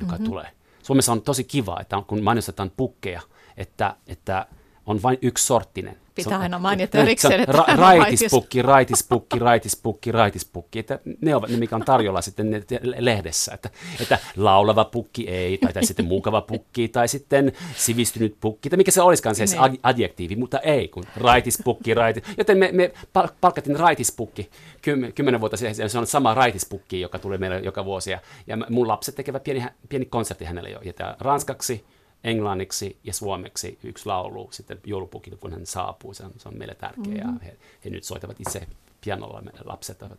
joka 0.00 0.12
mm-hmm. 0.12 0.24
tulee. 0.24 0.50
Suomessa 0.82 1.12
on 1.12 1.22
tosi 1.22 1.44
kiva, 1.44 1.80
että 1.80 2.02
kun 2.06 2.22
mainostetaan 2.22 2.72
pukkeja, 2.76 3.22
että, 3.56 3.96
että 4.06 4.46
on 4.86 5.02
vain 5.02 5.18
yksi 5.22 5.46
sorttinen. 5.46 5.96
Pitää 6.14 6.38
aina 6.38 6.58
mainita 6.58 6.98
erikseen, 6.98 7.40
että 7.40 7.52
ra- 7.52 7.76
raitispukki, 7.78 8.62
raitispukki, 8.62 9.38
raitispukki, 9.38 10.12
raitispukki. 10.12 10.78
Että 10.78 10.98
ne 11.20 11.36
ovat 11.36 11.50
ne, 11.50 11.56
mikä 11.56 11.76
on 11.76 11.84
tarjolla 11.84 12.20
sitten 12.22 12.64
lehdessä. 12.98 13.54
Että, 13.54 13.70
että 14.00 14.18
laulava 14.36 14.84
pukki 14.84 15.28
ei, 15.28 15.58
tai, 15.58 15.72
tai 15.72 15.86
sitten 15.86 16.06
mukava 16.06 16.40
pukki, 16.40 16.88
tai 16.88 17.08
sitten 17.08 17.52
sivistynyt 17.76 18.36
pukki, 18.40 18.70
tai 18.70 18.76
mikä 18.76 18.90
se 18.90 19.02
olisikaan 19.02 19.34
se, 19.34 19.44
Niin. 19.44 19.60
ad- 19.60 19.78
adjektiivi, 19.82 20.36
mutta 20.36 20.58
ei, 20.58 20.88
kun 20.88 21.04
raitispukki, 21.16 21.94
raitis. 21.94 22.24
Joten 22.38 22.58
me, 22.58 22.70
me 22.72 22.92
pal- 23.12 23.28
palkattiin 23.40 23.78
raitispukki 23.78 24.50
kym, 24.82 25.12
kymmenen 25.12 25.40
vuotta 25.40 25.56
sitten, 25.56 25.90
se 25.90 25.98
on 25.98 26.06
sama 26.06 26.34
raitispukki, 26.34 27.00
joka 27.00 27.18
tulee 27.18 27.38
meille 27.38 27.58
joka 27.58 27.84
vuosi. 27.84 28.10
Ja, 28.10 28.18
ja 28.46 28.56
mun 28.70 28.88
lapset 28.88 29.14
tekevät 29.14 29.44
pieni, 29.44 29.64
pieni 29.88 30.04
konsertti 30.04 30.44
hänelle 30.44 30.70
jo, 30.70 30.80
ja 30.98 31.16
ranskaksi, 31.20 31.84
englanniksi 32.24 32.98
ja 33.04 33.12
suomeksi 33.12 33.78
yksi 33.82 34.06
laulu 34.06 34.48
sitten 34.52 34.80
joulupukille, 34.84 35.38
kun 35.38 35.52
hän 35.52 35.66
saapuu. 35.66 36.14
Se 36.14 36.24
on, 36.24 36.30
se 36.38 36.48
on 36.48 36.58
meille 36.58 36.74
tärkeää. 36.74 37.06
Mm-hmm. 37.06 37.38
Ja 37.38 37.44
he, 37.44 37.56
he 37.84 37.90
nyt 37.90 38.04
soitavat 38.04 38.40
itse 38.40 38.66
pianolla, 39.04 39.42
lapset 39.64 40.02
ovat, 40.02 40.18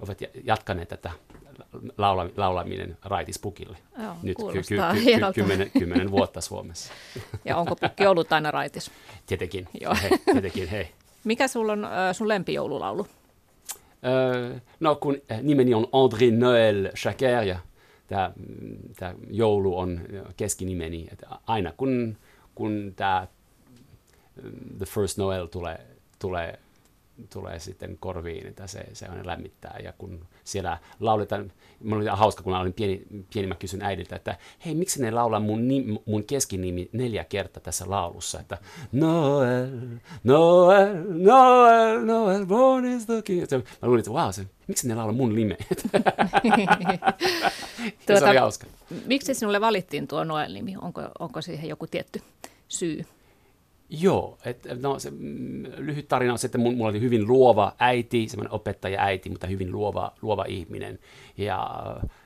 ovat 0.00 0.18
jatkaneet 0.44 0.88
tätä 0.88 1.10
laula, 1.98 2.26
laulaminen 2.36 2.98
raitispukille. 3.04 3.76
Joo, 4.02 4.16
nyt 4.22 4.36
ky, 4.36 4.62
ky, 4.68 4.76
ky, 5.04 5.32
kymmenen, 5.34 5.70
kymmenen 5.78 6.10
vuotta 6.10 6.40
Suomessa. 6.40 6.92
Ja 7.44 7.56
onko 7.56 7.76
pukki 7.76 8.06
ollut 8.06 8.32
aina 8.32 8.50
raitis? 8.50 8.90
Tietenkin, 9.26 9.68
Joo. 9.80 9.96
Hei, 10.02 10.10
tietenkin 10.32 10.68
hei. 10.68 10.88
Mikä 11.24 11.48
sulla 11.48 11.72
on 11.72 11.84
äh, 11.84 11.90
sun 12.12 12.28
lempijoululaulu? 12.28 13.06
Äh, 13.82 14.62
no 14.80 14.94
kun 14.94 15.16
nimeni 15.42 15.74
on 15.74 15.84
André 15.84 16.30
Noël 16.30 16.92
Chaker 16.96 17.42
ja 17.42 17.58
tämä, 18.06 18.32
tämä 18.96 19.14
joulu 19.30 19.78
on 19.78 20.00
keskinimeni. 20.36 21.08
Että 21.12 21.26
aina 21.46 21.72
kun, 21.76 22.16
kun 22.54 22.92
tämä 22.96 23.26
The 24.78 24.86
First 24.86 25.18
Noel 25.18 25.46
tulee, 25.46 25.86
tulee 26.18 26.58
tulee 27.30 27.58
sitten 27.58 27.96
korviin, 28.00 28.46
että 28.46 28.66
se, 28.66 28.84
se 28.92 29.08
on 29.10 29.26
lämmittää. 29.26 29.78
Ja 29.84 29.92
kun 29.98 30.26
siellä 30.44 30.78
lauletaan, 31.00 31.52
minulla 31.80 32.12
oli 32.12 32.18
hauska, 32.18 32.42
kun 32.42 32.54
olin 32.54 32.72
pieni, 32.72 33.02
pieni 33.32 33.48
mä 33.48 33.54
kysyn 33.54 33.82
äidiltä, 33.82 34.16
että 34.16 34.36
hei, 34.66 34.74
miksi 34.74 35.02
ne 35.02 35.10
laulaa 35.10 35.40
mun, 35.40 35.68
nim, 35.68 35.98
mun 36.06 36.24
keskinimi 36.24 36.88
neljä 36.92 37.24
kertaa 37.24 37.62
tässä 37.62 37.84
laulussa, 37.88 38.40
että 38.40 38.58
Noel, 38.92 39.68
Noel, 40.24 40.94
Noel, 41.08 42.04
Noel, 42.04 42.46
born 42.46 42.84
is 42.84 43.06
the 43.06 43.22
king. 43.22 43.40
Mä 43.42 43.56
luulin, 43.82 43.98
että 43.98 44.10
wow, 44.10 44.30
se, 44.30 44.46
miksi 44.68 44.88
ne 44.88 44.94
laulaa 44.94 45.14
mun 45.14 45.34
nime? 45.34 45.56
tuota, 48.06 48.20
se 48.24 48.24
oli 48.24 48.36
hauska. 48.36 48.66
Miksi 49.06 49.34
sinulle 49.34 49.60
valittiin 49.60 50.08
tuo 50.08 50.24
Noel-nimi? 50.24 50.76
Onko, 50.82 51.02
onko 51.18 51.42
siihen 51.42 51.68
joku 51.68 51.86
tietty 51.86 52.22
syy? 52.68 53.04
Joo, 54.00 54.38
et, 54.44 54.66
no, 54.80 54.98
se, 54.98 55.10
mm, 55.10 55.64
lyhyt 55.76 56.08
tarina 56.08 56.32
on 56.32 56.38
se, 56.38 56.46
että 56.46 56.58
mulla 56.58 56.88
oli 56.88 57.00
hyvin 57.00 57.26
luova 57.26 57.72
äiti, 57.78 58.28
semmoinen 58.28 58.52
opettaja 58.52 59.02
äiti, 59.02 59.30
mutta 59.30 59.46
hyvin 59.46 59.72
luova, 59.72 60.12
luova 60.22 60.44
ihminen. 60.48 60.98
Ja, 61.36 61.70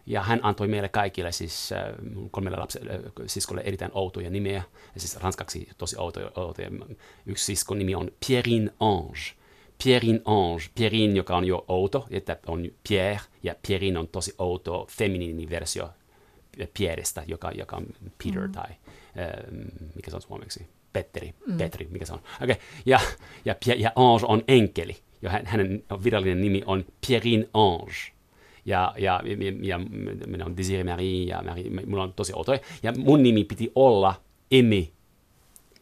ja 0.07 0.23
hän 0.23 0.41
antoi 0.43 0.69
meille 0.69 0.89
kaikille, 0.89 1.33
siis 1.33 1.73
äh, 1.73 1.85
kolmelle 2.31 2.59
lapselle, 2.59 2.93
äh, 2.93 3.01
siskolle 3.27 3.63
erittäin 3.65 3.91
outoja 3.95 4.31
nimiä, 4.31 4.63
ja 4.95 5.01
siis 5.01 5.17
ranskaksi 5.17 5.69
tosi 5.79 5.97
outoja. 5.99 6.31
outoja. 6.37 6.71
Yksi 7.27 7.45
siskon 7.45 7.79
nimi 7.79 7.95
on 7.95 8.11
Pierin 8.27 8.71
Ange. 8.81 9.21
Pierin 9.85 10.23
Ange, 10.25 10.65
Pierin, 10.75 11.17
joka 11.17 11.37
on 11.37 11.45
jo 11.45 11.65
outo, 11.69 12.07
että 12.11 12.37
on 12.47 12.71
Pierre, 12.89 13.21
ja 13.43 13.55
Pierin 13.69 13.97
on 13.97 14.09
tosi 14.09 14.35
outo 14.39 14.87
feminiini 14.91 15.51
versio 15.51 15.91
Pierrestä, 16.79 17.23
joka, 17.27 17.51
joka 17.51 17.77
on 17.77 17.87
Peter 18.25 18.47
mm. 18.47 18.53
tai 18.53 18.71
äh, 18.71 18.77
mikä 19.95 20.11
se 20.11 20.17
on 20.17 20.23
suomeksi? 20.23 20.76
Petteri, 20.97 21.35
mm. 21.47 21.59
Petri, 21.59 21.89
mikä 21.91 22.05
se 22.05 22.13
on. 22.13 22.21
Okay. 22.43 22.57
Ja, 22.87 23.01
ja, 23.45 23.55
ja 23.77 23.93
Ange 23.97 24.27
on 24.29 24.43
enkeli, 24.49 24.97
ja 25.23 25.31
hänen 25.45 25.85
virallinen 26.05 26.41
nimi 26.41 26.63
on 26.67 26.85
Pierin 27.07 27.49
Ange. 27.55 27.93
Ja, 28.65 28.95
ja, 28.99 29.21
ja, 29.25 29.37
ja 29.63 29.81
minä 30.27 30.45
on 30.45 30.57
Desiree 30.57 30.85
Marie, 30.85 31.25
ja 31.25 31.43
Marie, 31.43 31.71
mulla 31.87 32.03
on 32.03 32.13
tosi 32.13 32.33
outoja. 32.35 32.59
Ja 32.83 32.93
mun 32.99 33.23
nimi 33.23 33.45
piti 33.45 33.73
olla 33.75 34.15
Emi. 34.51 34.93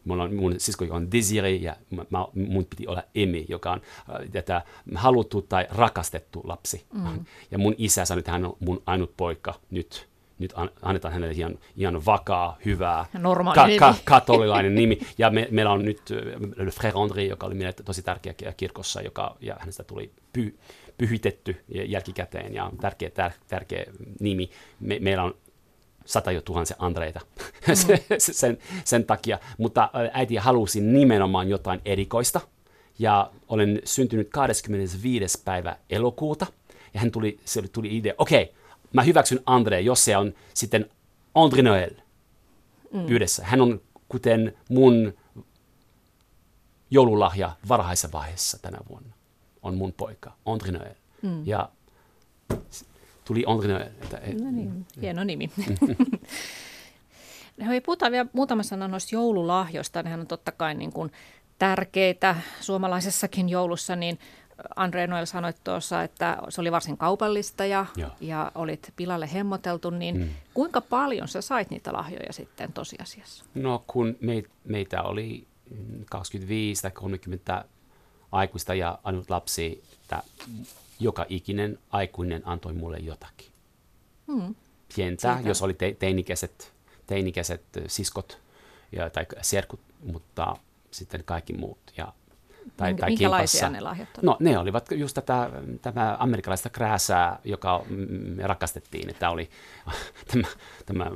Mulla 0.05 0.23
on 0.23 0.35
mun 0.35 0.55
sisko, 0.57 0.85
joka 0.85 0.95
on 0.95 1.11
Desiree, 1.11 1.55
ja 1.55 1.75
mä, 1.89 2.25
mun 2.33 2.65
piti 2.65 2.87
olla 2.87 3.03
Emi, 3.15 3.45
joka 3.49 3.71
on 3.71 3.81
äh, 4.09 4.29
tätä 4.31 4.61
haluttu 4.95 5.41
tai 5.41 5.67
rakastettu 5.69 6.41
lapsi. 6.43 6.85
Mm. 6.93 7.25
Ja 7.51 7.57
mun 7.57 7.75
isä 7.77 8.05
sanoi, 8.05 8.19
että 8.19 8.31
hän 8.31 8.45
on 8.45 8.57
mun 8.59 8.81
ainut 8.85 9.17
poika 9.17 9.53
nyt 9.71 10.07
nyt 10.39 10.53
annetaan 10.81 11.13
hänelle 11.13 11.33
ihan, 11.33 11.57
ihan 11.77 12.05
vakaa, 12.05 12.57
hyvää, 12.65 13.05
ka- 13.55 13.67
ka- 13.79 13.95
katolilainen 14.15 14.75
nimi. 14.75 14.99
Ja 15.17 15.29
me, 15.29 15.47
meillä 15.51 15.71
on 15.71 15.85
nyt 15.85 16.01
Le 16.55 16.71
Frère 16.71 16.93
André, 16.93 17.19
joka 17.19 17.47
oli 17.47 17.55
meille 17.55 17.73
tosi 17.73 18.01
tärkeä 18.01 18.33
kirkossa, 18.57 19.01
joka, 19.01 19.37
ja 19.41 19.55
hänestä 19.59 19.83
tuli 19.83 20.11
py, 20.33 20.55
pyhitetty 20.97 21.63
jälkikäteen, 21.67 22.53
ja 22.53 22.71
tärkeä, 22.81 23.09
tär, 23.09 23.31
tärkeä 23.47 23.85
nimi. 24.19 24.49
Me, 24.79 24.97
meillä 24.99 25.23
on 25.23 25.35
sata 26.05 26.31
jo 26.31 26.41
tuhansia 26.41 26.75
Andreita 26.79 27.19
mm. 27.67 27.75
sen, 28.17 28.57
sen 28.83 29.05
takia, 29.05 29.39
mutta 29.57 29.89
äiti 30.13 30.35
halusi 30.35 30.81
nimenomaan 30.81 31.49
jotain 31.49 31.81
erikoista, 31.85 32.41
ja 32.99 33.31
olen 33.47 33.81
syntynyt 33.83 34.29
25. 34.29 35.41
päivä 35.45 35.77
elokuuta, 35.89 36.45
ja 36.93 36.99
hän 36.99 37.11
tuli, 37.11 37.39
se 37.45 37.61
tuli 37.67 37.97
idea, 37.97 38.13
okei, 38.17 38.43
okay, 38.43 38.55
mä 38.95 39.03
hyväksyn 39.03 39.39
Andre, 39.45 39.81
jos 39.81 40.05
se 40.05 40.17
on 40.17 40.33
sitten 40.53 40.89
André 41.35 41.61
Noël 41.61 42.01
mm. 42.93 43.05
yhdessä. 43.07 43.43
Hän 43.45 43.61
on 43.61 43.81
kuten 44.09 44.57
mun 44.69 45.13
joululahja 46.91 47.51
varhaisessa 47.67 48.11
vaiheessa 48.11 48.59
tänä 48.61 48.77
vuonna. 48.89 49.13
On 49.61 49.77
mun 49.77 49.93
poika, 49.93 50.33
André 50.49 50.71
Noël. 50.71 50.95
Mm. 51.21 51.41
Ja 51.45 51.69
tuli 53.25 53.43
André 53.43 53.67
Noël. 53.67 53.89
Että, 54.03 54.17
et, 54.17 54.41
no 54.41 54.51
niin, 54.51 54.85
hieno 55.01 55.23
nimi. 55.23 55.49
Hei, 57.67 57.81
puhutaan 57.81 58.11
vielä 58.11 58.29
muutama 58.33 58.63
sana 58.63 58.87
noista 58.87 59.15
joululahjoista. 59.15 60.03
Nehän 60.03 60.19
on 60.19 60.27
totta 60.27 60.51
kai 60.51 60.75
niin 60.75 60.91
kuin 60.91 61.11
tärkeitä 61.59 62.35
suomalaisessakin 62.61 63.49
joulussa, 63.49 63.95
niin 63.95 64.19
Andre 64.75 65.07
Noel 65.07 65.25
sanoi 65.25 65.53
tuossa, 65.63 66.03
että 66.03 66.37
se 66.49 66.61
oli 66.61 66.71
varsin 66.71 66.97
kaupallista 66.97 67.65
ja, 67.65 67.85
ja 68.21 68.51
olit 68.55 68.93
pilalle 68.95 69.33
hemmoteltu, 69.33 69.89
niin 69.89 70.17
mm. 70.17 70.29
kuinka 70.53 70.81
paljon 70.81 71.27
sä 71.27 71.41
sait 71.41 71.69
niitä 71.69 71.93
lahjoja 71.93 72.33
sitten 72.33 72.73
tosiasiassa? 72.73 73.45
No 73.55 73.83
kun 73.87 74.17
me, 74.21 74.43
meitä 74.63 75.03
oli 75.03 75.47
25 76.09 76.81
tai 76.81 76.91
30 76.91 77.65
aikuista 78.31 78.73
ja 78.73 78.99
ainut 79.03 79.29
lapsi, 79.29 79.83
että 79.93 80.23
joka 80.99 81.25
ikinen 81.29 81.79
aikuinen 81.89 82.41
antoi 82.45 82.73
mulle 82.73 82.97
jotakin. 82.97 83.47
Mm. 84.27 84.55
Pientä, 84.95 85.33
Siitä. 85.33 85.49
jos 85.49 85.61
oli 85.61 85.73
te, 85.73 85.95
teinikäiset, 85.99 86.73
teinikäiset 87.07 87.63
siskot 87.87 88.41
ja, 88.91 89.09
tai 89.09 89.25
serkut, 89.41 89.79
mutta 90.03 90.57
sitten 90.91 91.23
kaikki 91.23 91.53
muut. 91.53 91.77
Ja 91.97 92.13
tai, 92.77 92.89
Minkä, 92.89 93.01
tai 93.01 93.09
Minkälaisia 93.09 93.59
kimpassa. 93.59 93.69
ne 93.69 93.81
lahjat 93.81 94.09
No 94.21 94.37
ne 94.39 94.59
olivat 94.59 94.91
just 94.91 95.13
tätä, 95.13 95.49
tämä 95.81 96.17
amerikkalaista 96.19 96.69
krääsää, 96.69 97.39
joka 97.43 97.85
me 98.35 98.47
rakastettiin, 98.47 99.09
että 99.09 99.29
oli 99.29 99.49
tämä, 100.31 100.47
tämä 100.85 101.11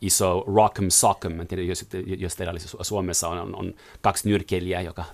iso 0.00 0.44
rock'em 0.48 0.88
sock'em, 0.88 1.40
en 1.40 1.46
tiedä, 1.46 1.62
jos, 1.62 1.86
jos 2.18 2.36
teillä 2.36 2.50
oli 2.50 2.60
Suomessa 2.84 3.28
on, 3.28 3.38
on, 3.38 3.56
on 3.56 3.74
kaksi 4.00 4.28
nyrkeilijää, 4.28 4.80
joka 4.80 5.04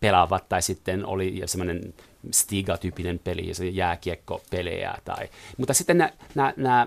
pelaavat, 0.00 0.48
tai 0.48 0.62
sitten 0.62 1.06
oli 1.06 1.42
semmoinen 1.46 1.94
Stiga-tyyppinen 2.30 3.18
peli, 3.24 3.54
se 3.54 3.68
jääkiekko-pelejä. 3.68 4.94
Tai, 5.04 5.28
mutta 5.56 5.74
sitten 5.74 6.12
nämä 6.56 6.86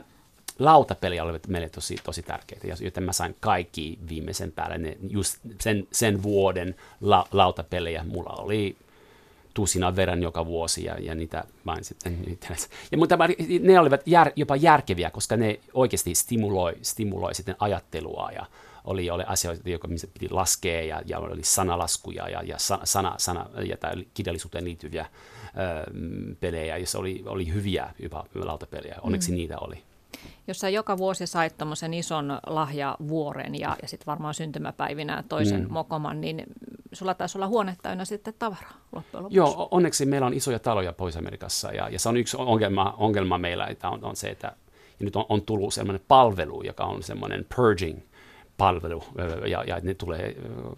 lautapeliä 0.59 1.23
olivat 1.23 1.47
meille 1.47 1.69
tosi, 1.69 1.95
tosi 2.03 2.23
tärkeitä, 2.23 2.67
joten 2.79 3.03
mä 3.03 3.13
sain 3.13 3.35
kaikki 3.39 3.99
viimeisen 4.09 4.51
päälle, 4.51 4.77
ne, 4.77 4.97
just 5.09 5.37
sen, 5.61 5.87
sen 5.91 6.23
vuoden 6.23 6.75
la, 7.01 7.27
lautapelejä 7.31 8.03
mulla 8.03 8.29
oli 8.29 8.75
tusina 9.53 9.95
verran 9.95 10.23
joka 10.23 10.45
vuosi 10.45 10.85
ja, 10.85 10.95
ja 10.99 11.15
niitä 11.15 11.43
vain 11.65 11.83
sitten. 11.83 12.37
Ja, 12.91 12.97
mutta 12.97 13.17
ne 13.61 13.79
olivat 13.79 14.01
jär, 14.05 14.31
jopa 14.35 14.55
järkeviä, 14.55 15.09
koska 15.09 15.37
ne 15.37 15.59
oikeasti 15.73 16.15
stimuloi, 16.15 16.73
stimuloi 16.81 17.35
sitten 17.35 17.55
ajattelua 17.59 18.31
ja 18.31 18.45
oli, 18.83 19.09
oli 19.09 19.23
asioita, 19.27 19.69
jotka 19.69 19.87
piti 19.87 20.29
laskea 20.29 20.81
ja, 20.81 21.01
ja 21.05 21.19
oli 21.19 21.43
sanalaskuja 21.43 22.29
ja, 22.29 22.41
ja 22.43 22.55
sana, 22.83 23.15
sana 23.17 23.49
ja 23.65 23.77
kirjallisuuteen 24.13 24.65
liittyviä 24.65 25.05
ö, 25.05 25.91
pelejä, 26.39 26.77
joissa 26.77 26.99
oli, 26.99 27.23
oli 27.25 27.53
hyviä 27.53 27.93
jopa 27.99 28.25
lautapelejä. 28.35 28.95
Onneksi 29.01 29.31
mm. 29.31 29.37
niitä 29.37 29.57
oli 29.57 29.83
jos 30.47 30.59
sä 30.59 30.69
joka 30.69 30.97
vuosi 30.97 31.27
sait 31.27 31.57
tuommoisen 31.57 31.93
ison 31.93 32.39
lahjavuoren 32.47 33.59
ja, 33.59 33.75
ja 33.81 33.87
sitten 33.87 34.05
varmaan 34.05 34.33
syntymäpäivinä 34.33 35.23
toisen 35.29 35.61
mm. 35.61 35.73
mokoman, 35.73 36.21
niin 36.21 36.43
sulla 36.93 37.13
taisi 37.13 37.37
olla 37.37 37.47
huone 37.47 37.77
täynnä 37.81 38.05
sitten 38.05 38.33
tavaraa 38.39 38.77
loppujen 38.91 39.23
lopuksi. 39.23 39.37
Joo, 39.37 39.67
onneksi 39.71 40.05
meillä 40.05 40.27
on 40.27 40.33
isoja 40.33 40.59
taloja 40.59 40.93
Pohjois-Amerikassa 40.93 41.71
ja, 41.71 41.89
ja 41.89 41.99
se 41.99 42.09
on 42.09 42.17
yksi 42.17 42.37
ongelma, 42.39 42.95
ongelma 42.97 43.37
meillä, 43.37 43.67
että 43.67 43.89
on, 43.89 44.03
on 44.03 44.15
se, 44.15 44.29
että 44.29 44.51
ja 44.99 45.05
nyt 45.05 45.15
on, 45.15 45.25
on 45.29 45.41
tullut 45.41 45.73
sellainen 45.73 46.05
palvelu, 46.07 46.63
joka 46.63 46.83
on 46.83 47.03
semmoinen 47.03 47.45
purging 47.55 47.99
palvelu 48.57 49.03
ja, 49.45 49.63
ja 49.63 49.79
ne 49.83 49.93
tulee 49.93 50.35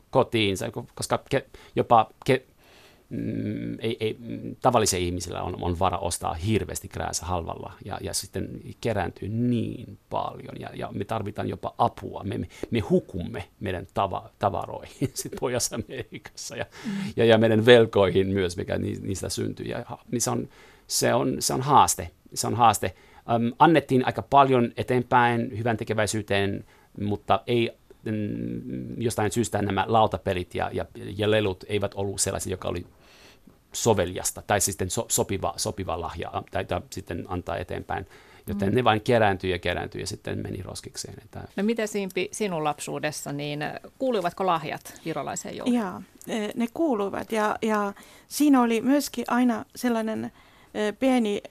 kotiin, 0.09 0.57
koska 0.95 1.19
ke, 1.30 1.45
jopa 1.75 2.09
ke, 2.25 2.45
mm, 3.10 3.74
ei, 3.80 3.97
ei, 3.99 4.18
tavallisilla 4.62 5.05
ihmisillä 5.05 5.41
on, 5.41 5.57
on 5.62 5.80
vara 5.80 5.97
ostaa 5.97 6.34
hirveästi 6.34 6.88
krääsä 6.88 7.26
halvalla 7.26 7.74
ja, 7.86 7.97
ja 8.01 8.14
sitten 8.14 8.62
kerääntyy 8.82 9.30
niin 9.30 9.97
paljon 10.10 10.55
ja, 10.60 10.70
ja 10.74 10.89
me 10.91 11.05
tarvitaan 11.05 11.49
jopa 11.49 11.74
apua. 11.78 12.24
Me, 12.24 12.38
me, 12.38 12.47
me 12.72 12.80
hukumme 12.80 13.43
meidän 13.60 13.88
tava, 13.93 14.30
tavaroihin 14.39 15.10
Pohjois-Amerikassa 15.39 16.55
ja, 16.55 16.66
mm. 16.86 16.91
ja, 17.16 17.26
ja 17.26 17.38
meidän 17.38 17.66
velkoihin 17.66 18.28
myös, 18.28 18.57
mikä 18.57 18.78
niistä 18.78 19.30
syntyy. 19.30 19.66
Ja, 19.66 19.86
niin 20.12 20.22
se, 20.22 20.30
on, 20.30 20.49
se, 20.88 21.14
on, 21.14 21.36
se 21.39 21.53
on 21.53 21.62
haaste. 21.62 22.10
Se 22.34 22.47
on 22.47 22.55
haaste. 22.55 22.95
Um, 23.36 23.53
annettiin 23.60 24.05
aika 24.05 24.22
paljon 24.22 24.72
eteenpäin 24.78 25.57
hyvän 25.57 25.78
tekeväisyyteen, 25.78 26.66
mutta 26.99 27.41
ei 27.47 27.72
mm, 28.05 29.01
jostain 29.01 29.32
syystä 29.32 29.62
nämä 29.62 29.86
lautapelit 29.88 30.55
ja, 30.55 30.70
ja, 30.74 30.86
ja 31.18 31.32
lelut 31.32 31.64
eivät 31.68 31.91
ollut 31.93 32.22
sellaisia, 32.22 32.51
joka 32.51 32.68
oli 32.68 32.86
soveliasta 33.74 34.41
tai 34.41 34.61
sitten 34.61 34.89
so, 34.89 35.05
sopiva, 35.07 35.53
sopiva 35.57 36.01
lahja 36.01 36.43
tai, 36.51 36.65
tai 36.65 36.82
sitten 36.89 37.26
antaa 37.28 37.57
eteenpäin. 37.57 38.05
Joten 38.47 38.70
mm. 38.70 38.76
ne 38.76 38.84
vain 38.84 39.01
kerääntyi 39.01 39.51
ja 39.51 39.59
kerääntyi 39.59 40.01
ja 40.01 40.07
sitten 40.07 40.39
meni 40.39 40.61
roskikseen. 40.61 41.15
Että... 41.24 41.47
No 41.55 41.63
miten 41.63 41.88
Simpi 41.88 42.30
sinun 42.32 42.63
lapsuudessa, 42.63 43.34
niin 43.34 43.59
kuuluivatko 43.99 44.45
lahjat 44.45 45.01
virolaiseen 45.05 45.57
jouluun? 45.57 45.78
Joo, 45.78 46.01
ne 46.55 46.67
kuuluivat 46.74 47.32
ja, 47.32 47.55
ja 47.61 47.93
siinä 48.28 48.61
oli 48.61 48.82
myöskin 48.82 49.26
aina 49.28 49.65
sellainen 49.76 50.32
pieni 50.99 51.41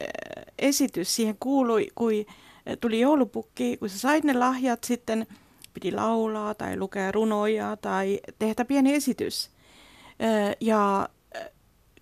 esitys 0.59 1.17
siihen 1.17 1.37
kuului, 1.41 1.89
kun 1.95 2.13
tuli 2.81 3.01
joulupukki, 3.01 3.77
kun 3.77 3.89
sä 3.89 3.99
sait 3.99 4.25
ne 4.25 4.35
lahjat, 4.35 4.85
sitten 4.85 5.27
piti 5.75 5.93
laulaa 5.93 6.55
tai 6.55 6.77
lukea 6.77 7.13
runoja 7.13 7.77
tai 7.77 8.21
tehdä 8.39 8.65
pieni 8.65 8.95
esitys. 8.95 9.51
Ja 10.61 11.09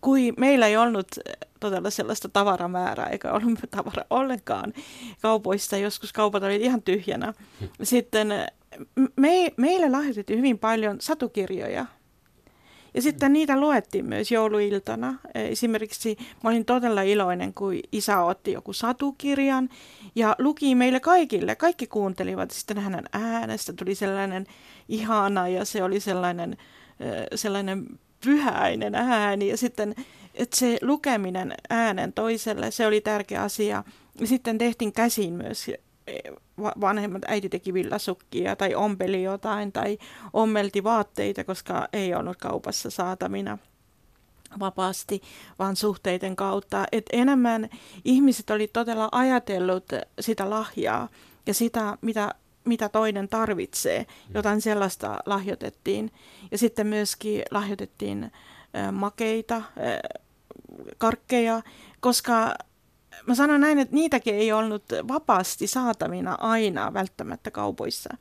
kui 0.07 0.32
meillä 0.36 0.66
ei 0.66 0.76
ollut 0.76 1.09
todella 1.61 1.90
sellaista 1.90 2.28
tavaramäärää, 2.28 3.07
eikä 3.07 3.32
ollut 3.32 3.59
tavara 3.70 4.04
ollenkaan 4.11 4.72
kaupoissa, 5.22 5.76
joskus 5.76 6.12
kaupat 6.12 6.42
olivat 6.42 6.62
ihan 6.62 6.82
tyhjänä. 6.82 7.34
Sitten 7.82 8.28
me, 9.16 9.52
meille 9.57 9.90
lahjoitettiin 9.90 10.38
hyvin 10.38 10.59
paljon 10.59 11.00
satukirjoja, 11.00 11.86
ja 12.94 13.02
sitten 13.02 13.32
niitä 13.32 13.61
luettiin 13.61 14.04
myös 14.07 14.32
jouluiltana. 14.32 15.18
Esimerkiksi 15.34 16.16
mä 16.44 16.50
olin 16.50 16.64
todella 16.64 17.02
iloinen, 17.02 17.54
kun 17.54 17.74
isä 17.92 18.22
otti 18.22 18.52
joku 18.52 18.72
satukirjan 18.72 19.68
ja 20.14 20.36
luki 20.38 20.74
meille 20.74 21.00
kaikille. 21.00 21.57
Kaikki 21.57 21.86
kuuntelivat. 21.86 22.50
Sitten 22.50 22.78
hänen 22.78 23.04
äänestä 23.12 23.72
tuli 23.72 23.94
sellainen 23.94 24.46
ihana 24.88 25.48
ja 25.48 25.64
se 25.64 25.82
oli 25.82 26.00
sellainen, 26.00 26.57
sellainen 27.34 27.86
pyhäinen 28.26 28.94
ääni. 28.94 29.48
Ja 29.48 29.56
sitten 29.56 29.94
että 30.36 30.56
se 30.56 30.78
lukeminen 30.82 31.54
äänen 31.70 32.12
toiselle, 32.12 32.70
se 32.70 32.86
oli 32.86 33.00
tärkeä 33.00 33.42
asia. 33.42 33.84
Sitten 34.24 34.58
tehtiin 34.58 34.92
käsin 34.92 35.32
myös 35.32 35.70
vanhemmat 36.80 37.22
äiti 37.26 37.48
teki 37.48 37.74
villasukkia 37.74 38.56
tai 38.56 38.74
ompeli 38.74 39.22
jotain 39.22 39.72
tai 39.72 39.98
ommelti 40.32 40.84
vaatteita, 40.84 41.44
koska 41.44 41.88
ei 41.92 42.14
ollut 42.14 42.36
kaupassa 42.36 42.90
saatavina 42.90 43.58
vapaasti, 44.60 45.22
vaan 45.58 45.76
suhteiden 45.76 46.36
kautta. 46.36 46.84
Et 46.92 47.06
enemmän 47.12 47.68
ihmiset 48.04 48.50
oli 48.50 48.68
todella 48.68 49.08
ajatellut 49.12 49.84
sitä 50.20 50.50
lahjaa 50.50 51.08
ja 51.46 51.54
sitä, 51.54 51.98
mitä, 52.00 52.34
mitä 52.66 52.88
toinen 52.88 53.28
tarvitsee. 53.28 54.06
Jotain 54.34 54.60
sellaista 54.60 55.18
lahjoitettiin. 55.26 56.12
Ja 56.50 56.58
sitten 56.58 56.86
myöskin 56.86 57.42
lahjoitettiin 57.50 58.32
makeita, 58.92 59.62
karkkeja, 60.98 61.62
koska 62.00 62.54
mä 63.26 63.34
sanon 63.34 63.60
näin, 63.60 63.78
että 63.78 63.94
niitäkin 63.94 64.34
ei 64.34 64.52
ollut 64.52 64.84
vapaasti 65.08 65.66
saatavina 65.66 66.36
aina 66.40 66.92
välttämättä 66.94 67.50
kaupoissa. 67.50 68.16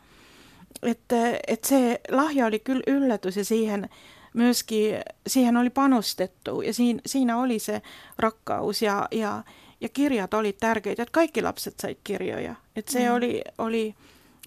Että, 0.84 1.16
että 1.48 1.68
se 1.68 2.00
lahja 2.12 2.46
oli 2.46 2.60
kyllä 2.60 2.84
yllätys 2.88 3.38
ja 3.38 3.46
siihen 3.46 3.90
myöskin 4.34 4.96
siihen 5.28 5.58
oli 5.58 5.70
panostettu 5.70 6.62
ja 6.62 6.74
siinä, 6.74 7.00
siinä 7.06 7.38
oli 7.38 7.60
se 7.60 7.82
rakkaus 8.18 8.82
ja, 8.82 9.08
ja, 9.12 9.44
ja 9.82 9.90
kirjat 9.90 10.34
oli 10.34 10.54
tärkeitä, 10.54 11.04
että 11.04 11.12
kaikki 11.12 11.42
lapset 11.42 11.74
sai 11.80 11.98
kirjoja. 12.04 12.56
Että 12.76 12.92
se, 12.92 13.10
mm. 13.10 13.16
oli, 13.16 13.42
oli, 13.58 13.96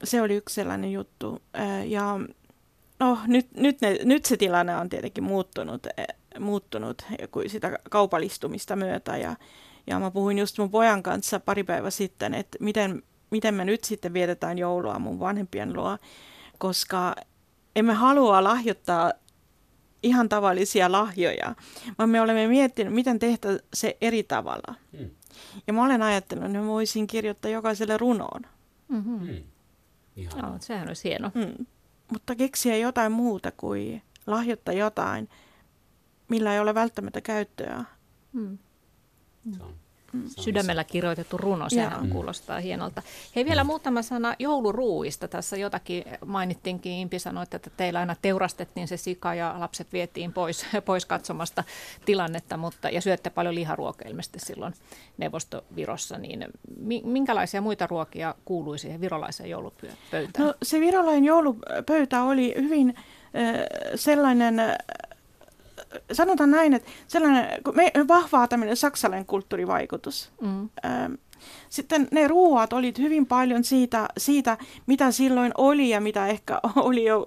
se 0.05 0.23
oli 0.23 0.35
yksi 0.35 0.55
sellainen 0.55 0.93
juttu. 0.93 1.43
Ja 1.87 2.21
no, 3.01 3.19
nyt, 3.27 3.47
nyt, 3.57 3.81
ne, 3.81 3.99
nyt 4.05 4.25
se 4.25 4.37
tilanne 4.37 4.77
on 4.77 4.89
tietenkin 4.89 5.25
muuttunut, 5.25 5.87
muuttunut 6.39 7.03
kuin 7.31 7.51
sitä 7.51 7.79
kaupallistumista 7.91 8.77
myötä 8.77 9.17
ja, 9.17 9.37
ja 9.87 9.99
mä 9.99 10.11
puhuin 10.11 10.39
just 10.39 10.59
mun 10.59 10.71
pojan 10.71 11.03
kanssa 11.03 11.41
pari 11.41 11.65
päivää 11.65 11.91
sitten, 11.91 12.35
että 12.35 12.59
miten, 12.61 13.03
miten 13.31 13.55
me 13.55 13.65
nyt 13.65 13.85
sitten 13.85 14.13
vietetään 14.13 14.59
joulua 14.59 14.99
mun 14.99 15.21
vanhempien 15.21 15.73
luo, 15.73 15.99
koska 16.59 17.15
emme 17.77 17.95
halua 17.95 18.45
lahjoittaa 18.45 19.13
ihan 20.03 20.29
tavallisia 20.29 20.93
lahjoja, 20.93 21.55
vaan 21.99 22.11
me 22.11 22.21
olemme 22.21 22.47
miettineet, 22.47 22.95
miten 22.95 23.19
tehdä 23.19 23.49
se 23.75 23.97
eri 24.01 24.23
tavalla. 24.23 24.75
Mm. 24.93 25.11
Ja 25.67 25.73
mä 25.73 25.85
olen 25.85 26.03
ajatellut, 26.03 26.47
että 26.47 26.63
voisin 26.63 27.07
kirjoittaa 27.07 27.51
jokaiselle 27.51 27.97
runoon. 27.97 28.43
Mm-hmm. 28.89 29.29
Mm. 29.29 29.43
No, 30.43 30.57
sehän 30.61 30.89
olisi 30.89 31.09
hieno. 31.09 31.33
Mm. 31.35 31.67
Mutta 32.13 32.35
keksiä 32.35 32.77
jotain 32.77 33.13
muuta 33.13 33.53
kuin 33.57 34.03
lahjoittaa 34.27 34.75
jotain, 34.75 35.29
millä 36.29 36.55
ei 36.55 36.61
ole 36.61 36.75
välttämättä 36.75 37.21
käyttöä. 37.21 37.85
Mm. 38.33 38.59
Se 39.57 39.63
on, 39.63 39.69
mm. 39.71 39.78
Sydämellä 40.41 40.85
kirjoitettu 40.85 41.37
runo, 41.37 41.69
sehän 41.69 42.03
mm. 42.03 42.11
kuulostaa 42.11 42.61
hienolta. 42.61 43.03
Hei 43.37 43.45
vielä 43.45 43.65
mm. 43.65 43.67
muutama 43.67 44.03
sana 44.03 44.35
jouluruuista. 44.39 45.29
Tässä 45.29 45.57
jotakin 45.57 46.05
mainittiinkin, 46.27 46.93
Impi 46.93 47.19
sanoi, 47.19 47.45
että 47.53 47.71
teillä 47.77 47.99
aina 47.99 48.17
teurastettiin 48.23 48.89
se 48.89 48.97
sika 48.97 49.35
ja 49.35 49.55
lapset 49.59 49.93
vietiin 49.93 50.33
pois, 50.33 50.67
pois 50.85 51.07
katsomasta 51.07 51.65
tilannetta, 52.05 52.57
mutta, 52.57 52.91
ja 52.91 53.01
syötte 53.01 53.31
paljon 53.31 53.55
liharuokaa 53.55 54.09
ilmeisesti 54.09 54.39
silloin 54.39 54.75
Neuvostovirossa, 55.19 56.19
niin 56.19 56.47
minkälaisia 57.05 57.61
muita 57.61 57.87
ruokia 57.87 58.35
kuului 58.45 58.79
siihen 58.79 59.01
virolaiseen 59.01 59.51
joulupöytään? 59.51 60.47
No 60.47 60.55
se 60.63 60.81
virolainen 60.81 61.25
joulupöytä 61.25 62.23
oli 62.23 62.55
hyvin 62.57 62.95
äh, 62.97 63.05
sellainen 63.95 64.61
sanotaan 66.13 66.51
näin, 66.51 66.75
että 66.75 66.91
sellainen 67.07 67.49
me, 67.73 67.93
vahvaa 68.09 68.49
tämmöinen 68.49 68.77
saksalainen 68.77 69.27
kulttuurivaikutus. 69.27 70.33
Mm. 70.41 70.69
Sitten 71.69 72.09
ne 72.11 72.29
ruoat 72.29 72.73
olivat 72.73 72.99
hyvin 72.99 73.27
paljon 73.27 73.65
siitä, 73.65 74.09
siitä, 74.19 74.59
mitä 74.87 75.11
silloin 75.11 75.53
oli 75.59 75.89
ja 75.89 76.01
mitä 76.01 76.27
ehkä 76.27 76.61
oli 76.77 77.05
jo 77.05 77.27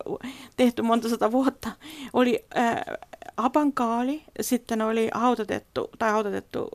tehty 0.58 0.82
monta 0.82 1.10
sata 1.10 1.32
vuotta. 1.32 1.70
Oli 2.14 2.46
äh, 2.58 2.76
apankaali, 3.38 4.24
sitten 4.42 4.82
oli 4.82 5.10
hautatettu 5.14 5.90
tai 6.00 6.12
hautatettu 6.12 6.70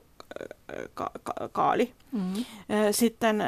ka- 0.94 1.10
ka- 1.22 1.48
kaali. 1.52 1.92
Mm. 2.12 2.44
Sitten 2.90 3.42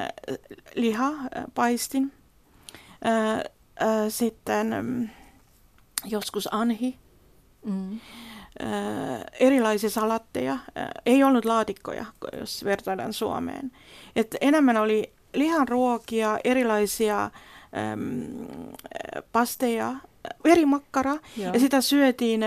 liha, 0.74 1.12
paistin. 1.54 2.12
Sitten 4.08 4.74
mm, 4.82 5.08
joskus 6.04 6.48
anhi. 6.52 6.98
Mm 7.64 8.00
erilaisia 9.40 9.90
salatteja. 9.90 10.58
Ei 11.06 11.24
ollut 11.24 11.44
laatikkoja, 11.44 12.04
jos 12.38 12.64
vertaillaan 12.64 13.12
Suomeen. 13.12 13.72
Et 14.16 14.36
enemmän 14.40 14.76
oli 14.76 15.12
lihanruokia, 15.34 16.38
erilaisia 16.44 17.24
äm, 17.24 17.30
pasteja, 19.32 19.94
verimakkara, 20.44 21.16
Joo. 21.36 21.52
ja 21.52 21.60
sitä 21.60 21.80
syötiin 21.80 22.40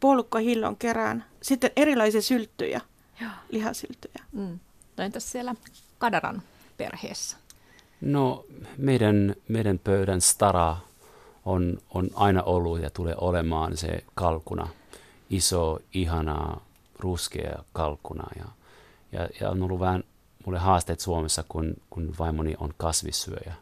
puolukkahillon 0.00 0.76
kerään. 0.76 1.24
Sitten 1.42 1.70
erilaisia 1.76 2.22
sylttyjä, 2.22 2.80
Joo. 3.20 3.30
lihasylttyjä. 3.50 4.24
Mm. 4.32 4.58
No 4.96 5.04
entäs 5.04 5.32
siellä 5.32 5.54
Kadaran 5.98 6.42
perheessä? 6.76 7.36
No 8.00 8.44
meidän, 8.76 9.34
meidän 9.48 9.78
pöydän 9.78 10.20
stara 10.20 10.76
on, 11.44 11.78
on 11.94 12.08
aina 12.14 12.42
ollut 12.42 12.82
ja 12.82 12.90
tulee 12.90 13.14
olemaan 13.20 13.76
se 13.76 14.04
kalkuna– 14.14 14.68
iso, 15.32 15.78
ihana, 15.94 16.60
ruskea 16.98 17.64
kalkkuna. 17.72 18.24
Ja, 18.38 18.44
ja, 19.12 19.28
ja 19.40 19.50
on 19.50 19.62
ollut 19.62 19.80
vähän 19.80 20.04
mulle 20.46 20.58
haasteet 20.58 21.00
Suomessa, 21.00 21.44
kun, 21.48 21.74
kun 21.90 22.14
vaimoni 22.18 22.54
on 22.58 22.70
kasvissyöjä. 22.76 23.54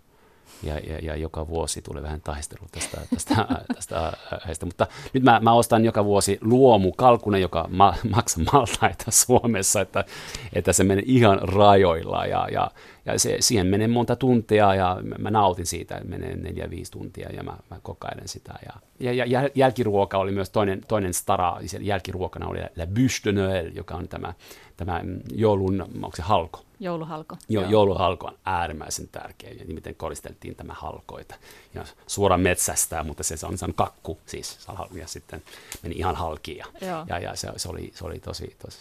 Ja, 0.62 0.78
ja, 0.78 0.98
ja 1.02 1.16
joka 1.16 1.48
vuosi 1.48 1.82
tulee 1.82 2.02
vähän 2.02 2.20
taistelua 2.20 2.68
tästä, 2.72 3.00
tästä, 3.14 3.46
tästä 3.74 4.12
aiheesta. 4.32 4.66
Mutta 4.66 4.86
nyt 5.12 5.22
mä, 5.22 5.40
mä 5.40 5.52
ostan 5.52 5.84
joka 5.84 6.04
vuosi 6.04 6.38
luomu 6.40 6.92
kalkuna, 6.92 7.38
joka 7.38 7.68
ma, 7.70 7.94
maksaa 8.10 8.44
maltaita 8.52 9.10
Suomessa, 9.26 9.80
että, 9.80 10.04
että 10.52 10.72
se 10.72 10.84
menee 10.84 11.04
ihan 11.06 11.38
rajoilla. 11.42 12.26
Ja, 12.26 12.48
ja, 12.52 12.70
ja 13.04 13.18
se, 13.18 13.36
siihen 13.40 13.66
menee 13.66 13.88
monta 13.88 14.16
tuntia 14.16 14.74
ja 14.74 14.98
mä 15.18 15.30
nautin 15.30 15.66
siitä, 15.66 15.96
että 15.96 16.08
menee 16.08 16.36
neljä, 16.36 16.70
viisi 16.70 16.92
tuntia 16.92 17.28
ja 17.32 17.42
mä, 17.42 17.56
mä 17.70 17.78
kokailen 17.82 18.28
sitä. 18.28 18.54
Ja, 18.66 19.12
ja, 19.12 19.24
ja 19.24 19.48
jälkiruoka 19.54 20.18
oli 20.18 20.32
myös 20.32 20.50
toinen, 20.50 20.80
toinen 20.88 21.14
stara, 21.14 21.58
jälkiruokana 21.80 22.46
oli 22.46 22.60
La 22.60 22.84
Bûche 22.84 23.24
de 23.24 23.32
Noël, 23.32 23.76
joka 23.76 23.94
on 23.94 24.08
tämä, 24.08 24.34
tämä 24.76 25.00
joulun, 25.32 25.82
onko 26.02 26.16
se 26.16 26.22
halko? 26.22 26.64
Jouluhalko. 26.82 27.36
Jo, 27.48 27.60
Joo. 27.60 27.70
Jouluhalko 27.70 28.26
on 28.26 28.38
äärimmäisen 28.44 29.08
tärkeä, 29.08 29.50
ja 29.50 29.64
miten 29.74 29.94
koristeltiin 29.94 30.54
tämä 30.54 30.72
halkoita. 30.74 31.34
Ja 31.74 31.84
suoraan 32.06 32.40
metsästä, 32.40 33.04
mutta 33.04 33.22
se 33.22 33.46
on, 33.46 33.58
se 33.58 33.64
on 33.64 33.74
kakku, 33.74 34.18
siis, 34.26 34.68
ja 34.92 35.06
sitten 35.06 35.42
meni 35.82 35.94
ihan 35.94 36.16
halkiin. 36.16 36.64
Ja, 36.80 37.06
ja, 37.08 37.18
ja 37.18 37.36
se, 37.36 37.48
se, 37.56 37.68
oli, 37.68 37.90
se 37.94 38.04
oli 38.04 38.18
tosi, 38.18 38.56
tosi, 38.62 38.78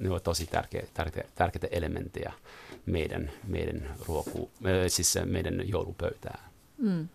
ne 0.00 0.10
oli 0.10 0.20
tosi 0.20 0.46
tärkeä, 0.46 0.82
tärkeä, 0.94 1.24
tärkeitä 1.34 1.66
elementtejä 1.70 2.32
meidän, 2.86 3.30
meidän, 3.48 3.94
ruoku, 4.06 4.50
siis 4.88 5.18
meidän 5.24 5.68
joulupöytään. 5.68 6.40
Mm. 6.78 7.08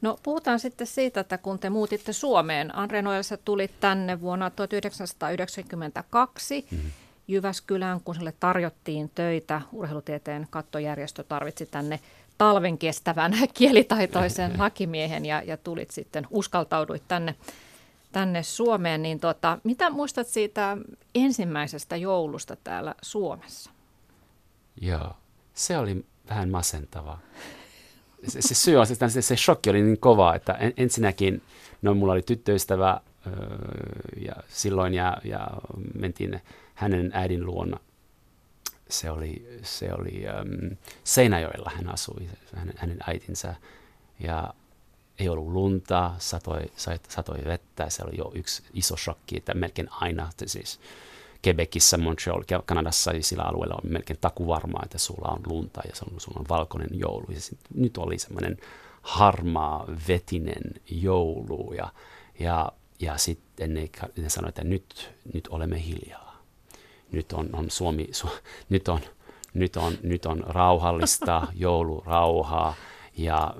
No 0.00 0.18
puhutaan 0.22 0.60
sitten 0.60 0.86
siitä, 0.86 1.20
että 1.20 1.38
kun 1.38 1.58
te 1.58 1.70
muutitte 1.70 2.12
Suomeen, 2.12 2.76
Andre 2.76 3.02
Noel, 3.02 3.22
sä 3.22 3.36
tulit 3.36 3.80
tänne 3.80 4.20
vuonna 4.20 4.50
1992 4.50 6.66
mm-hmm. 6.70 6.90
Jyväskylään, 7.28 8.00
kun 8.00 8.14
sille 8.14 8.34
tarjottiin 8.40 9.10
töitä. 9.14 9.62
Urheilutieteen 9.72 10.46
kattojärjestö 10.50 11.24
tarvitsi 11.24 11.66
tänne 11.66 12.00
talven 12.38 12.78
kestävän 12.78 13.32
kielitaitoisen 13.54 14.58
lakimiehen 14.58 15.26
ja, 15.26 15.42
ja 15.42 15.56
tulit 15.56 15.90
sitten, 15.90 16.26
uskaltauduit 16.30 17.02
tänne, 17.08 17.34
tänne 18.12 18.42
Suomeen. 18.42 19.02
Niin 19.02 19.20
tota, 19.20 19.58
mitä 19.64 19.90
muistat 19.90 20.26
siitä 20.26 20.76
ensimmäisestä 21.14 21.96
joulusta 21.96 22.56
täällä 22.64 22.94
Suomessa? 23.02 23.70
Joo, 24.80 25.16
se 25.58 25.78
oli 25.78 26.04
vähän 26.30 26.48
masentava. 26.48 27.18
Se, 28.28 28.42
se 28.42 28.54
syy 28.54 28.76
on, 28.76 28.86
se, 28.86 29.22
se 29.22 29.36
shokki 29.36 29.70
oli 29.70 29.82
niin 29.82 29.98
kova, 29.98 30.34
että 30.34 30.52
en, 30.52 30.72
ensinnäkin, 30.76 31.42
no 31.82 31.94
mulla 31.94 32.12
oli 32.12 32.22
tyttöystävä 32.22 33.00
öö, 33.26 33.32
ja 34.26 34.32
silloin 34.48 34.94
ja, 34.94 35.16
ja 35.24 35.48
mentiin 35.94 36.40
hänen 36.74 37.10
äidin 37.14 37.46
luona. 37.46 37.80
Se 38.88 39.10
oli, 39.10 39.58
se 39.62 39.92
oli 39.92 40.24
um, 40.40 40.76
Seinäjoella 41.04 41.70
hän 41.74 41.88
asui, 41.88 42.28
hänen, 42.54 42.74
hänen 42.76 42.98
äitinsä. 43.06 43.54
Ja 44.20 44.54
ei 45.18 45.28
ollut 45.28 45.52
lunta, 45.52 46.14
satoi, 46.18 46.62
satoi 47.08 47.44
vettä, 47.44 47.90
se 47.90 48.02
oli 48.02 48.18
jo 48.18 48.32
yksi 48.34 48.62
iso 48.72 48.96
shokki, 48.96 49.36
että 49.36 49.54
melkein 49.54 49.88
aina, 49.90 50.28
että 50.30 50.48
siis 50.48 50.80
Quebecissä, 51.46 51.98
Montreal, 51.98 52.42
Kanadassa 52.66 53.12
ja 53.12 53.22
sillä 53.22 53.42
alueella 53.42 53.80
on 53.84 53.92
melkein 53.92 54.18
takuvarmaa, 54.20 54.82
että 54.84 54.98
sulla 54.98 55.28
on 55.28 55.42
lunta 55.46 55.80
ja 55.88 55.94
sulla 55.94 56.40
on 56.40 56.46
valkoinen 56.48 56.88
joulu. 56.92 57.26
Ja 57.28 57.40
sit, 57.40 57.58
nyt 57.74 57.96
oli 57.98 58.18
semmoinen 58.18 58.56
harmaa, 59.02 59.84
vetinen 60.08 60.62
joulu 60.90 61.72
ja, 61.72 61.88
ja, 62.38 62.72
ja 63.00 63.18
sitten 63.18 63.74
ne, 63.74 63.88
ne 64.16 64.28
sanoivat, 64.28 64.58
että 64.58 64.68
nyt, 64.68 65.10
nyt 65.34 65.48
olemme 65.48 65.84
hiljaa. 65.84 66.42
Nyt 67.12 67.32
on, 67.32 67.48
on 67.52 67.70
Suomi, 67.70 68.08
su, 68.12 68.28
nyt, 68.68 68.88
on, 68.88 69.00
nyt, 69.54 69.76
on, 69.76 69.92
nyt 70.02 70.26
on 70.26 70.44
rauhallista 70.46 71.46
joulurauhaa 71.54 72.74
ja, 73.16 73.54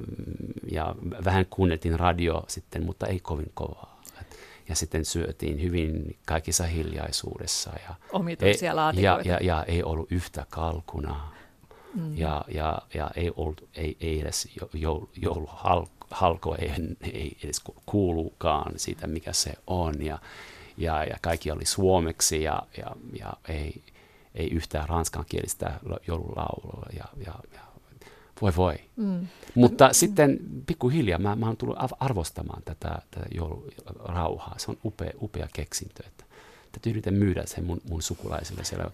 ja 0.71 0.95
vähän 1.25 1.47
kuunneltiin 1.51 2.01
radio 2.01 2.45
sitten, 2.49 2.87
mutta 2.87 3.07
ei 3.07 3.21
kovin 3.21 3.51
kovaa 3.55 3.98
ja 4.69 4.77
sitten 4.77 5.05
syötiin 5.05 5.63
hyvin 5.63 6.17
kaikissa 6.27 6.65
hiljaisuudessa. 6.65 7.71
Ja 7.89 7.95
Omituisia 8.13 8.73
ei, 8.97 9.03
ja, 9.03 9.21
ja, 9.25 9.39
ja 9.41 9.65
ei 9.65 9.83
ollut 9.83 10.13
yhtä 10.13 10.47
kalkunaa. 10.51 11.35
Mm. 11.95 12.19
Ja, 12.19 12.45
ja, 12.49 12.83
ja 12.95 13.11
ei, 13.17 13.31
ollut, 13.37 13.69
ei, 13.75 13.97
ei 14.01 14.21
edes 14.21 14.49
joul, 14.73 15.07
jouluhalko 15.17 16.55
ei, 16.59 16.71
ei 17.03 17.37
edes 17.45 17.63
kuulukaan 17.87 18.73
siitä, 18.77 19.07
mikä 19.07 19.33
se 19.33 19.55
on. 19.67 20.05
Ja, 20.05 20.19
ja, 20.77 21.05
ja 21.05 21.17
kaikki 21.21 21.51
oli 21.51 21.65
suomeksi 21.65 22.43
ja, 22.43 22.63
ja, 22.79 22.97
ja 23.19 23.33
ei, 23.49 23.83
ei 24.35 24.51
yhtään 24.51 24.89
ranskankielistä 24.89 25.81
joululaulua. 26.07 26.87
Ja, 26.97 27.05
ja, 27.27 27.35
ja 27.55 27.61
voi 28.43 28.57
voi. 28.57 28.75
Mm. 28.97 29.27
Mutta 29.55 29.87
mm. 29.87 29.95
sitten 29.95 30.39
pikkuhiljaa 30.67 31.19
mä, 31.19 31.37
mä 31.37 31.47
oon 31.47 31.57
tullut 31.57 31.77
arvostamaan 32.01 32.63
tätä, 32.63 32.99
tätä 33.11 33.27
joulurauhaa. 33.35 34.55
Se 34.59 34.71
on 34.71 34.79
upea, 34.85 35.11
upea 35.23 35.49
keksintö. 35.53 36.03
Että, 36.07 36.25
että 36.77 36.91
yritän 36.91 37.15
myydä 37.15 37.43
sen 37.47 37.65
mun, 37.65 37.81
mun 37.91 38.03
sukulaisille 38.03 38.65
siellä 38.65 38.91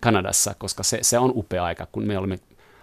Kanadassa, 0.00 0.54
koska 0.58 0.82
se, 0.82 0.98
se 1.02 1.18
on 1.18 1.32
upea 1.34 1.64
aika, 1.64 1.86
kun 1.92 2.06
me 2.06 2.18
olemme 2.18 2.38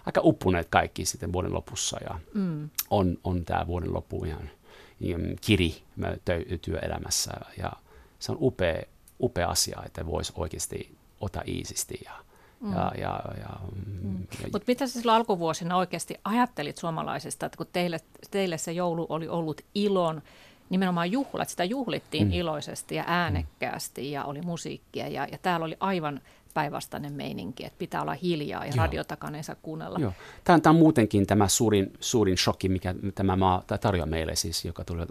aika 0.06 0.20
uppuneet 0.24 0.66
kaikki 0.70 1.04
sitten 1.04 1.32
vuoden 1.32 1.54
lopussa. 1.54 1.98
Ja 2.04 2.20
mm. 2.34 2.70
on, 2.90 3.18
on 3.24 3.44
tämä 3.44 3.66
vuoden 3.66 3.94
loppu 3.94 4.24
ihan, 4.24 4.50
kiri 5.40 5.82
työelämässä. 6.62 7.32
Ja 7.58 7.72
se 8.18 8.32
on 8.32 8.38
upea, 8.40 8.82
upea 9.20 9.48
asia, 9.48 9.82
että 9.86 10.06
voisi 10.06 10.32
oikeasti 10.36 10.96
ottaa 11.20 11.42
iisisti 11.46 12.00
ja 12.04 12.27
Mm. 12.60 12.72
Ja, 12.72 12.92
ja, 12.98 13.20
ja, 13.40 13.60
mm. 14.02 14.18
ja, 14.20 14.48
Mutta 14.52 14.64
mitä 14.66 14.86
sä 14.86 14.92
silloin 15.00 15.16
alkuvuosina 15.16 15.76
oikeasti 15.76 16.14
ajattelit 16.24 16.76
suomalaisesta, 16.76 17.46
että 17.46 17.56
kun 17.56 17.66
teille, 17.72 18.00
teille 18.30 18.58
se 18.58 18.72
joulu 18.72 19.06
oli 19.08 19.28
ollut 19.28 19.60
ilon, 19.74 20.22
nimenomaan 20.70 21.12
juhlat, 21.12 21.48
sitä 21.48 21.64
juhlittiin 21.64 22.26
mm. 22.26 22.32
iloisesti 22.32 22.94
ja 22.94 23.04
äänekkäästi 23.06 24.12
ja 24.12 24.24
oli 24.24 24.40
musiikkia 24.40 25.08
ja, 25.08 25.26
ja 25.32 25.38
täällä 25.38 25.66
oli 25.66 25.76
aivan 25.80 26.20
päinvastainen 26.58 27.12
meininki, 27.12 27.64
että 27.64 27.78
pitää 27.78 28.02
olla 28.02 28.14
hiljaa 28.22 28.66
ja 28.66 28.72
radiotakana 28.76 29.36
ei 29.36 29.42
saa 29.42 29.56
kuunnella. 29.62 29.98
Joo. 29.98 30.12
Tämä, 30.44 30.54
on, 30.54 30.62
tämä 30.62 30.70
on 30.70 30.78
muutenkin 30.78 31.26
tämä 31.26 31.48
suurin, 31.48 31.92
suurin 32.00 32.38
shokki, 32.38 32.68
mikä 32.68 32.94
tämä 33.14 33.36
maa 33.36 33.62
tarjoaa 33.80 34.06
meille 34.06 34.36
siis, 34.36 34.64
joka 34.64 34.84
tulee 34.84 35.06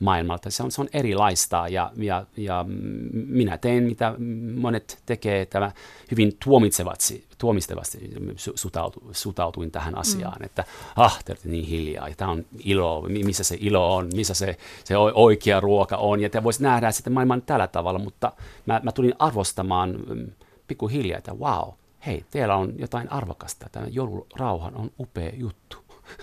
maailmalta. 0.00 0.50
Se 0.50 0.62
on, 0.62 0.70
se 0.70 0.80
on 0.80 0.88
erilaista 0.92 1.68
ja, 1.68 1.92
ja, 1.96 2.24
ja 2.36 2.64
minä 3.12 3.58
teen, 3.58 3.82
mitä 3.82 4.14
monet 4.54 5.02
tekee, 5.06 5.46
tämä 5.46 5.72
hyvin 6.10 6.36
tuomitsevasti, 6.44 7.24
tuomistevasti 7.38 8.10
sutautu, 8.36 9.10
sutautuin 9.12 9.70
tähän 9.70 9.98
asiaan, 9.98 10.38
mm. 10.38 10.44
että 10.44 10.64
ah, 10.96 11.24
te 11.24 11.36
niin 11.44 11.64
hiljaa 11.64 12.08
ja 12.08 12.14
tämä 12.16 12.30
on 12.30 12.44
ilo, 12.64 13.02
missä 13.02 13.44
se 13.44 13.56
ilo 13.60 13.96
on, 13.96 14.08
missä 14.14 14.34
se, 14.34 14.56
se 14.84 14.96
oikea 14.96 15.60
ruoka 15.60 15.96
on 15.96 16.20
ja 16.20 16.30
te 16.30 16.42
voisi 16.42 16.62
nähdä 16.62 16.90
sitten 16.90 17.12
maailman 17.12 17.42
tällä 17.42 17.66
tavalla, 17.66 17.98
mutta 17.98 18.32
mä, 18.66 18.80
mä 18.84 18.92
tulin 18.92 19.14
arvostamaan 19.18 19.98
mm, 20.08 20.26
pikkuhiljaa, 20.68 21.18
että 21.18 21.34
wow, 21.34 21.68
hei, 22.06 22.24
teillä 22.30 22.56
on 22.56 22.74
jotain 22.78 23.12
arvokasta, 23.12 23.68
tämä 23.72 23.86
joulurauhan 23.90 24.76
on 24.76 24.90
upea 24.98 25.30
juttu. 25.34 25.76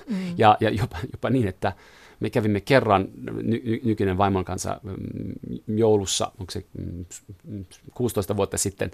Mm. 0.09 0.33
Ja, 0.37 0.57
ja 0.59 0.69
jopa, 0.69 0.97
jopa 1.13 1.29
niin, 1.29 1.47
että 1.47 1.73
me 2.19 2.29
kävimme 2.29 2.61
kerran 2.61 3.07
ny- 3.43 3.81
nykyinen 3.83 4.17
vaimon 4.17 4.45
kanssa 4.45 4.79
mm, 4.83 4.97
joulussa, 5.77 6.31
onko 6.39 6.51
se 6.51 6.65
16 7.93 8.33
mm, 8.33 8.37
vuotta 8.37 8.57
sitten, 8.57 8.91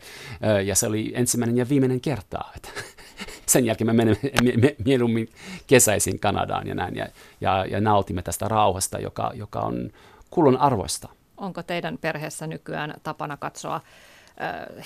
ja 0.66 0.76
se 0.76 0.88
oli 0.88 1.12
ensimmäinen 1.16 1.58
ja 1.58 1.70
viimeinen 1.70 2.02
kertaa. 2.02 2.52
Että 2.56 2.70
sen 3.46 3.66
jälkeen 3.66 3.88
me 3.88 3.94
menemme 3.94 4.76
mieluummin 4.86 5.30
kesäisin 5.68 6.20
Kanadaan 6.20 6.68
ja 6.68 6.76
näin, 6.76 6.96
ja, 6.96 7.08
ja, 7.42 7.66
ja 7.66 7.82
nautimme 7.82 8.22
tästä 8.22 8.48
rauhasta, 8.48 9.00
joka, 9.00 9.32
joka 9.36 9.60
on 9.60 9.90
kullon 10.30 10.58
arvoista. 10.58 11.10
Onko 11.38 11.64
teidän 11.64 11.98
perheessä 11.98 12.48
nykyään 12.48 12.94
tapana 13.04 13.38
katsoa 13.38 13.82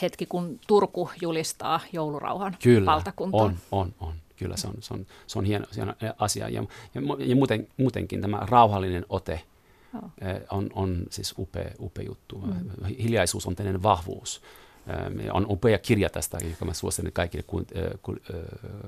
hetki, 0.02 0.26
kun 0.26 0.60
Turku 0.68 1.10
julistaa 1.22 1.80
joulurauhan 1.93 2.58
Kyllä, 2.64 2.86
valtakuntaan? 2.86 3.43
on, 3.46 3.58
on, 3.72 3.93
on. 4.00 4.14
Kyllä 4.36 4.58
se 4.58 4.68
on, 4.68 4.74
se 4.80 4.93
on, 4.93 5.06
se 5.28 5.39
on 5.39 5.46
hieno, 5.46 5.66
hieno 5.76 5.93
asia. 6.18 6.50
Ja, 6.50 6.64
ja, 6.93 7.02
ja 7.20 7.36
muuten, 7.36 7.68
muutenkin 7.78 8.22
tämä 8.22 8.39
rauhallinen 8.50 9.06
ote 9.10 9.41
on, 10.52 10.70
on 10.74 11.04
siis 11.10 11.34
upea, 11.38 11.72
upea 11.80 12.06
juttu. 12.06 12.38
Mm. 12.38 12.86
Hiljaisuus 12.86 13.48
on 13.48 13.56
tämmöinen 13.56 13.84
vahvuus. 13.84 14.41
On 15.31 15.45
upea 15.49 15.77
kirja 15.77 16.09
tästä, 16.09 16.38
joka 16.49 16.65
mä 16.65 16.73
suosittelen 16.73 17.13
kaikille, 17.13 17.43
kun, 17.47 17.65
kun, 18.01 18.19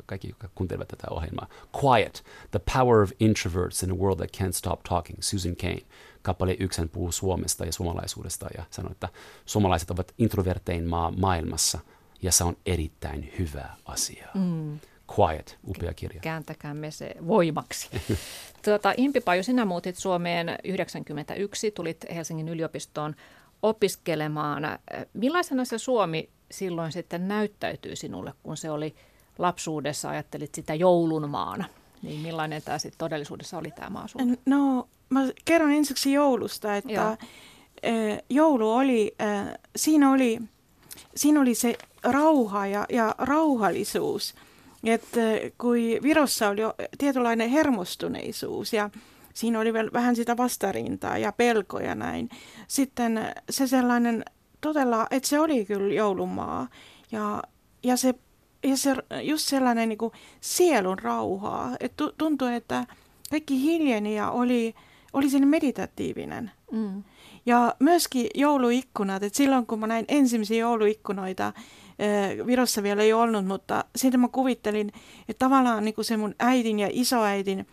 kaikki, 0.06 0.28
jotka 0.28 0.50
kuuntelevat 0.56 0.88
tätä 0.88 1.08
ohjelmaa. 1.10 1.48
Quiet, 1.84 2.24
The 2.52 2.60
Power 2.74 3.02
of 3.02 3.12
Introverts 3.20 3.84
in 3.84 3.92
a 3.92 3.96
World 3.96 4.18
That 4.18 4.38
Can't 4.38 4.52
Stop 4.52 4.84
Talking, 4.84 5.18
Susan 5.22 5.56
Cain. 5.56 5.86
Kappale 6.22 6.56
yksen 6.60 6.90
puhuu 6.90 7.12
Suomesta 7.12 7.66
ja 7.66 7.74
suomalaisuudesta 7.74 8.48
ja 8.58 8.64
sanoo, 8.70 8.92
että 8.92 9.10
suomalaiset 9.46 9.92
ovat 9.92 10.14
introvertein 10.18 10.88
maa 10.88 11.12
maailmassa 11.12 11.80
ja 12.22 12.32
se 12.32 12.44
on 12.44 12.58
erittäin 12.66 13.34
hyvä 13.40 13.70
asia. 13.86 14.28
Mm. 14.34 14.80
Quiet, 15.20 15.58
upea 15.68 15.94
kirja. 15.94 16.22
Kääntäkäämme 16.22 16.92
se 16.92 17.16
voimaksi. 17.28 17.90
tuota, 18.66 18.94
Impi 18.98 19.22
Paju, 19.22 19.44
sinä 19.44 19.66
muutit 19.66 19.96
Suomeen 19.96 20.58
91, 20.64 21.72
tulit 21.72 22.06
Helsingin 22.16 22.50
yliopistoon 22.50 23.16
opiskelemaan. 23.64 24.64
Millaisena 25.14 25.66
se 25.66 25.78
Suomi 25.78 26.30
silloin 26.52 26.92
sitten 26.92 27.28
näyttäytyy 27.28 27.96
sinulle, 27.96 28.34
kun 28.44 28.58
se 28.58 28.72
oli 28.72 28.96
lapsuudessa, 29.38 30.10
ajattelit 30.10 30.56
sitä 30.56 30.74
joulun 30.74 31.30
maana? 31.30 31.66
Niin 32.02 32.20
millainen 32.20 32.62
tämä 32.62 32.78
sitten 32.78 32.98
todellisuudessa 32.98 33.58
oli 33.58 33.72
tämä 33.72 33.90
maa 33.90 34.08
sulle? 34.08 34.38
No, 34.46 34.88
mä 35.10 35.22
kerron 35.46 35.72
ensiksi 35.72 36.14
joulusta, 36.14 36.76
että 36.76 36.94
Joo. 36.94 37.18
joulu 38.30 38.72
oli, 38.72 39.16
siinä 39.76 40.12
oli, 40.12 40.40
siinä 41.16 41.42
oli 41.42 41.56
se 41.56 41.78
rauha 42.04 42.68
ja, 42.68 42.86
ja 42.90 43.16
rauhallisuus– 43.18 44.34
että 44.84 45.22
kun 45.58 45.76
Virossa 46.04 46.50
oli 46.50 46.62
jo 46.62 46.76
tietynlainen 46.98 47.50
hermostuneisuus 47.50 48.74
ja 48.74 48.90
siinä 49.38 49.60
oli 49.60 49.74
vielä 49.74 49.90
vähän 49.94 50.16
sitä 50.16 50.38
vastarintaa 50.38 51.18
ja 51.18 51.32
pelkoja 51.32 51.96
näin. 51.96 52.30
Sitten 52.68 53.20
se 53.50 53.68
sellainen 53.68 54.26
todella, 54.62 55.08
että 55.12 55.30
se 55.30 55.40
oli 55.40 55.66
kyllä 55.66 55.94
joulumaa 55.94 56.68
ja, 57.12 57.44
ja, 57.84 57.98
se, 57.98 58.14
ja 58.64 58.78
se 58.78 58.96
just 59.22 59.48
sellainen 59.48 59.90
niin 59.90 59.98
kuin 59.98 60.12
sielun 60.42 61.00
rauhaa, 61.00 61.76
että 61.80 62.04
tuntui, 62.18 62.56
että 62.56 62.86
kaikki 63.30 63.62
hiljeni 63.62 64.16
ja 64.16 64.32
oli, 64.32 64.76
oli 65.14 65.30
sinne 65.30 65.48
meditatiivinen. 65.48 66.52
Mm. 66.72 67.04
Ja 67.46 67.76
myöskin 67.80 68.28
jouluikkunat, 68.36 69.24
että 69.24 69.38
silloin 69.38 69.66
kun 69.66 69.80
mä 69.80 69.88
näin 69.88 70.06
ensimmäisiä 70.08 70.58
jouluikkunoita, 70.58 71.54
Virossa 72.46 72.84
vielä 72.84 73.02
ei 73.02 73.14
ollut, 73.14 73.46
mutta 73.46 73.86
sitten 73.96 74.20
mä 74.20 74.28
kuvittelin, 74.28 74.92
että 75.30 75.46
tavallaan 75.46 75.86
niin 75.86 75.96
kuin 75.96 76.06
se 76.06 76.18
mun 76.18 76.36
äidin 76.40 76.80
ja 76.80 76.90
isoäidin 76.92 77.68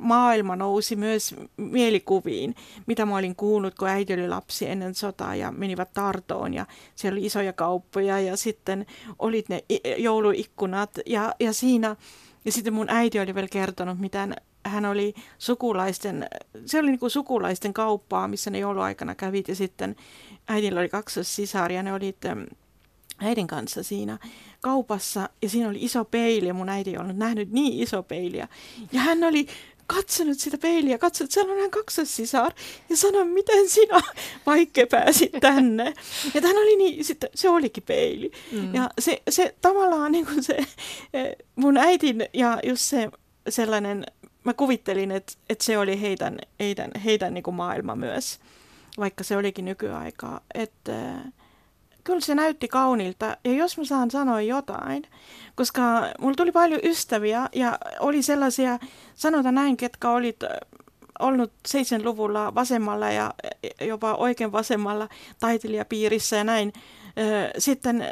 maailma 0.00 0.56
nousi 0.56 0.96
myös 0.96 1.34
mielikuviin, 1.56 2.54
mitä 2.86 3.06
mä 3.06 3.16
olin 3.16 3.36
kuullut, 3.36 3.74
kun 3.74 3.88
äiti 3.88 4.14
oli 4.14 4.28
lapsi 4.28 4.68
ennen 4.68 4.94
sotaa 4.94 5.34
ja 5.34 5.52
menivät 5.52 5.92
Tartoon 5.92 6.54
ja 6.54 6.66
siellä 6.94 7.16
oli 7.18 7.26
isoja 7.26 7.52
kauppoja 7.52 8.20
ja 8.20 8.36
sitten 8.36 8.86
olit 9.18 9.48
ne 9.48 9.64
jouluikkunat. 9.96 10.90
Ja, 11.06 11.34
ja 11.40 11.52
siinä, 11.52 11.96
ja 12.44 12.52
sitten 12.52 12.72
mun 12.72 12.90
äiti 12.90 13.20
oli 13.20 13.34
vielä 13.34 13.48
kertonut, 13.48 13.98
miten 13.98 14.34
hän 14.64 14.84
oli 14.84 15.14
sukulaisten, 15.38 16.26
se 16.66 16.78
oli 16.78 16.90
niin 16.90 17.00
kuin 17.00 17.10
sukulaisten 17.10 17.74
kauppaa, 17.74 18.28
missä 18.28 18.50
ne 18.50 18.58
jouluaikana 18.58 19.14
kävit 19.14 19.48
ja 19.48 19.54
sitten 19.54 19.96
äidillä 20.48 20.80
oli 20.80 20.88
kaksi 20.88 21.24
sisaria, 21.24 21.82
ne 21.82 21.92
olivat 21.92 22.48
äidin 23.18 23.46
kanssa 23.46 23.82
siinä 23.82 24.18
kaupassa 24.60 25.28
ja 25.42 25.48
siinä 25.48 25.68
oli 25.68 25.78
iso 25.84 26.04
peili 26.04 26.46
ja 26.46 26.54
mun 26.54 26.68
äiti 26.68 26.90
ei 26.90 26.98
ollut 26.98 27.16
nähnyt 27.16 27.52
niin 27.52 27.82
iso 27.82 28.02
peiliä. 28.02 28.48
Ja 28.92 29.00
hän 29.00 29.24
oli 29.24 29.46
katsonut 29.86 30.38
sitä 30.38 30.58
peiliä, 30.58 30.98
katsonut, 30.98 31.28
että 31.28 31.34
siellä 31.34 31.54
on 31.54 31.60
hän 31.60 31.70
kaksosisar 31.70 32.52
ja 32.88 32.96
sanoi, 32.96 33.24
miten 33.24 33.68
sinä 33.68 34.00
vaikka 34.46 34.80
pääsit 34.90 35.32
tänne. 35.40 35.94
Ja 36.34 36.40
hän 36.40 36.56
oli 36.56 36.76
niin, 36.76 37.04
sitten 37.04 37.30
se 37.34 37.48
olikin 37.48 37.82
peili. 37.82 38.30
Mm. 38.52 38.74
Ja 38.74 38.90
se, 38.98 39.22
se 39.30 39.54
tavallaan 39.60 40.12
niin 40.12 40.26
kuin 40.26 40.42
se 40.42 40.56
eh, 41.14 41.36
mun 41.56 41.76
äitin 41.76 42.26
ja 42.32 42.58
just 42.64 42.82
se 42.82 43.10
sellainen, 43.48 44.06
mä 44.44 44.54
kuvittelin, 44.54 45.10
että, 45.10 45.32
että 45.48 45.64
se 45.64 45.78
oli 45.78 46.00
heidän, 46.00 46.38
heidän, 46.60 46.90
heidän 47.04 47.34
niin 47.34 47.44
kuin 47.44 47.54
maailma 47.54 47.96
myös, 47.96 48.38
vaikka 48.98 49.24
se 49.24 49.36
olikin 49.36 49.64
nykyaikaa. 49.64 50.40
Että 50.54 51.14
kyllä 52.08 52.20
se 52.20 52.34
näytti 52.34 52.68
kaunilta. 52.68 53.36
Ja 53.44 53.52
jos 53.52 53.78
mä 53.78 53.84
saan 53.84 54.10
sanoa 54.10 54.40
jotain, 54.40 55.02
koska 55.54 55.82
mulla 56.20 56.34
tuli 56.34 56.52
paljon 56.52 56.80
ystäviä 56.84 57.48
ja 57.54 57.78
oli 58.00 58.22
sellaisia, 58.22 58.78
sanotaan 59.14 59.54
näin, 59.54 59.76
ketkä 59.76 60.10
olit 60.10 60.36
ollut 61.18 61.52
70-luvulla 61.68 62.54
vasemmalla 62.54 63.10
ja 63.10 63.34
jopa 63.80 64.14
oikein 64.14 64.52
vasemmalla 64.52 65.08
taiteilijapiirissä 65.40 66.36
ja 66.36 66.44
näin. 66.44 66.72
Sitten 67.58 68.04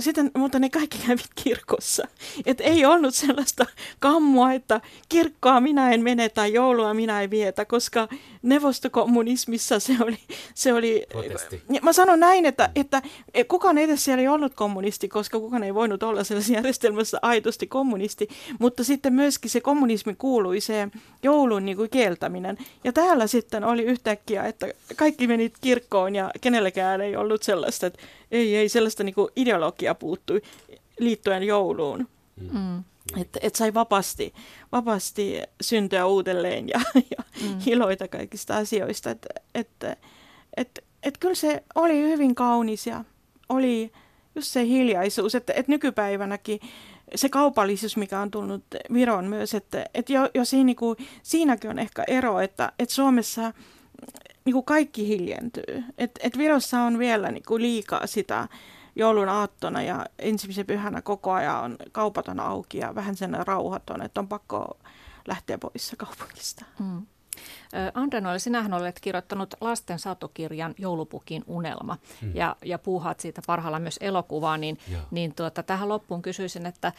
sitten, 0.00 0.30
mutta 0.36 0.58
ne 0.58 0.70
kaikki 0.70 0.98
kävit 1.06 1.30
kirkossa. 1.44 2.08
Et 2.46 2.60
ei 2.60 2.84
ollut 2.84 3.14
sellaista 3.14 3.66
kammua, 3.98 4.52
että 4.52 4.80
kirkkoa 5.08 5.60
minä 5.60 5.90
en 5.90 6.02
mene 6.02 6.28
tai 6.28 6.52
joulua 6.52 6.94
minä 6.94 7.22
en 7.22 7.30
vietä, 7.30 7.64
koska 7.64 8.08
neuvostokommunismissa 8.42 9.80
se 9.80 9.96
oli... 10.00 10.18
Se 10.54 10.72
oli 10.72 11.06
Mä 11.82 11.92
sanon 11.92 12.20
näin, 12.20 12.46
että, 12.46 12.70
että 12.74 13.02
kukaan 13.48 13.78
edes 13.78 14.04
siellä 14.04 14.22
ei 14.22 14.28
ollut 14.28 14.54
kommunisti, 14.54 15.08
koska 15.08 15.40
kukaan 15.40 15.62
ei 15.62 15.74
voinut 15.74 16.02
olla 16.02 16.24
sellaisessa 16.24 16.54
järjestelmässä 16.54 17.18
aidosti 17.22 17.66
kommunisti, 17.66 18.28
mutta 18.58 18.84
sitten 18.84 19.12
myöskin 19.12 19.50
se 19.50 19.60
kommunismi 19.60 20.14
kuului 20.14 20.60
se 20.60 20.88
joulun 21.22 21.64
niin 21.64 21.76
kuin 21.76 21.90
kieltäminen. 21.90 22.58
Ja 22.84 22.92
täällä 22.92 23.26
sitten 23.26 23.64
oli 23.64 23.82
yhtäkkiä, 23.82 24.44
että 24.44 24.66
kaikki 24.96 25.26
menit 25.26 25.54
kirkkoon 25.60 26.14
ja 26.14 26.30
kenellekään 26.40 27.00
ei 27.00 27.16
ollut 27.16 27.42
sellaista, 27.42 27.86
että 27.86 27.98
ei, 28.30 28.56
ei 28.56 28.68
sellaista 28.68 29.04
niin 29.04 29.14
kuin 29.14 29.28
ideologia 29.36 29.94
puuttui 29.94 30.42
liittyen 30.98 31.42
jouluun. 31.42 32.08
Mm. 32.40 32.58
mm. 32.58 32.84
Että 33.16 33.38
et 33.42 33.54
sai 33.54 33.74
vapaasti, 33.74 34.34
vapaasti 34.72 35.42
syntyä 35.60 36.06
uudelleen 36.06 36.68
ja, 36.68 36.80
ja 36.94 37.24
mm. 37.42 37.58
iloita 37.66 38.08
kaikista 38.08 38.56
asioista. 38.56 39.10
Että 39.10 39.28
et, 39.54 39.68
et, 40.56 40.84
et 41.02 41.18
kyllä 41.18 41.34
se 41.34 41.62
oli 41.74 42.02
hyvin 42.02 42.34
kaunis 42.34 42.86
ja 42.86 43.04
oli 43.48 43.92
just 44.34 44.48
se 44.48 44.64
hiljaisuus, 44.64 45.34
että 45.34 45.52
et 45.56 45.68
nykypäivänäkin 45.68 46.60
se 47.14 47.28
kaupallisuus, 47.28 47.96
mikä 47.96 48.20
on 48.20 48.30
tullut 48.30 48.64
Viron 48.92 49.24
myös, 49.24 49.54
että 49.54 49.86
et 49.94 50.10
jo, 50.10 50.30
jo 50.34 50.44
siinä, 50.44 50.64
niin 50.64 50.76
kuin, 50.76 50.96
siinäkin 51.22 51.70
on 51.70 51.78
ehkä 51.78 52.04
ero, 52.06 52.40
että 52.40 52.72
et 52.78 52.90
Suomessa 52.90 53.52
niin 54.46 54.52
kuin 54.52 54.64
kaikki 54.64 55.08
hiljentyy. 55.08 55.84
Et, 55.98 56.10
et 56.22 56.38
Virossa 56.38 56.80
on 56.80 56.98
vielä 56.98 57.30
niin 57.30 57.42
kuin 57.48 57.62
liikaa 57.62 58.06
sitä 58.06 58.48
joulun 58.96 59.28
aattona 59.28 59.82
ja 59.82 60.06
ensimmäisen 60.18 60.66
pyhänä 60.66 61.02
koko 61.02 61.32
ajan 61.32 61.64
on 61.64 61.76
kaupaton 61.92 62.40
auki 62.40 62.78
ja 62.78 62.94
vähän 62.94 63.16
sen 63.16 63.46
rauhaton, 63.46 64.02
että 64.02 64.20
on 64.20 64.28
pakko 64.28 64.78
lähteä 65.28 65.58
pois 65.58 65.94
kaupungista. 65.96 66.64
Mm. 66.78 67.06
Andre 67.94 68.20
Noel, 68.20 68.38
sinähän 68.38 68.74
olet 68.74 69.00
kirjoittanut 69.00 69.54
lasten 69.60 69.98
satokirjan 69.98 70.74
Joulupukin 70.78 71.44
unelma 71.46 71.98
mm. 72.22 72.30
ja, 72.34 72.56
ja 72.64 72.78
puuhaat 72.78 73.20
siitä 73.20 73.42
parhaillaan 73.46 73.82
myös 73.82 73.98
elokuvaa, 74.00 74.56
niin, 74.56 74.78
niin 75.10 75.34
tuota, 75.34 75.62
tähän 75.62 75.88
loppuun 75.88 76.22
kysyisin, 76.22 76.66
että 76.66 76.92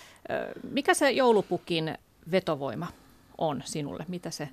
mikä 0.72 0.94
se 0.94 1.12
joulupukin 1.12 1.98
vetovoima 2.32 2.88
on 3.38 3.62
sinulle? 3.66 4.06
Mitä 4.08 4.32
se 4.32 4.50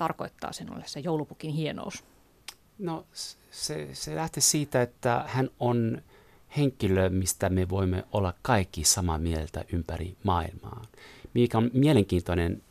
tarkoittaa 0.00 0.52
sinulle 0.52 0.84
se 0.86 1.00
joulupukin 1.00 1.52
hienous? 1.52 2.04
No 2.78 3.06
se, 3.50 3.88
se 3.92 4.16
lähtee 4.16 4.40
siitä, 4.40 4.82
että 4.82 5.24
hän 5.26 5.50
on 5.58 6.02
henkilö, 6.56 7.10
mistä 7.10 7.48
me 7.48 7.68
voimme 7.68 8.04
olla 8.12 8.34
kaikki 8.42 8.84
samaa 8.84 9.18
mieltä 9.18 9.64
ympäri 9.72 10.16
maailmaa. 10.22 10.82
Mikä 11.34 11.58
on 11.58 11.70
mielenkiintoinen 11.72 12.62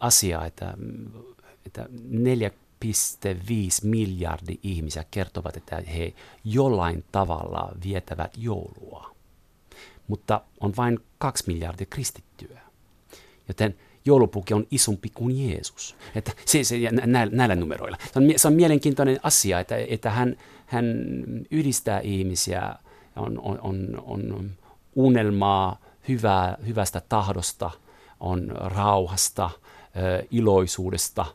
asia, 0.00 0.44
että, 0.44 0.74
että 1.66 1.82
4,5 1.84 2.88
miljardi 3.82 4.58
ihmisiä 4.62 5.04
kertovat, 5.10 5.56
että 5.56 5.76
he 5.76 6.14
jollain 6.44 7.04
tavalla 7.12 7.72
vietävät 7.84 8.34
joulua. 8.38 9.14
Mutta 10.08 10.40
on 10.60 10.72
vain 10.76 10.98
2 11.18 11.44
miljardia 11.46 11.86
kristittyä. 11.90 12.60
Joten 13.48 13.74
joulupuki 14.06 14.54
on 14.54 14.66
isompi 14.70 15.08
kuin 15.14 15.50
Jeesus. 15.50 15.96
Että 16.14 16.32
se, 16.44 16.64
se, 16.64 16.76
näillä, 16.90 17.36
näillä 17.36 17.54
numeroilla. 17.54 17.96
Se 18.12 18.18
on, 18.18 18.24
se 18.36 18.48
on 18.48 18.54
mielenkiintoinen 18.54 19.20
asia, 19.22 19.60
että, 19.60 19.76
että 19.76 20.10
hän, 20.10 20.36
hän 20.66 20.84
yhdistää 21.50 22.00
ihmisiä, 22.00 22.74
on, 23.16 23.38
on, 23.38 23.58
on, 23.62 24.02
on 24.06 24.50
unelmaa 24.94 25.80
hyvää, 26.08 26.58
hyvästä 26.66 27.02
tahdosta, 27.08 27.70
on 28.20 28.52
rauhasta, 28.60 29.50
iloisuudesta, 30.30 31.26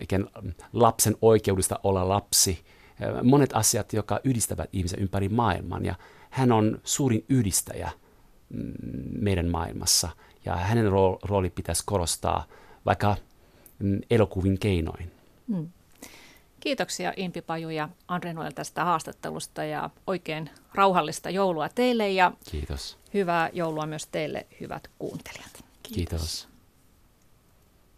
ikään 0.00 0.28
lapsen 0.72 1.16
oikeudesta 1.22 1.80
olla 1.82 2.08
lapsi. 2.08 2.58
Monet 3.22 3.50
asiat, 3.52 3.92
jotka 3.92 4.20
yhdistävät 4.24 4.68
ihmisiä 4.72 4.98
ympäri 5.00 5.28
maailman. 5.28 5.84
Ja 5.84 5.94
hän 6.30 6.52
on 6.52 6.80
suurin 6.84 7.24
yhdistäjä 7.28 7.90
Mm, 7.90 8.09
meidän 9.20 9.48
maailmassa. 9.48 10.08
Ja 10.44 10.56
hänen 10.56 10.86
rooli 11.22 11.50
pitäisi 11.50 11.82
korostaa 11.86 12.44
vaikka 12.86 13.16
mm, 13.78 14.00
elokuvin 14.10 14.58
keinoin. 14.58 15.10
Hmm. 15.48 15.68
Kiitoksia 16.60 17.12
Impi 17.16 17.42
Paju 17.42 17.68
ja 17.68 17.88
Andre 18.08 18.32
Noel 18.32 18.50
tästä 18.52 18.84
haastattelusta 18.84 19.64
ja 19.64 19.90
oikein 20.06 20.50
rauhallista 20.74 21.30
joulua 21.30 21.68
teille 21.68 22.10
ja 22.10 22.32
Kiitos. 22.50 22.98
hyvää 23.14 23.50
joulua 23.52 23.86
myös 23.86 24.06
teille 24.06 24.46
hyvät 24.60 24.90
kuuntelijat. 24.98 25.64
Kiitos. 25.82 25.94
Kiitos. 25.94 26.49